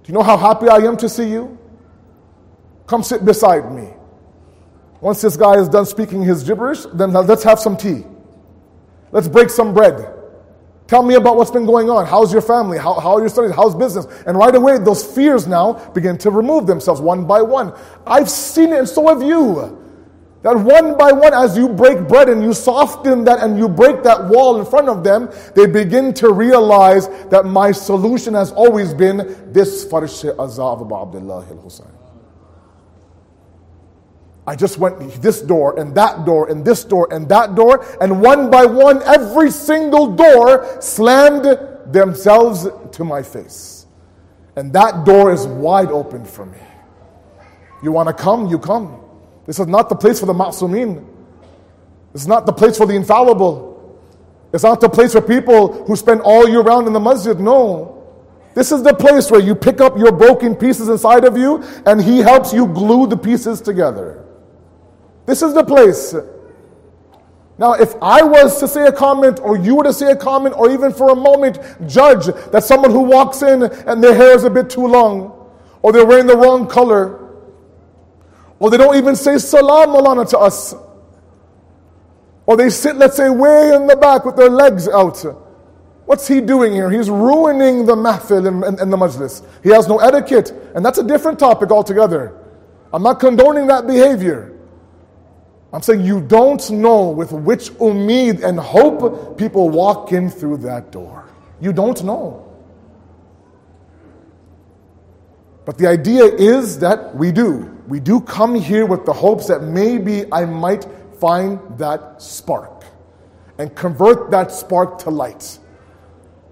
Do 0.02 0.12
you 0.12 0.14
know 0.14 0.22
how 0.22 0.36
happy 0.36 0.68
I 0.68 0.78
am 0.78 0.96
to 0.98 1.08
see 1.08 1.28
you? 1.30 1.58
Come 2.86 3.02
sit 3.02 3.24
beside 3.24 3.72
me. 3.72 3.88
Once 5.00 5.22
this 5.22 5.36
guy 5.36 5.58
is 5.58 5.68
done 5.68 5.86
speaking 5.86 6.22
his 6.22 6.42
gibberish, 6.42 6.84
then 6.92 7.12
let's 7.12 7.42
have 7.42 7.58
some 7.58 7.76
tea. 7.76 8.04
Let's 9.12 9.28
break 9.28 9.48
some 9.48 9.72
bread. 9.72 10.19
Tell 10.90 11.04
me 11.04 11.14
about 11.14 11.36
what's 11.36 11.52
been 11.52 11.66
going 11.66 11.88
on. 11.88 12.04
How's 12.04 12.32
your 12.32 12.42
family? 12.42 12.76
How, 12.76 12.94
how 12.94 13.12
are 13.12 13.20
your 13.20 13.28
studies? 13.28 13.54
How's 13.54 13.76
business? 13.76 14.06
And 14.26 14.36
right 14.36 14.52
away, 14.52 14.76
those 14.78 15.04
fears 15.04 15.46
now 15.46 15.74
begin 15.90 16.18
to 16.18 16.32
remove 16.32 16.66
themselves 16.66 17.00
one 17.00 17.28
by 17.28 17.42
one. 17.42 17.72
I've 18.04 18.28
seen 18.28 18.72
it, 18.72 18.78
and 18.80 18.88
so 18.88 19.06
have 19.06 19.22
you. 19.22 19.78
That 20.42 20.56
one 20.56 20.98
by 20.98 21.12
one, 21.12 21.32
as 21.32 21.56
you 21.56 21.68
break 21.68 22.08
bread 22.08 22.28
and 22.28 22.42
you 22.42 22.52
soften 22.52 23.22
that 23.22 23.38
and 23.38 23.56
you 23.56 23.68
break 23.68 24.02
that 24.02 24.24
wall 24.24 24.58
in 24.58 24.66
front 24.66 24.88
of 24.88 25.04
them, 25.04 25.30
they 25.54 25.66
begin 25.66 26.12
to 26.14 26.32
realize 26.32 27.06
that 27.28 27.44
my 27.44 27.70
solution 27.70 28.34
has 28.34 28.50
always 28.50 28.92
been 28.92 29.52
this 29.52 29.84
Farsh 29.84 30.24
Azab 30.24 30.82
Abdullah 30.82 31.46
al 31.48 31.56
Hussein. 31.58 31.99
I 34.50 34.56
just 34.56 34.78
went 34.78 34.98
this 35.22 35.40
door 35.40 35.78
and 35.78 35.94
that 35.94 36.24
door 36.24 36.50
and 36.50 36.64
this 36.64 36.82
door 36.82 37.06
and 37.12 37.28
that 37.28 37.54
door, 37.54 37.86
and 38.00 38.20
one 38.20 38.50
by 38.50 38.66
one, 38.66 39.00
every 39.04 39.48
single 39.48 40.16
door 40.16 40.66
slammed 40.80 41.44
themselves 41.86 42.66
to 42.90 43.04
my 43.04 43.22
face. 43.22 43.86
And 44.56 44.72
that 44.72 45.04
door 45.06 45.32
is 45.32 45.46
wide 45.46 45.92
open 45.92 46.24
for 46.24 46.46
me. 46.46 46.58
You 47.80 47.92
want 47.92 48.08
to 48.08 48.12
come? 48.12 48.48
You 48.48 48.58
come. 48.58 49.00
This 49.46 49.60
is 49.60 49.68
not 49.68 49.88
the 49.88 49.94
place 49.94 50.18
for 50.18 50.26
the 50.26 50.34
ma'sumin. 50.34 51.06
Is 52.12 52.26
not 52.26 52.44
the 52.44 52.52
place 52.52 52.76
for 52.76 52.86
the 52.86 52.96
infallible. 52.96 54.00
It's 54.52 54.64
not 54.64 54.80
the 54.80 54.88
place 54.88 55.12
for 55.12 55.22
people 55.22 55.84
who 55.84 55.94
spend 55.94 56.22
all 56.22 56.48
year 56.48 56.62
round 56.62 56.88
in 56.88 56.92
the 56.92 56.98
masjid. 56.98 57.38
No. 57.38 58.04
This 58.56 58.72
is 58.72 58.82
the 58.82 58.94
place 58.94 59.30
where 59.30 59.40
you 59.40 59.54
pick 59.54 59.80
up 59.80 59.96
your 59.96 60.10
broken 60.10 60.56
pieces 60.56 60.88
inside 60.88 61.24
of 61.24 61.38
you 61.38 61.62
and 61.86 62.02
He 62.02 62.18
helps 62.18 62.52
you 62.52 62.66
glue 62.66 63.06
the 63.06 63.16
pieces 63.16 63.60
together. 63.60 64.26
This 65.30 65.42
is 65.42 65.54
the 65.54 65.62
place. 65.62 66.12
Now, 67.56 67.74
if 67.74 67.94
I 68.02 68.20
was 68.20 68.58
to 68.58 68.66
say 68.66 68.86
a 68.86 68.90
comment, 68.90 69.38
or 69.40 69.56
you 69.56 69.76
were 69.76 69.84
to 69.84 69.92
say 69.92 70.10
a 70.10 70.16
comment, 70.16 70.56
or 70.58 70.72
even 70.72 70.92
for 70.92 71.10
a 71.10 71.14
moment 71.14 71.60
judge 71.86 72.26
that 72.50 72.64
someone 72.64 72.90
who 72.90 73.02
walks 73.02 73.42
in 73.42 73.62
and 73.62 74.02
their 74.02 74.12
hair 74.12 74.34
is 74.34 74.42
a 74.42 74.50
bit 74.50 74.68
too 74.68 74.88
long, 74.88 75.48
or 75.82 75.92
they're 75.92 76.04
wearing 76.04 76.26
the 76.26 76.36
wrong 76.36 76.66
color, 76.66 77.30
or 78.58 78.70
they 78.70 78.76
don't 78.76 78.96
even 78.96 79.14
say 79.14 79.38
salam 79.38 79.90
alana 79.90 80.28
to 80.30 80.36
us, 80.36 80.74
or 82.46 82.56
they 82.56 82.68
sit, 82.68 82.96
let's 82.96 83.16
say, 83.16 83.30
way 83.30 83.72
in 83.72 83.86
the 83.86 83.94
back 83.94 84.24
with 84.24 84.34
their 84.34 84.50
legs 84.50 84.88
out. 84.88 85.24
What's 86.06 86.26
he 86.26 86.40
doing 86.40 86.72
here? 86.72 86.90
He's 86.90 87.08
ruining 87.08 87.86
the 87.86 87.94
mahfil 87.94 88.48
and 88.66 88.92
the 88.92 88.96
majlis. 88.96 89.46
He 89.62 89.68
has 89.68 89.86
no 89.86 89.98
etiquette, 89.98 90.52
and 90.74 90.84
that's 90.84 90.98
a 90.98 91.04
different 91.04 91.38
topic 91.38 91.70
altogether. 91.70 92.36
I'm 92.92 93.04
not 93.04 93.20
condoning 93.20 93.68
that 93.68 93.86
behavior. 93.86 94.56
I'm 95.72 95.82
saying 95.82 96.04
you 96.04 96.20
don't 96.20 96.68
know 96.70 97.10
with 97.10 97.32
which 97.32 97.70
umid 97.78 98.42
and 98.42 98.58
hope 98.58 99.38
people 99.38 99.70
walk 99.70 100.12
in 100.12 100.28
through 100.28 100.58
that 100.58 100.90
door. 100.90 101.28
You 101.60 101.72
don't 101.72 102.02
know. 102.02 102.46
But 105.64 105.78
the 105.78 105.86
idea 105.86 106.24
is 106.24 106.78
that 106.80 107.14
we 107.14 107.30
do. 107.30 107.76
We 107.86 108.00
do 108.00 108.20
come 108.20 108.54
here 108.54 108.86
with 108.86 109.04
the 109.04 109.12
hopes 109.12 109.46
that 109.46 109.62
maybe 109.62 110.24
I 110.32 110.44
might 110.44 110.86
find 111.20 111.60
that 111.78 112.20
spark. 112.20 112.80
and 113.60 113.76
convert 113.76 114.30
that 114.30 114.50
spark 114.50 114.98
to 115.00 115.10
light. 115.10 115.58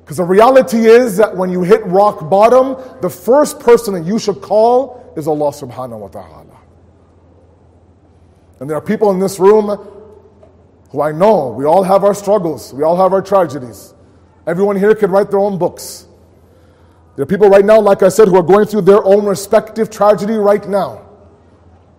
Because 0.05 0.19
the 0.19 0.25
reality 0.25 0.85
is 0.85 1.17
that 1.17 1.35
when 1.35 1.51
you 1.51 1.63
hit 1.63 1.83
rock 1.87 2.29
bottom, 2.29 2.77
the 3.01 3.09
first 3.09 3.59
person 3.61 3.95
that 3.95 4.05
you 4.05 4.19
should 4.19 4.43
call 4.43 5.13
is 5.17 5.27
Allah 5.27 5.51
subhanahu 5.51 6.01
wa 6.01 6.09
ta'ala. 6.09 6.48
And 8.61 8.69
there 8.69 8.77
are 8.77 8.81
people 8.81 9.11
in 9.11 9.19
this 9.19 9.39
room 9.39 9.67
who 10.91 11.03
I 11.03 11.13
know, 11.13 11.49
we 11.49 11.65
all 11.65 11.83
have 11.83 12.05
our 12.05 12.15
struggles, 12.15 12.73
we 12.73 12.83
all 12.83 12.97
have 12.97 13.13
our 13.13 13.23
tragedies. 13.23 13.95
Everyone 14.47 14.77
here 14.77 14.95
can 14.95 15.11
write 15.11 15.31
their 15.31 15.41
own 15.41 15.59
books. 15.59 16.07
There 17.15 17.23
are 17.23 17.27
people 17.27 17.49
right 17.49 17.65
now, 17.65 17.81
like 17.81 18.03
I 18.03 18.09
said, 18.09 18.29
who 18.29 18.37
are 18.37 18.43
going 18.43 18.67
through 18.67 18.83
their 18.83 19.05
own 19.05 19.27
respective 19.27 19.91
tragedy 19.91 20.35
right 20.35 20.67
now. 20.69 21.07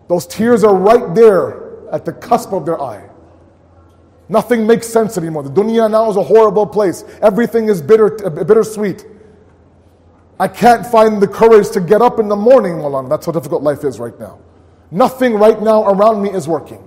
Those 0.07 0.25
tears 0.25 0.63
are 0.63 0.73
right 0.73 1.13
there 1.13 1.87
at 1.91 2.05
the 2.05 2.13
cusp 2.13 2.51
of 2.51 2.65
their 2.65 2.81
eye. 2.81 3.09
Nothing 4.27 4.65
makes 4.65 4.87
sense 4.87 5.17
anymore. 5.17 5.43
The 5.43 5.49
dunya 5.49 5.89
now 5.89 6.09
is 6.09 6.15
a 6.15 6.23
horrible 6.23 6.65
place. 6.65 7.03
Everything 7.21 7.67
is 7.67 7.81
bitter, 7.81 8.25
uh, 8.25 8.29
bittersweet. 8.43 9.05
I 10.39 10.47
can't 10.47 10.85
find 10.85 11.21
the 11.21 11.27
courage 11.27 11.69
to 11.71 11.81
get 11.81 12.01
up 12.01 12.19
in 12.19 12.27
the 12.27 12.35
morning, 12.35 12.75
Maulana. 12.75 13.09
That's 13.09 13.25
how 13.25 13.31
difficult 13.31 13.61
life 13.61 13.83
is 13.83 13.99
right 13.99 14.17
now. 14.19 14.39
Nothing 14.91 15.35
right 15.35 15.61
now 15.61 15.83
around 15.87 16.21
me 16.21 16.31
is 16.31 16.47
working. 16.47 16.83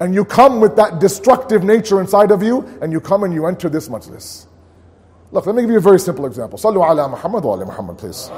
And 0.00 0.14
you 0.14 0.24
come 0.24 0.60
with 0.60 0.76
that 0.76 0.98
destructive 0.98 1.62
nature 1.62 2.00
inside 2.00 2.30
of 2.30 2.42
you, 2.42 2.66
and 2.80 2.92
you 2.92 3.00
come 3.00 3.22
and 3.24 3.32
you 3.32 3.46
enter 3.46 3.68
this 3.68 3.88
majlis. 3.88 4.46
Look, 5.30 5.46
let 5.46 5.54
me 5.54 5.62
give 5.62 5.70
you 5.70 5.78
a 5.78 5.80
very 5.80 5.98
simple 5.98 6.26
example. 6.26 6.58
Sallu 6.58 6.84
ala 6.84 7.08
Muhammad 7.08 7.44
wa 7.44 7.54
ala 7.54 7.64
Muhammad, 7.66 7.98
please. 7.98 8.28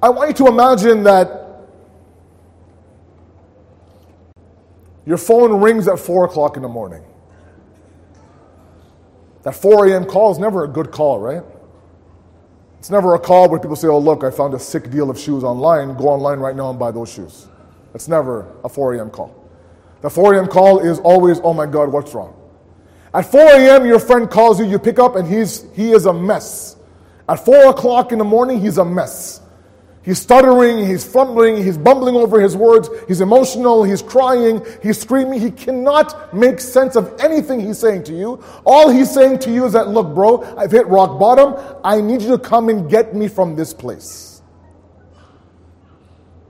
I 0.00 0.10
want 0.10 0.28
you 0.28 0.46
to 0.46 0.52
imagine 0.52 1.02
that 1.04 1.66
your 5.06 5.16
phone 5.16 5.60
rings 5.60 5.88
at 5.88 5.98
4 5.98 6.26
o'clock 6.26 6.56
in 6.56 6.62
the 6.62 6.68
morning. 6.68 7.02
That 9.42 9.54
4 9.54 9.86
a.m. 9.88 10.04
call 10.04 10.32
is 10.32 10.38
never 10.38 10.64
a 10.64 10.68
good 10.68 10.90
call, 10.90 11.20
right? 11.20 11.42
It's 12.78 12.90
never 12.90 13.14
a 13.14 13.18
call 13.18 13.48
where 13.48 13.58
people 13.58 13.76
say, 13.76 13.88
Oh, 13.88 13.98
look, 13.98 14.24
I 14.24 14.30
found 14.30 14.54
a 14.54 14.58
sick 14.58 14.90
deal 14.90 15.10
of 15.10 15.18
shoes 15.18 15.44
online. 15.44 15.96
Go 15.96 16.08
online 16.08 16.38
right 16.38 16.54
now 16.54 16.70
and 16.70 16.78
buy 16.78 16.90
those 16.90 17.12
shoes. 17.12 17.48
It's 17.94 18.08
never 18.08 18.52
a 18.64 18.68
4 18.68 18.94
a.m. 18.94 19.10
call. 19.10 19.34
The 20.00 20.10
4 20.10 20.34
a.m. 20.34 20.46
call 20.46 20.80
is 20.80 20.98
always, 21.00 21.40
Oh 21.42 21.52
my 21.52 21.66
God, 21.66 21.92
what's 21.92 22.14
wrong? 22.14 22.34
At 23.12 23.22
4 23.22 23.40
a.m., 23.40 23.86
your 23.86 23.98
friend 23.98 24.30
calls 24.30 24.60
you, 24.60 24.66
you 24.66 24.78
pick 24.78 24.98
up, 24.98 25.16
and 25.16 25.26
he's, 25.26 25.64
he 25.74 25.92
is 25.92 26.06
a 26.06 26.12
mess. 26.12 26.76
At 27.28 27.44
4 27.44 27.70
o'clock 27.70 28.12
in 28.12 28.18
the 28.18 28.24
morning, 28.24 28.60
he's 28.60 28.78
a 28.78 28.84
mess. 28.84 29.40
He's 30.02 30.20
stuttering, 30.20 30.86
he's 30.86 31.04
fumbling, 31.04 31.62
he's 31.62 31.76
bumbling 31.76 32.14
over 32.14 32.40
his 32.40 32.56
words, 32.56 32.88
he's 33.08 33.20
emotional, 33.20 33.84
he's 33.84 34.00
crying, 34.00 34.64
he's 34.82 35.00
screaming. 35.00 35.40
He 35.40 35.50
cannot 35.50 36.32
make 36.34 36.60
sense 36.60 36.96
of 36.96 37.14
anything 37.20 37.60
he's 37.60 37.78
saying 37.78 38.04
to 38.04 38.14
you. 38.14 38.42
All 38.64 38.90
he's 38.90 39.12
saying 39.12 39.40
to 39.40 39.52
you 39.52 39.66
is 39.66 39.72
that, 39.74 39.88
look, 39.88 40.14
bro, 40.14 40.42
I've 40.56 40.70
hit 40.70 40.86
rock 40.86 41.18
bottom. 41.18 41.78
I 41.84 42.00
need 42.00 42.22
you 42.22 42.28
to 42.28 42.38
come 42.38 42.68
and 42.68 42.88
get 42.88 43.14
me 43.14 43.28
from 43.28 43.56
this 43.56 43.74
place. 43.74 44.40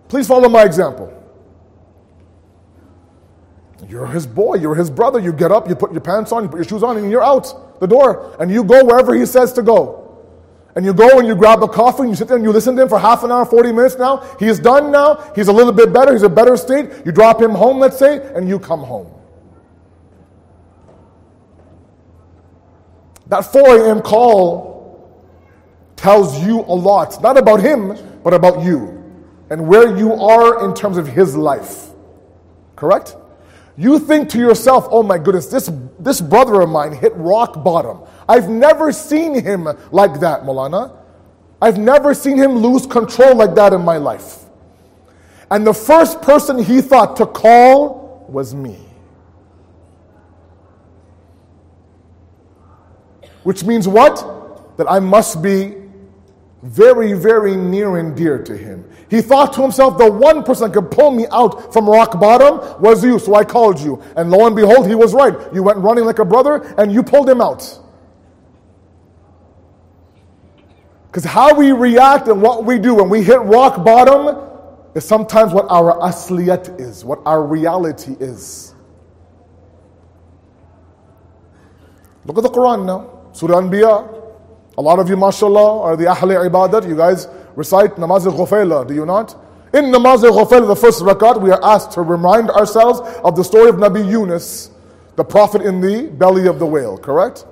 Please 0.09 0.29
follow 0.29 0.49
my 0.49 0.65
example. 0.65 1.15
You're 3.89 4.07
his 4.07 4.27
boy, 4.27 4.57
you're 4.57 4.75
his 4.75 4.91
brother. 4.91 5.19
You 5.19 5.33
get 5.33 5.51
up, 5.51 5.69
you 5.69 5.75
put 5.75 5.93
your 5.93 6.01
pants 6.01 6.33
on, 6.33 6.43
you 6.43 6.49
put 6.49 6.59
your 6.59 6.65
shoes 6.65 6.83
on, 6.83 6.97
and 6.97 7.11
you're 7.11 7.25
out 7.25 7.81
the 7.81 7.87
door, 7.87 8.37
and 8.39 8.51
you 8.51 8.63
go 8.63 8.85
wherever 8.85 9.15
he 9.15 9.25
says 9.25 9.53
to 9.55 9.63
go 9.63 10.08
and 10.77 10.85
you 10.85 10.93
go 10.93 11.19
and 11.19 11.27
you 11.27 11.35
grab 11.35 11.63
a 11.63 11.69
coffee 11.69 12.03
and 12.03 12.11
you 12.11 12.15
sit 12.15 12.29
there 12.29 12.37
and 12.37 12.45
you 12.45 12.53
listen 12.53 12.77
to 12.77 12.83
him 12.83 12.89
for 12.89 12.99
half 12.99 13.25
an 13.25 13.33
hour, 13.33 13.45
40 13.45 13.73
minutes 13.73 13.97
now. 13.97 14.19
He's 14.39 14.59
done 14.61 14.93
now. 14.93 15.33
He's 15.35 15.49
a 15.49 15.53
little 15.53 15.73
bit 15.73 15.93
better. 15.93 16.13
He's 16.13 16.23
a 16.23 16.29
better 16.29 16.57
state. 16.57 16.91
You 17.05 17.13
drop 17.13 17.41
him 17.41 17.51
home, 17.51 17.79
let's 17.79 17.99
say, 17.99 18.33
and 18.35 18.49
you 18.49 18.59
come 18.59 18.81
home. 18.81 19.13
That 23.27 23.43
4 23.43 23.87
a.m. 23.87 24.01
call 24.01 24.79
tells 25.97 26.43
you 26.45 26.61
a 26.61 26.75
lot, 26.75 27.21
not 27.23 27.37
about 27.37 27.61
him, 27.61 27.97
but 28.23 28.33
about 28.33 28.63
you 28.63 28.99
and 29.51 29.67
where 29.67 29.97
you 29.97 30.13
are 30.13 30.65
in 30.65 30.75
terms 30.75 30.97
of 30.97 31.07
his 31.07 31.37
life. 31.37 31.91
Correct? 32.77 33.17
You 33.77 33.99
think 33.99 34.29
to 34.31 34.39
yourself, 34.39 34.89
oh 34.91 35.03
my 35.03 35.19
goodness, 35.19 35.47
this, 35.47 35.71
this 35.99 36.21
brother 36.21 36.61
of 36.61 36.69
mine 36.69 36.93
hit 36.93 37.13
rock 37.15 37.63
bottom. 37.63 38.01
I've 38.29 38.49
never 38.49 38.93
seen 38.93 39.35
him 39.35 39.69
like 39.91 40.21
that, 40.21 40.43
Maulana. 40.43 40.95
I've 41.61 41.79
never 41.79 42.15
seen 42.15 42.37
him 42.37 42.57
lose 42.57 42.87
control 42.87 43.35
like 43.37 43.55
that 43.55 43.73
in 43.73 43.81
my 43.81 43.97
life. 43.97 44.45
And 45.51 45.67
the 45.67 45.73
first 45.73 46.21
person 46.21 46.63
he 46.63 46.81
thought 46.83 47.17
to 47.17 47.27
call 47.27 48.27
was 48.29 48.55
me. 48.55 48.79
Which 53.45 53.65
means 53.65 53.89
what? 53.89 54.77
That 54.77 54.91
I 54.91 55.01
must 55.01 55.43
be 55.43 55.75
very, 56.63 57.15
very 57.15 57.57
near 57.57 57.97
and 57.97 58.15
dear 58.15 58.43
to 58.43 58.57
him. 58.57 58.85
He 59.11 59.23
thought 59.23 59.55
to 59.55 59.63
himself, 59.63 59.97
the 59.97 60.11
one 60.11 60.45
person 60.45 60.71
that 60.71 60.75
could 60.75 60.91
pull 60.91 61.11
me 61.11 61.27
out 61.33 61.73
from 61.73 61.89
rock 61.89 62.21
bottom 62.21 62.81
was 62.83 63.03
you, 63.03 63.19
so 63.19 63.35
I 63.35 63.45
called 63.45 63.81
you. 63.81 64.03
And 64.17 64.31
lo 64.31 64.47
and 64.47 64.55
behold, 64.55 64.87
he 64.87 64.95
was 64.95 65.15
right. 65.15 65.35
You 65.55 65.63
went 65.63 65.79
running 65.79 66.05
like 66.05 66.19
a 66.19 66.25
brother 66.25 66.75
and 66.77 66.93
you 66.93 67.03
pulled 67.03 67.29
him 67.29 67.41
out. 67.41 67.79
Because 71.09 71.25
how 71.25 71.55
we 71.55 71.73
react 71.73 72.29
and 72.29 72.43
what 72.43 72.65
we 72.65 72.79
do 72.79 72.95
when 72.95 73.09
we 73.09 73.23
hit 73.23 73.41
rock 73.41 73.83
bottom 73.85 74.45
is 74.95 75.05
sometimes 75.05 75.53
what 75.53 75.67
our 75.71 75.99
asliyat 76.01 76.79
is, 76.81 77.05
what 77.05 77.21
our 77.25 77.43
reality 77.43 78.15
is. 78.21 78.75
Look 82.27 82.37
at 82.37 82.43
the 82.43 82.51
Quran 82.51 82.85
now. 82.85 83.31
Surah 83.33 83.63
Anbiya. 83.63 84.17
A 84.77 84.83
lot 84.83 84.99
of 84.99 85.09
you, 85.09 85.17
mashallah, 85.17 85.81
are 85.81 85.97
the 85.97 86.05
Ahli 86.05 86.37
Ibadat. 86.49 86.87
You 86.87 86.97
guys 86.97 87.27
recite 87.57 87.97
Namaz 87.97 88.27
al 88.27 88.85
do 88.85 88.95
you 88.95 89.07
not? 89.07 89.35
In 89.73 89.87
Namaz 89.87 90.25
al 90.25 90.67
the 90.67 90.77
first 90.77 91.03
rakat, 91.03 91.41
we 91.41 91.51
are 91.51 91.65
asked 91.65 91.93
to 91.93 92.03
remind 92.03 92.51
ourselves 92.51 93.01
of 93.25 93.35
the 93.35 93.43
story 93.43 93.71
of 93.71 93.77
Nabi 93.77 94.09
Yunus, 94.09 94.71
the 95.17 95.25
prophet 95.25 95.63
in 95.63 95.81
the 95.81 96.09
belly 96.09 96.47
of 96.47 96.59
the 96.59 96.67
whale, 96.67 96.99
correct? 96.99 97.47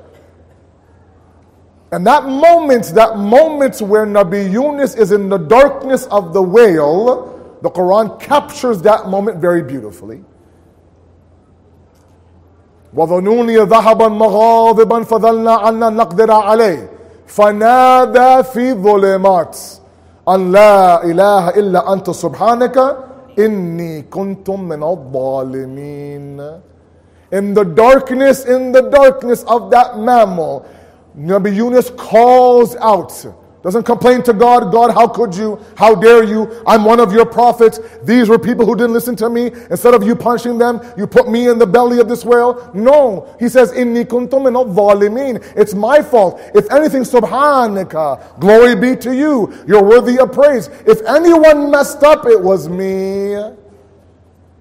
And 1.92 2.08
that 2.08 2.26
moment, 2.26 2.86
that 2.96 3.18
moment 3.18 3.82
where 3.82 4.06
Nabi 4.06 4.50
Yunus 4.50 4.96
is 4.96 5.12
in 5.12 5.28
the 5.28 5.38
darkness 5.38 6.06
of 6.08 6.34
the 6.34 6.42
whale, 6.42 7.58
the 7.62 7.70
Quran 7.70 8.20
captures 8.20 8.82
that 8.84 9.10
moment 9.10 9.38
very 9.40 9.62
beautifully. 9.62 10.24
وظنوني 12.96 13.58
ذهبا 13.58 14.08
مغاضبا 14.08 15.04
فظلنا 15.04 15.52
عنا 15.54 15.90
نقدر 15.90 16.32
عليه 16.32 16.90
فنادى 17.28 18.44
في 18.44 18.74
ظلمات 18.74 19.58
أن 20.30 20.52
لا 20.52 21.04
إله 21.04 21.50
إلا 21.50 21.94
أنت 21.94 22.10
سبحانك 22.10 22.98
إني 23.40 24.02
كنت 24.02 24.50
من 24.50 24.84
الظالمين 24.84 26.62
In 27.34 27.54
the 27.54 27.64
darkness, 27.64 28.44
in 28.44 28.74
the 28.74 28.82
darkness 28.82 29.44
of 29.48 29.72
that 29.72 29.98
mammal, 29.98 30.66
Nabi 31.19 31.55
Yunus 31.55 31.91
calls 31.91 32.77
out. 32.77 33.13
Doesn't 33.67 33.83
complain 33.83 34.23
to 34.23 34.33
God, 34.33 34.71
God, 34.71 34.93
how 34.93 35.09
could 35.09 35.35
you? 35.35 35.59
How 35.77 35.93
dare 35.97 36.23
you? 36.23 36.63
I'm 36.69 36.85
one 36.85 37.01
of 37.01 37.13
your 37.13 37.27
prophets. 37.27 37.81
These 38.05 38.29
were 38.29 38.39
people 38.39 38.65
who 38.65 38.77
didn't 38.77 38.93
listen 38.93 39.17
to 39.17 39.29
me. 39.29 39.51
Instead 39.71 39.93
of 39.93 40.05
you 40.05 40.15
punishing 40.15 40.57
them, 40.57 40.81
you 40.97 41.05
put 41.05 41.29
me 41.29 41.49
in 41.49 41.59
the 41.59 41.67
belly 41.67 41.99
of 41.99 42.09
this 42.09 42.25
whale. 42.25 42.71
No. 42.75 43.35
He 43.41 43.49
says, 43.49 43.73
Inni 43.73 44.05
kuntum 44.05 44.45
min 44.45 45.43
It's 45.57 45.75
my 45.75 46.01
fault. 46.01 46.41
If 46.55 46.71
anything, 46.71 47.03
subhanaka, 47.03 48.39
glory 48.39 48.77
be 48.77 48.95
to 49.01 49.13
you. 49.13 49.53
You're 49.67 49.83
worthy 49.83 50.21
of 50.21 50.31
praise. 50.31 50.69
If 50.87 51.03
anyone 51.05 51.69
messed 51.69 52.05
up, 52.05 52.25
it 52.27 52.41
was 52.41 52.69
me. 52.69 53.35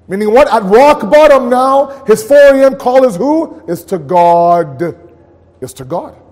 Meaning 0.07 0.33
what? 0.33 0.51
At 0.51 0.63
rock 0.63 1.11
bottom 1.11 1.47
now, 1.47 2.03
his 2.05 2.23
4 2.23 2.37
a.m. 2.55 2.75
call 2.75 3.05
is 3.05 3.17
who? 3.17 3.61
Is 3.67 3.83
to 3.85 3.99
God. 3.99 4.95
Is 5.61 5.73
to 5.73 5.85
God. 5.85 6.24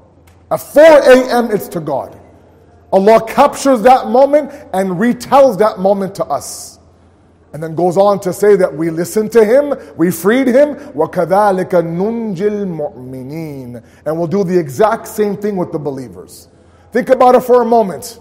At 0.53 0.61
4 0.61 0.83
a.m., 0.83 1.51
it's 1.51 1.69
to 1.69 1.81
God. 1.81 2.19
Allah 2.93 3.25
captures 3.27 3.83
that 3.83 4.09
moment 4.09 4.51
and 4.73 4.91
retells 4.93 5.59
that 5.59 5.79
moment 5.79 6.15
to 6.17 6.25
us. 6.25 6.79
And 7.53 7.63
then 7.63 7.75
goes 7.75 7.97
on 7.97 8.21
to 8.21 8.33
say 8.33 8.57
that 8.57 8.75
we 8.75 8.91
listened 8.91 9.33
to 9.33 9.45
him, 9.45 9.75
we 9.97 10.11
freed 10.11 10.49
him, 10.49 10.75
وَكَذَلِكَ 10.75 11.71
نُنْجِ 11.71 12.37
الْمُؤْمِنِينَ 12.37 13.85
And 14.05 14.19
we'll 14.19 14.27
do 14.27 14.45
the 14.45 14.59
exact 14.59 15.07
same 15.07 15.37
thing 15.37 15.57
with 15.57 15.73
the 15.73 15.79
believers. 15.79 16.49
Think 16.93 17.09
about 17.09 17.35
it 17.35 17.43
for 17.43 17.63
a 17.63 17.65
moment. 17.65 18.21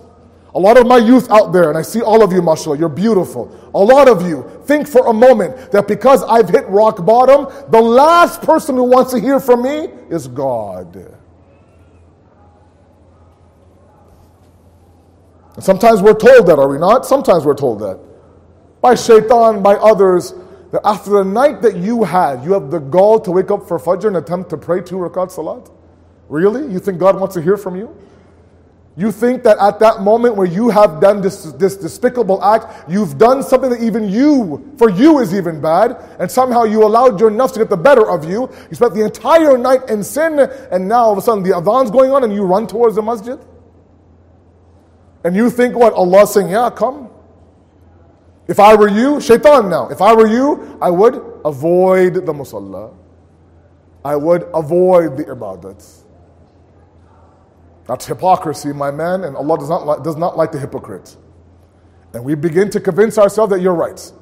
A 0.55 0.59
lot 0.59 0.78
of 0.78 0.88
my 0.88 0.97
youth 0.97 1.30
out 1.30 1.51
there, 1.51 1.70
and 1.70 1.78
I 1.78 1.82
see 1.82 2.01
all 2.01 2.24
of 2.24 2.32
you, 2.32 2.41
mashallah, 2.41 2.78
you're 2.78 2.89
beautiful. 2.89 3.53
A 3.76 3.80
lot 3.80 4.07
of 4.07 4.28
you, 4.28 4.49
think 4.63 4.88
for 4.88 5.07
a 5.07 5.13
moment 5.13 5.72
that 5.72 5.88
because 5.88 6.24
I've 6.24 6.49
hit 6.49 6.65
rock 6.68 7.05
bottom, 7.05 7.47
the 7.70 7.82
last 7.82 8.41
person 8.41 8.76
who 8.76 8.86
wants 8.86 9.11
to 9.11 9.20
hear 9.20 9.39
from 9.39 9.63
me 9.63 9.89
is 10.09 10.28
God. 10.28 11.18
And 15.55 15.64
sometimes 15.64 16.00
we're 16.00 16.18
told 16.18 16.46
that, 16.46 16.59
are 16.59 16.68
we 16.68 16.78
not? 16.78 17.05
Sometimes 17.05 17.44
we're 17.44 17.55
told 17.55 17.80
that. 17.80 18.00
By 18.80 18.94
shaitan, 18.94 19.62
by 19.62 19.74
others, 19.74 20.34
that 20.72 20.80
after 20.84 21.11
the 21.11 21.24
night 21.24 21.61
that 21.62 21.76
you 21.76 22.05
had, 22.05 22.42
you 22.42 22.53
have 22.55 22.70
the 22.70 22.78
gall 22.78 23.20
to 23.20 23.30
wake 23.30 23.50
up 23.50 23.68
for 23.68 23.78
Fajr 23.78 24.07
and 24.07 24.16
attempt 24.16 24.50
to 24.50 24.57
pray 24.57 24.80
two 24.80 24.96
rakat 24.96 25.30
salat? 25.30 25.70
Really? 26.28 26.72
You 26.72 26.78
think 26.78 26.98
God 26.98 27.20
wants 27.20 27.34
to 27.34 27.42
hear 27.42 27.59
from 27.59 27.76
you? 27.76 27.94
You 28.96 29.11
think 29.11 29.42
that 29.44 29.59
at 29.59 29.78
that 29.80 30.03
moment 30.03 30.36
where 30.36 30.46
you 30.46 30.68
have 30.68 31.00
done 31.00 31.22
this, 31.22 31.44
this 31.53 31.76
despicable 31.76 32.42
act, 32.44 32.90
you've 32.90 33.16
done 33.16 33.42
something 33.42 33.70
that 33.70 33.82
even 33.82 34.09
you, 34.09 34.74
for 34.76 34.90
you, 34.90 35.18
is 35.20 35.34
even 35.34 35.62
bad, 35.62 35.96
and 36.18 36.30
somehow 36.30 36.64
you 36.64 36.84
allowed 36.84 37.18
your 37.18 37.30
nafs 37.30 37.55
to 37.55 37.59
get 37.59 37.70
the 37.70 37.76
better 37.76 38.09
of 38.09 38.28
you. 38.28 38.50
You 38.68 38.74
spent 38.74 38.92
the 38.92 39.05
entire 39.05 39.57
night 39.57 39.88
in 39.88 40.03
sin, 40.03 40.38
and 40.70 40.88
now 40.88 41.05
all 41.05 41.12
of 41.12 41.18
a 41.18 41.22
sudden 41.22 41.42
the 41.42 41.50
adhan's 41.50 41.90
going 41.90 42.11
on 42.11 42.24
and 42.24 42.34
you 42.34 42.42
run 42.42 42.66
towards 42.66 42.96
the 42.96 43.03
masjid? 43.03 43.38
And 45.25 45.37
you 45.37 45.51
think 45.51 45.77
what? 45.77 45.93
Allah 45.93 46.27
saying, 46.27 46.49
yeah, 46.49 46.70
come. 46.70 47.09
If 48.49 48.59
I 48.59 48.75
were 48.75 48.89
you, 48.89 49.20
shaitan 49.20 49.70
now, 49.70 49.89
if 49.89 50.03
I 50.03 50.14
were 50.14 50.27
you, 50.27 50.79
I 50.83 50.91
would 50.91 51.14
avoid 51.45 52.14
the 52.14 52.33
musalla. 52.33 52.95
I 54.05 54.16
would 54.16 54.49
avoid 54.53 55.16
the 55.16 55.25
ibadats. 55.25 56.03
That's 57.87 58.07
hypocrisy, 58.07 58.73
my 58.73 58.91
man, 58.91 59.25
and 59.25 59.37
Allah 59.37 59.59
does 59.59 59.68
not, 59.68 59.87
like, 59.87 60.03
does 60.03 60.16
not 60.16 60.37
like 60.37 60.51
the 60.53 60.59
hypocrite. 60.59 61.16
And 62.14 62.25
we 62.25 62.35
begin 62.35 62.68
to 62.70 62.81
convince 62.81 63.16
ourselves 63.16 63.53
that 63.53 63.61
you're 63.61 63.75
right. 63.75 64.12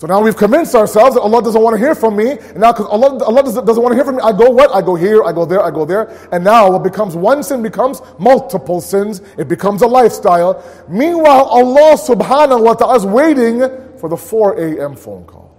So 0.00 0.06
now 0.06 0.22
we've 0.22 0.34
convinced 0.34 0.74
ourselves 0.74 1.14
that 1.14 1.20
Allah 1.20 1.42
doesn't 1.42 1.60
want 1.60 1.74
to 1.74 1.78
hear 1.78 1.94
from 1.94 2.16
me. 2.16 2.30
And 2.30 2.56
now, 2.56 2.72
because 2.72 2.86
Allah, 2.86 3.22
Allah 3.22 3.42
doesn't, 3.42 3.66
doesn't 3.66 3.82
want 3.82 3.92
to 3.92 3.96
hear 3.96 4.04
from 4.06 4.16
me, 4.16 4.22
I 4.22 4.32
go 4.32 4.48
what? 4.48 4.74
I 4.74 4.80
go 4.80 4.94
here, 4.94 5.22
I 5.24 5.30
go 5.30 5.44
there, 5.44 5.62
I 5.62 5.70
go 5.70 5.84
there. 5.84 6.08
And 6.32 6.42
now 6.42 6.70
what 6.70 6.82
becomes 6.82 7.14
one 7.14 7.42
sin 7.42 7.62
becomes 7.62 8.00
multiple 8.18 8.80
sins. 8.80 9.20
It 9.36 9.46
becomes 9.46 9.82
a 9.82 9.86
lifestyle. 9.86 10.64
Meanwhile, 10.88 11.44
Allah 11.44 11.98
subhanahu 11.98 12.64
wa 12.64 12.72
ta'ala 12.72 12.96
is 12.96 13.04
waiting 13.04 13.60
for 13.98 14.08
the 14.08 14.16
4 14.16 14.58
a.m. 14.58 14.96
phone 14.96 15.26
call. 15.26 15.54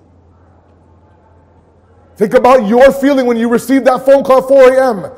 Think 2.15 2.33
about 2.33 2.65
your 2.65 2.91
feeling 2.91 3.27
when 3.27 3.37
you 3.37 3.47
received 3.47 3.85
that 3.85 4.07
phone 4.07 4.23
call 4.23 4.39
at 4.39 4.47
4 4.47 4.73
a.m. 4.73 5.11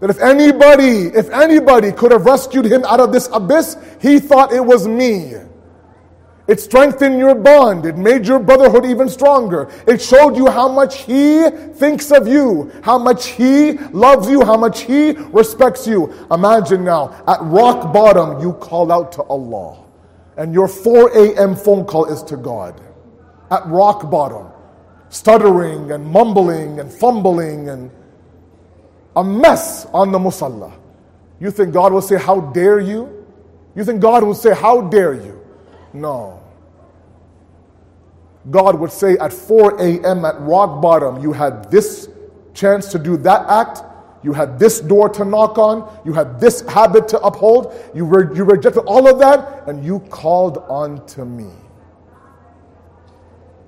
That 0.00 0.10
if 0.10 0.20
anybody, 0.20 1.06
if 1.16 1.30
anybody 1.30 1.92
could 1.92 2.12
have 2.12 2.26
rescued 2.26 2.66
him 2.66 2.84
out 2.84 3.00
of 3.00 3.10
this 3.10 3.26
abyss, 3.32 3.78
he 4.02 4.18
thought 4.18 4.52
it 4.52 4.60
was 4.62 4.86
me. 4.86 5.32
It 6.50 6.58
strengthened 6.58 7.20
your 7.20 7.36
bond. 7.36 7.86
It 7.86 7.96
made 7.96 8.26
your 8.26 8.40
brotherhood 8.40 8.84
even 8.84 9.08
stronger. 9.08 9.70
It 9.86 10.02
showed 10.02 10.36
you 10.36 10.50
how 10.50 10.66
much 10.68 11.02
He 11.02 11.48
thinks 11.48 12.10
of 12.10 12.26
you, 12.26 12.72
how 12.82 12.98
much 12.98 13.28
He 13.28 13.74
loves 13.92 14.28
you, 14.28 14.44
how 14.44 14.56
much 14.56 14.80
He 14.80 15.12
respects 15.12 15.86
you. 15.86 16.12
Imagine 16.28 16.82
now, 16.82 17.22
at 17.28 17.38
rock 17.42 17.92
bottom, 17.94 18.40
you 18.40 18.54
call 18.54 18.90
out 18.90 19.12
to 19.12 19.22
Allah. 19.22 19.84
And 20.36 20.52
your 20.52 20.66
4 20.66 21.16
a.m. 21.16 21.54
phone 21.54 21.84
call 21.84 22.06
is 22.06 22.20
to 22.24 22.36
God. 22.36 22.80
At 23.52 23.64
rock 23.66 24.10
bottom, 24.10 24.48
stuttering 25.08 25.92
and 25.92 26.04
mumbling 26.04 26.80
and 26.80 26.92
fumbling 26.92 27.68
and 27.68 27.92
a 29.14 29.22
mess 29.22 29.86
on 29.94 30.10
the 30.10 30.18
musalla. 30.18 30.72
You 31.38 31.52
think 31.52 31.72
God 31.72 31.92
will 31.92 32.02
say, 32.02 32.18
How 32.18 32.40
dare 32.40 32.80
you? 32.80 33.24
You 33.76 33.84
think 33.84 34.00
God 34.00 34.24
will 34.24 34.34
say, 34.34 34.52
How 34.52 34.80
dare 34.80 35.14
you? 35.14 35.39
No. 35.92 36.40
God 38.50 38.78
would 38.78 38.92
say 38.92 39.18
at 39.18 39.32
4 39.32 39.80
a.m. 39.80 40.24
at 40.24 40.40
rock 40.40 40.80
bottom, 40.80 41.20
you 41.20 41.32
had 41.32 41.70
this 41.70 42.08
chance 42.54 42.90
to 42.92 42.98
do 42.98 43.16
that 43.18 43.48
act, 43.48 43.82
you 44.22 44.32
had 44.32 44.58
this 44.58 44.80
door 44.80 45.08
to 45.10 45.24
knock 45.24 45.58
on, 45.58 46.00
you 46.04 46.12
had 46.12 46.40
this 46.40 46.62
habit 46.62 47.08
to 47.08 47.20
uphold, 47.20 47.74
you, 47.94 48.04
re- 48.04 48.34
you 48.36 48.44
rejected 48.44 48.80
all 48.80 49.08
of 49.08 49.18
that, 49.18 49.68
and 49.68 49.84
you 49.84 50.00
called 50.10 50.58
on 50.68 51.04
to 51.06 51.24
me. 51.24 51.50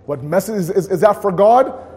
What 0.06 0.22
message 0.22 0.56
is, 0.56 0.70
is, 0.70 0.88
is 0.88 1.00
that 1.00 1.22
for 1.22 1.32
God? 1.32 1.88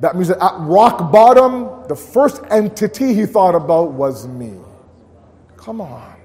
That 0.00 0.14
means 0.14 0.28
that 0.28 0.42
at 0.42 0.54
rock 0.60 1.10
bottom, 1.10 1.86
the 1.88 1.96
first 1.96 2.42
entity 2.50 3.14
he 3.14 3.26
thought 3.26 3.54
about 3.54 3.92
was 3.92 4.26
me. 4.26 4.54
Come 5.56 5.80
on. 5.80 6.16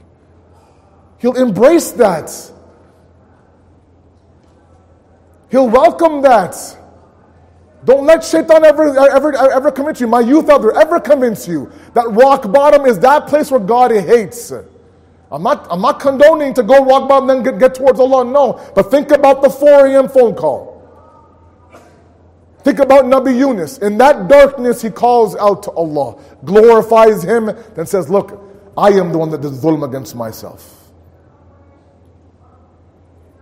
He'll 1.20 1.38
embrace 1.38 1.92
that. 1.92 2.52
He'll 5.52 5.70
welcome 5.70 6.22
that. 6.22 6.56
Don't 7.84 8.06
let 8.06 8.24
shaitan 8.24 8.64
ever, 8.64 8.98
ever, 8.98 9.36
ever 9.36 9.72
convince 9.72 10.00
you, 10.00 10.08
my 10.08 10.22
youth 10.22 10.50
elder, 10.50 10.72
ever 10.80 11.00
convince 11.00 11.48
you 11.48 11.72
that 11.94 12.08
rock 12.12 12.50
bottom 12.52 12.86
is 12.86 12.98
that 13.00 13.28
place 13.28 13.52
where 13.52 13.60
God 13.60 13.92
hates. 13.92 14.52
I'm 15.32 15.44
not, 15.44 15.68
I'm 15.70 15.82
not 15.82 16.00
condoning 16.00 16.54
to 16.54 16.64
go 16.64 16.86
rock 16.86 17.10
bottom 17.10 17.30
and 17.30 17.46
then 17.46 17.54
get, 17.54 17.60
get 17.60 17.76
towards 17.76 18.00
Allah, 18.00 18.24
no. 18.24 18.72
But 18.76 18.92
think 18.92 19.12
about 19.12 19.42
the 19.42 19.50
4 19.50 19.88
a.m. 19.88 20.08
phone 20.10 20.36
call. 20.36 20.72
Think 22.64 22.80
about 22.80 23.06
Nabi 23.06 23.36
Yunus. 23.36 23.80
In 23.80 23.98
that 23.98 24.28
darkness, 24.28 24.82
he 24.82 24.90
calls 24.92 25.36
out 25.36 25.64
to 25.64 25.72
Allah, 25.72 26.22
glorifies 26.46 27.24
Him, 27.24 27.50
then 27.76 27.88
says, 27.88 28.08
Look, 28.10 28.40
I 28.78 28.90
am 28.90 29.12
the 29.12 29.18
one 29.18 29.32
that 29.32 29.42
did 29.42 29.54
zulm 29.54 29.84
against 29.84 30.16
myself. 30.16 30.92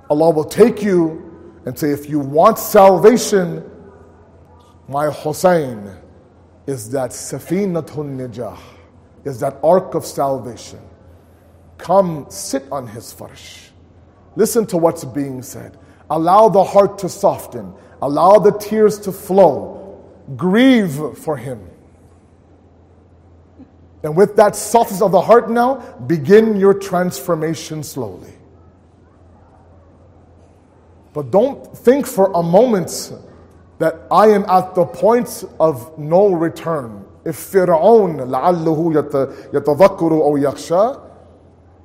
Allah 0.10 0.30
will 0.32 0.46
take 0.46 0.82
you 0.82 1.29
and 1.66 1.78
say, 1.78 1.92
If 1.92 2.10
you 2.10 2.20
want 2.20 2.58
salvation, 2.58 3.70
my 4.88 5.08
Hussein 5.12 5.92
is 6.66 6.90
that 6.92 7.12
Safinatun 7.12 8.18
Nijah, 8.18 8.58
is 9.26 9.40
that 9.40 9.58
ark 9.64 9.96
of 9.96 10.06
salvation. 10.06 10.80
Come 11.78 12.26
sit 12.30 12.64
on 12.72 12.88
his 12.88 13.12
farsh. 13.12 13.70
Listen 14.36 14.66
to 14.68 14.78
what's 14.78 15.06
being 15.06 15.42
said. 15.42 15.78
Allow 16.10 16.50
the 16.50 16.64
heart 16.64 16.98
to 17.00 17.10
soften. 17.10 17.74
Allow 18.02 18.40
the 18.40 18.52
tears 18.52 19.00
to 19.00 19.12
flow. 19.12 20.04
Grieve 20.36 21.18
for 21.18 21.38
him. 21.38 21.70
And 24.04 24.16
with 24.16 24.36
that 24.38 24.56
softness 24.56 25.02
of 25.02 25.12
the 25.12 25.22
heart 25.22 25.50
now, 25.50 25.76
begin 26.08 26.56
your 26.56 26.74
transformation 26.74 27.84
slowly. 27.84 28.34
But 31.13 31.31
don't 31.31 31.77
think 31.79 32.07
for 32.07 32.33
a 32.33 32.43
moment 32.43 33.13
that 33.79 34.03
I 34.11 34.29
am 34.29 34.45
at 34.45 34.75
the 34.75 34.85
point 34.85 35.45
of 35.61 35.99
no 35.99 36.33
return. 36.33 37.05
If 37.25 37.37
Fir'aun 37.37 38.21
لعله 38.21 38.95
يتذكر 39.53 40.13
أو 40.13 40.37
يخشى 40.37 41.05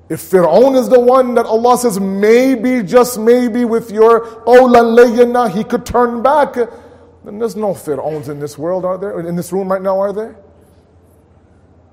if 0.10 0.22
Fir'aun 0.22 0.76
is 0.76 0.90
the 0.90 1.00
one 1.00 1.36
that 1.36 1.46
Allah 1.46 1.78
says, 1.78 2.00
maybe, 2.00 2.82
just 2.82 3.20
maybe, 3.20 3.64
with 3.64 3.92
your 3.92 4.22
awlan 4.46 4.98
layyana, 4.98 5.52
he 5.52 5.64
could 5.64 5.86
turn 5.86 6.24
back, 6.24 6.56
then 6.56 7.38
there's 7.38 7.56
no 7.56 7.76
Fir'auns 7.76 8.28
in 8.28 8.40
this 8.40 8.58
world, 8.58 8.86
are 8.86 8.98
there? 8.98 9.20
In 9.20 9.36
this 9.36 9.54
room 9.54 9.72
right 9.72 9.82
now, 9.82 10.00
are 10.00 10.12
there? 10.12 10.36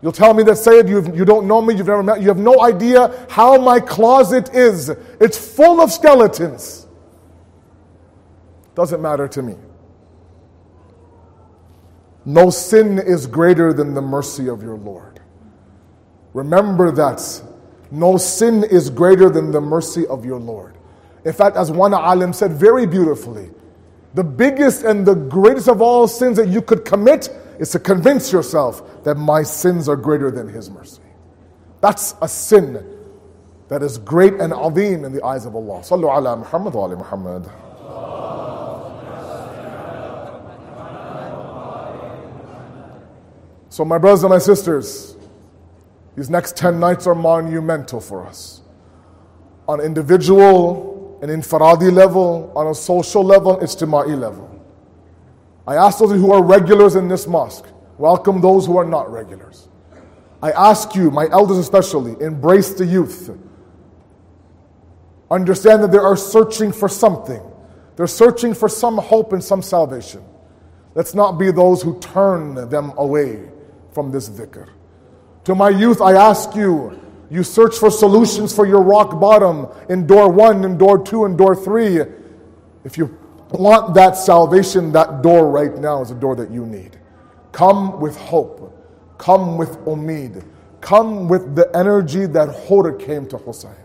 You'll 0.01 0.13
tell 0.13 0.33
me 0.33 0.43
that, 0.45 0.57
Sayyid, 0.57 0.89
you've, 0.89 1.15
you 1.15 1.27
don't 1.27 1.47
know 1.47 1.61
me, 1.61 1.75
you've 1.75 1.87
never 1.87 2.03
met, 2.03 2.23
you 2.23 2.29
have 2.29 2.39
no 2.39 2.63
idea 2.63 3.27
how 3.29 3.59
my 3.59 3.81
closet 3.81 4.55
is. 4.55 4.89
It's 5.21 5.37
full 5.37 5.83
of 5.83 5.93
skeletons. 5.93 6.80
Doesn't 8.76 9.02
matter 9.02 9.28
to 9.28 9.42
me. 9.42 9.56
No 12.26 12.50
sin 12.50 13.00
is 13.00 13.28
greater 13.28 13.74
than 13.74 13.94
the 13.94 14.02
mercy 14.02 14.48
of 14.48 14.62
your 14.62 14.78
Lord. 14.78 15.20
Remember 16.34 16.92
that 16.92 17.42
no 17.90 18.18
sin 18.18 18.64
is 18.64 18.90
greater 18.90 19.30
than 19.30 19.52
the 19.52 19.62
mercy 19.62 20.08
of 20.08 20.24
your 20.24 20.40
Lord. 20.40 20.78
In 21.26 21.34
fact, 21.34 21.58
as 21.58 21.72
one 21.72 21.94
alim 21.94 22.32
said 22.34 22.54
very 22.54 22.86
beautifully, 22.86 23.50
the 24.14 24.24
biggest 24.24 24.84
and 24.84 25.06
the 25.06 25.16
greatest 25.16 25.68
of 25.68 25.82
all 25.82 26.08
sins 26.08 26.38
that 26.38 26.48
you 26.48 26.62
could 26.62 26.86
commit 26.86 27.30
is 27.60 27.70
to 27.72 27.80
convince 27.80 28.32
yourself 28.32 29.04
that 29.04 29.16
my 29.16 29.44
sins 29.44 29.88
are 29.88 29.96
greater 29.96 30.32
than 30.32 30.48
His 30.48 30.70
mercy. 30.70 31.02
That's 31.82 32.16
a 32.22 32.28
sin 32.28 32.86
that 33.68 33.84
is 33.84 33.98
great 33.98 34.34
and 34.34 34.54
azim 34.54 35.06
in 35.06 35.14
the 35.14 35.24
eyes 35.24 35.46
of 35.46 35.56
Allah. 35.56 35.80
Sallu 35.82 36.10
ala 36.10 36.38
Muhammad 36.38 36.74
wa 36.74 36.88
Muhammad. 36.88 37.50
So, 43.72 43.86
my 43.86 43.98
brothers 43.98 44.22
and 44.24 44.32
my 44.32 44.38
sisters, 44.38 45.16
these 46.18 46.30
next 46.30 46.58
10 46.58 46.78
nights 46.78 47.08
are 47.08 47.16
monumental 47.16 48.02
for 48.02 48.28
us. 48.28 48.60
On 49.66 49.80
individual 49.80 51.18
and 51.22 51.32
infaradi 51.32 51.90
level, 51.90 52.52
on 52.54 52.68
a 52.68 52.76
social 52.76 53.24
level, 53.24 53.56
ijtima'i 53.60 54.20
level. 54.20 54.50
I 55.66 55.76
ask 55.76 56.00
those 56.00 56.12
who 56.12 56.34
are 56.34 56.44
regulars 56.44 56.96
in 56.96 57.08
this 57.08 57.28
mosque, 57.28 57.64
welcome 57.98 58.42
those 58.42 58.66
who 58.66 58.76
are 58.76 58.84
not 58.84 59.10
regulars. 59.10 59.70
I 60.44 60.52
ask 60.52 60.94
you, 60.94 61.10
my 61.10 61.30
elders 61.32 61.58
especially, 61.58 62.22
embrace 62.22 62.74
the 62.74 62.86
youth. 62.86 63.30
Understand 65.30 65.82
that 65.84 65.94
they 65.94 65.98
are 65.98 66.18
searching 66.18 66.74
for 66.74 66.90
something. 66.90 67.42
They're 67.96 68.06
searching 68.06 68.54
for 68.54 68.68
some 68.68 68.98
hope 68.98 69.32
and 69.32 69.42
some 69.42 69.62
salvation. 69.62 70.26
Let's 70.94 71.16
not 71.16 71.40
be 71.40 71.52
those 71.52 71.82
who 71.82 71.98
turn 72.02 72.68
them 72.68 72.92
away 72.98 73.48
from 73.94 74.12
this 74.12 74.30
dhikr. 74.30 74.70
To 75.46 75.56
my 75.56 75.70
youth, 75.70 76.02
I 76.02 76.14
ask 76.14 76.56
you, 76.56 77.00
You 77.32 77.44
search 77.44 77.78
for 77.78 77.90
solutions 77.90 78.54
for 78.54 78.68
your 78.68 78.82
rock 78.82 79.18
bottom 79.18 79.68
in 79.88 80.06
door 80.06 80.30
one, 80.30 80.66
in 80.66 80.78
door 80.78 81.02
two, 81.02 81.24
and 81.24 81.38
door 81.38 81.56
three. 81.56 82.02
If 82.84 82.98
you 82.98 83.18
want 83.52 83.94
that 83.94 84.18
salvation, 84.18 84.92
that 84.92 85.22
door 85.22 85.50
right 85.50 85.74
now 85.78 86.02
is 86.02 86.12
a 86.12 86.16
door 86.16 86.36
that 86.36 86.52
you 86.52 86.66
need. 86.66 87.00
Come 87.54 88.02
with 88.02 88.18
hope. 88.18 88.78
Come 89.18 89.58
with 89.58 89.78
umid. 89.86 90.44
Come 90.82 91.30
with 91.30 91.56
the 91.56 91.70
energy 91.74 92.26
that 92.26 92.50
Hur 92.68 92.98
came 92.98 93.28
to 93.30 93.38
Hussein. 93.38 93.76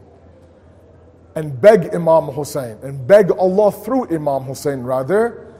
And 1.37 1.61
beg 1.61 1.95
Imam 1.95 2.25
Hussein, 2.25 2.79
and 2.83 3.07
beg 3.07 3.31
Allah 3.31 3.71
through 3.71 4.09
Imam 4.09 4.43
Hussein 4.43 4.81
rather, 4.81 5.55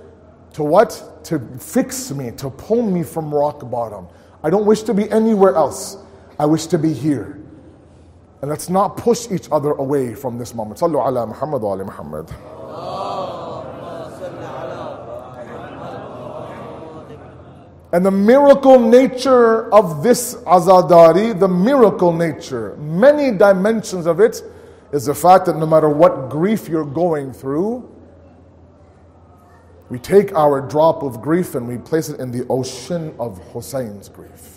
to 0.55 0.65
what? 0.65 1.21
To 1.25 1.39
fix 1.61 2.11
me, 2.11 2.33
to 2.33 2.51
pull 2.51 2.83
me 2.83 3.05
from 3.05 3.33
rock 3.33 3.71
bottom. 3.71 4.09
I 4.43 4.51
don't 4.51 4.67
wish 4.67 4.83
to 4.83 4.95
be 4.95 5.11
anywhere 5.11 5.55
else. 5.55 5.97
I 6.39 6.47
wish 6.47 6.67
to 6.67 6.79
be 6.79 6.93
here. 6.93 7.41
And 8.43 8.51
let's 8.51 8.69
not 8.69 8.97
push 8.97 9.31
each 9.31 9.49
other 9.51 9.73
away 9.73 10.15
from 10.15 10.39
this 10.39 10.55
moment. 10.55 10.81
Sallu 10.81 11.05
ala 11.05 11.27
Muhammad 11.27 11.63
wa 11.63 11.73
ali 11.73 11.85
Muhammad. 11.85 12.31
And 17.93 18.05
the 18.05 18.11
miracle 18.11 18.79
nature 18.79 19.73
of 19.73 20.03
this 20.03 20.35
azadari, 20.45 21.39
the 21.39 21.49
miracle 21.49 22.13
nature, 22.13 22.77
many 22.77 23.31
dimensions 23.37 24.07
of 24.07 24.21
it, 24.21 24.43
is 24.93 25.07
the 25.07 25.15
fact 25.15 25.47
that 25.47 25.57
no 25.57 25.67
matter 25.67 25.89
what 25.89 26.29
grief 26.29 26.69
you're 26.69 26.85
going 26.85 27.33
through, 27.33 27.89
we 29.89 29.99
take 29.99 30.35
our 30.35 30.61
drop 30.61 31.03
of 31.03 31.23
grief 31.23 31.55
and 31.55 31.69
we 31.69 31.79
place 31.79 32.09
it 32.09 32.19
in 32.19 32.33
the 32.33 32.47
ocean 32.49 33.15
of 33.19 33.41
Hussein's 33.53 34.09
grief. 34.09 34.57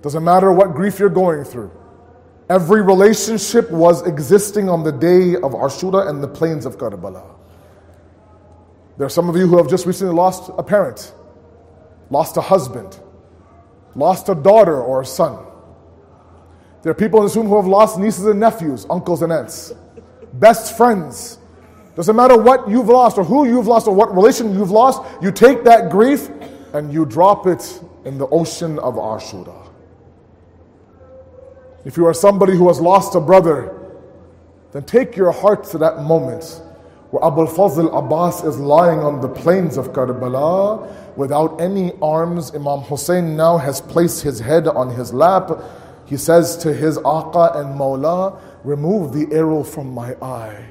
Doesn't 0.00 0.24
matter 0.24 0.52
what 0.52 0.74
grief 0.74 0.98
you're 0.98 1.08
going 1.08 1.44
through. 1.44 1.70
Every 2.48 2.82
relationship 2.82 3.70
was 3.70 4.06
existing 4.06 4.68
on 4.68 4.82
the 4.82 4.92
day 4.92 5.36
of 5.36 5.52
Ashura 5.52 6.08
and 6.08 6.22
the 6.22 6.28
plains 6.28 6.66
of 6.66 6.76
Karbala. 6.76 7.24
There 8.98 9.06
are 9.06 9.10
some 9.10 9.28
of 9.28 9.36
you 9.36 9.46
who 9.46 9.56
have 9.58 9.68
just 9.68 9.86
recently 9.86 10.14
lost 10.14 10.50
a 10.58 10.62
parent, 10.62 11.14
lost 12.10 12.36
a 12.36 12.40
husband, 12.40 12.98
lost 13.94 14.28
a 14.28 14.34
daughter 14.34 14.82
or 14.82 15.02
a 15.02 15.06
son. 15.06 15.46
There 16.82 16.90
are 16.90 16.94
people 16.94 17.20
in 17.20 17.26
this 17.26 17.36
room 17.36 17.46
who 17.46 17.56
have 17.56 17.66
lost 17.66 17.98
nieces 17.98 18.26
and 18.26 18.40
nephews, 18.40 18.86
uncles 18.90 19.22
and 19.22 19.32
aunts, 19.32 19.72
best 20.32 20.76
friends. 20.76 21.38
Doesn't 21.94 22.16
matter 22.16 22.36
what 22.36 22.68
you've 22.68 22.88
lost 22.88 23.18
or 23.18 23.24
who 23.24 23.46
you've 23.46 23.66
lost 23.66 23.86
or 23.86 23.94
what 23.94 24.14
relation 24.14 24.54
you've 24.54 24.70
lost, 24.70 25.02
you 25.22 25.30
take 25.30 25.64
that 25.64 25.90
grief 25.90 26.30
and 26.72 26.92
you 26.92 27.04
drop 27.04 27.46
it 27.46 27.82
in 28.04 28.18
the 28.18 28.26
ocean 28.28 28.78
of 28.78 28.94
Ashura. 28.94 29.68
If 31.84 31.96
you 31.96 32.06
are 32.06 32.14
somebody 32.14 32.56
who 32.56 32.68
has 32.68 32.80
lost 32.80 33.14
a 33.14 33.20
brother, 33.20 33.78
then 34.72 34.84
take 34.84 35.16
your 35.16 35.32
heart 35.32 35.64
to 35.64 35.78
that 35.78 35.98
moment 36.00 36.62
where 37.10 37.22
Abu 37.24 37.46
Fazl 37.46 37.94
Abbas 37.96 38.42
is 38.44 38.58
lying 38.58 39.00
on 39.00 39.20
the 39.20 39.28
plains 39.28 39.76
of 39.76 39.92
Karbala 39.92 41.16
without 41.16 41.60
any 41.60 41.92
arms. 42.00 42.54
Imam 42.54 42.80
Hussein 42.80 43.36
now 43.36 43.58
has 43.58 43.82
placed 43.82 44.22
his 44.22 44.40
head 44.40 44.66
on 44.66 44.88
his 44.88 45.12
lap. 45.12 45.50
He 46.06 46.16
says 46.16 46.56
to 46.58 46.72
his 46.72 46.96
Aqa 46.98 47.56
and 47.56 47.78
Mawla, 47.78 48.40
Remove 48.64 49.12
the 49.12 49.34
arrow 49.34 49.62
from 49.64 49.92
my 49.92 50.14
eye, 50.22 50.64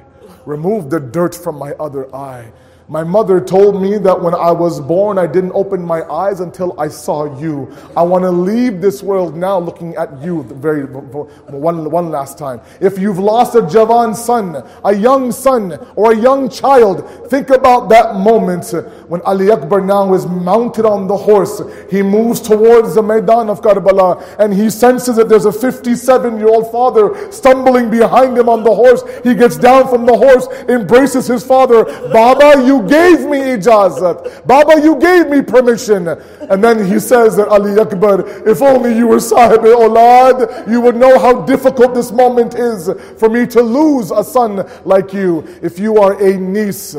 remove 0.46 0.90
the 0.90 1.00
dirt 1.00 1.36
from 1.36 1.58
my 1.58 1.74
other 1.74 2.14
eye. 2.16 2.52
My 2.92 3.06
mother 3.06 3.40
told 3.40 3.82
me 3.82 3.98
that 4.00 4.22
when 4.22 4.36
I 4.36 4.52
was 4.52 4.82
born, 4.82 5.18
I 5.18 5.26
didn't 5.26 5.54
open 5.54 5.82
my 5.82 6.04
eyes 6.12 6.42
until 6.42 6.78
I 6.78 6.90
saw 6.90 7.40
you. 7.40 7.74
I 7.96 8.02
want 8.02 8.26
to 8.26 8.32
leave 8.32 8.82
this 8.82 9.02
world 9.02 9.38
now 9.38 9.58
looking 9.58 9.96
at 9.96 10.22
you 10.22 10.44
very 10.44 10.84
one, 10.84 11.90
one 11.90 12.10
last 12.10 12.38
time. 12.38 12.60
If 12.82 13.00
you've 13.00 13.18
lost 13.18 13.56
a 13.56 13.66
Javan 13.66 14.14
son, 14.14 14.62
a 14.84 14.94
young 14.94 15.32
son, 15.32 15.80
or 15.96 16.12
a 16.12 16.18
young 16.18 16.50
child, 16.50 17.30
think 17.30 17.50
about 17.50 17.88
that 17.92 18.16
moment 18.16 18.74
when 19.08 19.22
Ali 19.22 19.50
Akbar 19.52 19.80
now 19.80 20.14
is 20.14 20.26
mounted 20.26 20.84
on 20.86 21.08
the 21.08 21.16
horse. 21.16 21.62
He 21.90 22.02
moves 22.02 22.42
towards 22.42 22.96
the 22.96 23.02
Maidan 23.02 23.50
of 23.50 23.62
Karbala 23.62 24.22
and 24.38 24.54
he 24.54 24.70
senses 24.70 25.16
that 25.16 25.30
there's 25.30 25.46
a 25.46 25.54
57 25.54 26.38
year 26.38 26.50
old 26.50 26.70
father 26.74 27.32
stumbling 27.32 27.90
behind 27.90 28.38
him 28.38 28.50
on 28.50 28.66
the 28.66 28.76
horse. 28.76 29.02
He 29.24 29.34
gets 29.34 29.56
down 29.56 29.88
from 29.88 30.06
the 30.06 30.18
horse, 30.18 30.46
embraces 30.68 31.28
his 31.28 31.46
father. 31.46 31.86
Baba, 32.12 32.62
you 32.68 32.81
gave 32.82 33.22
me 33.22 33.40
ijazat. 33.40 34.46
Baba, 34.46 34.82
you 34.82 34.96
gave 35.00 35.30
me 35.30 35.42
permission. 35.42 36.08
And 36.08 36.64
then 36.64 36.86
he 36.86 37.00
says 37.00 37.36
that 37.38 37.48
Ali 37.48 37.80
Akbar, 37.80 38.28
if 38.48 38.62
only 38.62 38.96
you 38.96 39.08
were 39.08 39.20
Sahib 39.20 39.62
Olad, 39.62 40.70
you 40.70 40.82
would 40.82 40.96
know 40.96 41.18
how 41.20 41.42
difficult 41.46 41.94
this 41.94 42.12
moment 42.12 42.56
is 42.56 42.90
for 43.18 43.30
me 43.30 43.46
to 43.48 43.62
lose 43.62 44.12
a 44.12 44.24
son 44.24 44.70
like 44.86 45.14
you. 45.14 45.48
If 45.62 45.80
you 45.80 45.98
are 45.98 46.22
a 46.22 46.38
niece 46.38 46.96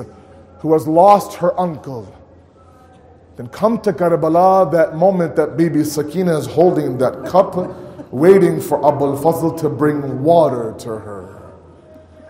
who 0.60 0.72
has 0.72 0.86
lost 0.86 1.34
her 1.38 1.58
uncle, 1.58 2.12
then 3.36 3.48
come 3.48 3.80
to 3.80 3.92
Karbala, 3.92 4.70
that 4.72 4.96
moment 4.96 5.36
that 5.36 5.56
Bibi 5.56 5.84
Sakina 5.84 6.38
is 6.38 6.46
holding 6.46 6.98
that 6.98 7.26
cup, 7.26 7.56
waiting 8.12 8.60
for 8.60 8.78
Abul 8.78 9.16
Fazl 9.18 9.58
to 9.60 9.68
bring 9.68 10.22
water 10.22 10.74
to 10.80 10.88
her 10.88 11.41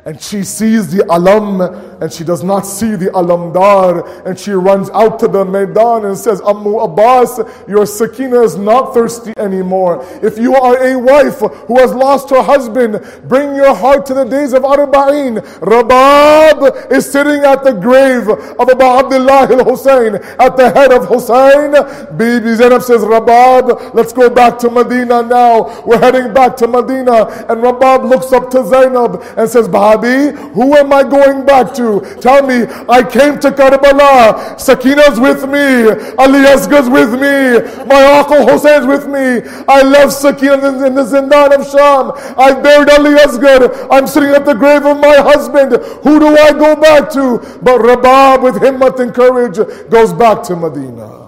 and 0.04 0.20
she 0.20 0.42
sees 0.42 0.92
the 0.92 1.04
alam 1.08 1.60
and 1.60 2.12
she 2.12 2.24
does 2.24 2.42
not 2.42 2.66
see 2.66 2.96
the 2.96 3.06
alamdar 3.06 4.26
and 4.26 4.38
she 4.38 4.50
runs 4.50 4.90
out 4.90 5.20
to 5.20 5.28
the 5.28 5.44
maidan 5.44 6.04
and 6.04 6.18
says 6.18 6.40
Ammu 6.40 6.84
Abbas 6.84 7.40
your 7.68 7.86
sakina 7.86 8.40
is 8.42 8.56
not 8.56 8.94
thirsty 8.94 9.32
anymore. 9.36 10.04
If 10.22 10.38
you 10.38 10.56
are 10.56 10.76
a 10.82 10.98
wife 10.98 11.38
who 11.38 11.78
has 11.78 11.94
lost 11.94 12.30
her 12.30 12.42
husband 12.42 13.00
bring 13.28 13.54
your 13.54 13.74
heart 13.74 14.04
to 14.06 14.14
the 14.14 14.24
days 14.24 14.52
of 14.52 14.64
Arba'in. 14.64 15.40
Rabab 15.60 16.90
is 16.90 17.10
sitting 17.10 17.44
at 17.44 17.62
the 17.62 17.72
grave 17.72 18.28
of 18.28 18.68
Abu 18.68 18.82
Abdullah 18.82 19.46
al-Hussein 19.52 20.16
at 20.16 20.56
the 20.56 20.70
head 20.72 20.92
of 20.92 21.06
Hussein. 21.06 21.72
Bibi 22.16 22.54
Zainab 22.56 22.82
says 22.82 23.02
Rabab 23.02 23.94
let's 23.94 24.12
go 24.12 24.28
back 24.28 24.58
to 24.58 24.70
Medina 24.70 25.22
now. 25.22 25.82
We're 25.86 26.00
heading 26.00 26.34
back 26.34 26.56
to 26.56 26.66
Medina. 26.66 27.26
And 27.48 27.62
Rabab 27.62 28.08
looks 28.08 28.32
up 28.32 28.50
to 28.50 28.66
Zainab 28.66 29.22
and 29.36 29.48
says 29.48 29.68
who 30.00 30.74
am 30.76 30.92
I 30.92 31.02
going 31.02 31.44
back 31.44 31.74
to? 31.74 32.00
Tell 32.20 32.46
me, 32.46 32.66
I 32.88 33.02
came 33.02 33.38
to 33.40 33.50
Karbala. 33.50 34.58
Sakina's 34.60 35.18
with 35.20 35.48
me. 35.48 35.90
Ali 36.18 36.40
Asgar's 36.46 36.88
with 36.88 37.12
me. 37.12 37.86
My 37.86 38.04
uncle 38.18 38.46
Hussein's 38.46 38.86
with 38.86 39.06
me. 39.06 39.42
I 39.68 39.82
left 39.82 40.12
Sakina 40.12 40.54
in 40.86 40.94
the 40.94 41.04
Zindan 41.04 41.58
of 41.58 41.66
Sham. 41.70 42.12
I 42.38 42.52
buried 42.60 42.90
Ali 42.90 43.12
Asgar. 43.18 43.88
I'm 43.90 44.06
sitting 44.06 44.30
at 44.30 44.44
the 44.44 44.54
grave 44.54 44.84
of 44.84 44.98
my 44.98 45.16
husband. 45.16 45.72
Who 46.02 46.18
do 46.20 46.36
I 46.36 46.52
go 46.52 46.76
back 46.76 47.10
to? 47.12 47.38
But 47.62 47.80
Rabab 47.80 48.42
with 48.42 48.56
himmat 48.56 48.98
and 49.00 49.14
courage 49.14 49.56
goes 49.90 50.12
back 50.12 50.42
to 50.44 50.56
Medina. 50.56 51.21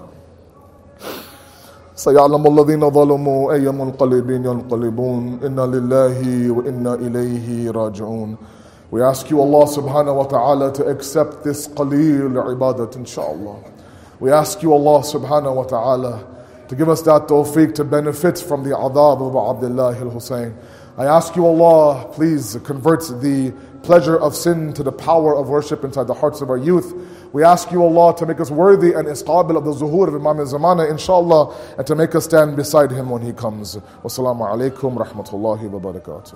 سيعلم 1.96 2.46
الذين 2.46 2.90
ظلموا 2.90 3.52
أي 3.52 3.68
منقلبين 3.72 4.44
ينقلبون 4.44 5.38
إنا 5.44 5.66
لله 5.66 6.50
وإنا 6.50 6.94
إليه 6.94 7.70
راجعون 7.70 8.36
We 8.92 9.02
ask 9.02 9.30
you, 9.30 9.40
Allah 9.40 9.66
subhanahu 9.68 10.16
wa 10.16 10.24
ta'ala, 10.24 10.72
to 10.72 10.84
accept 10.86 11.44
this 11.44 11.68
qaleel 11.68 12.32
ibadat, 12.34 12.96
inshallah. 12.96 13.58
We 14.18 14.32
ask 14.32 14.64
you, 14.64 14.72
Allah 14.72 15.02
subhanahu 15.02 15.54
wa 15.54 15.62
ta'ala, 15.62 16.26
to 16.66 16.74
give 16.74 16.88
us 16.88 17.00
that 17.02 17.28
tawfiq 17.28 17.72
to 17.76 17.84
benefit 17.84 18.38
from 18.38 18.64
the 18.64 18.70
adab 18.70 19.22
of 19.22 19.36
Abdullah 19.56 19.94
al 19.96 20.10
Hussein. 20.10 20.56
I 20.98 21.06
ask 21.06 21.36
you, 21.36 21.46
Allah, 21.46 22.08
please 22.12 22.58
convert 22.64 23.02
the 23.20 23.52
pleasure 23.85 24.17
of 24.17 24.35
sin 24.35 24.73
to 24.73 24.81
the 24.81 24.91
power 24.91 25.35
of 25.35 25.47
worship 25.47 25.83
inside 25.83 26.07
the 26.07 26.13
hearts 26.13 26.41
of 26.41 26.49
our 26.49 26.57
youth. 26.57 26.91
We 27.33 27.43
ask 27.43 27.71
you, 27.71 27.83
Allah, 27.83 28.15
to 28.17 28.25
make 28.25 28.39
us 28.39 28.49
worthy 28.49 28.93
and 28.93 29.07
isqabil 29.07 29.55
of 29.55 29.63
the 29.63 29.73
zuhur 29.73 30.07
of 30.07 30.15
Imam 30.15 30.37
Zamana, 30.37 30.89
inshallah, 30.89 31.55
and 31.77 31.85
to 31.85 31.93
make 31.93 32.15
us 32.15 32.25
stand 32.25 32.55
beside 32.55 32.91
him 32.91 33.11
when 33.11 33.21
he 33.21 33.31
comes. 33.31 33.77
Wassalamu 34.03 34.41
alaikum 34.49 34.97
rahmatullahi 34.97 35.69
wa 35.69 35.79
barakatuh. 35.79 36.33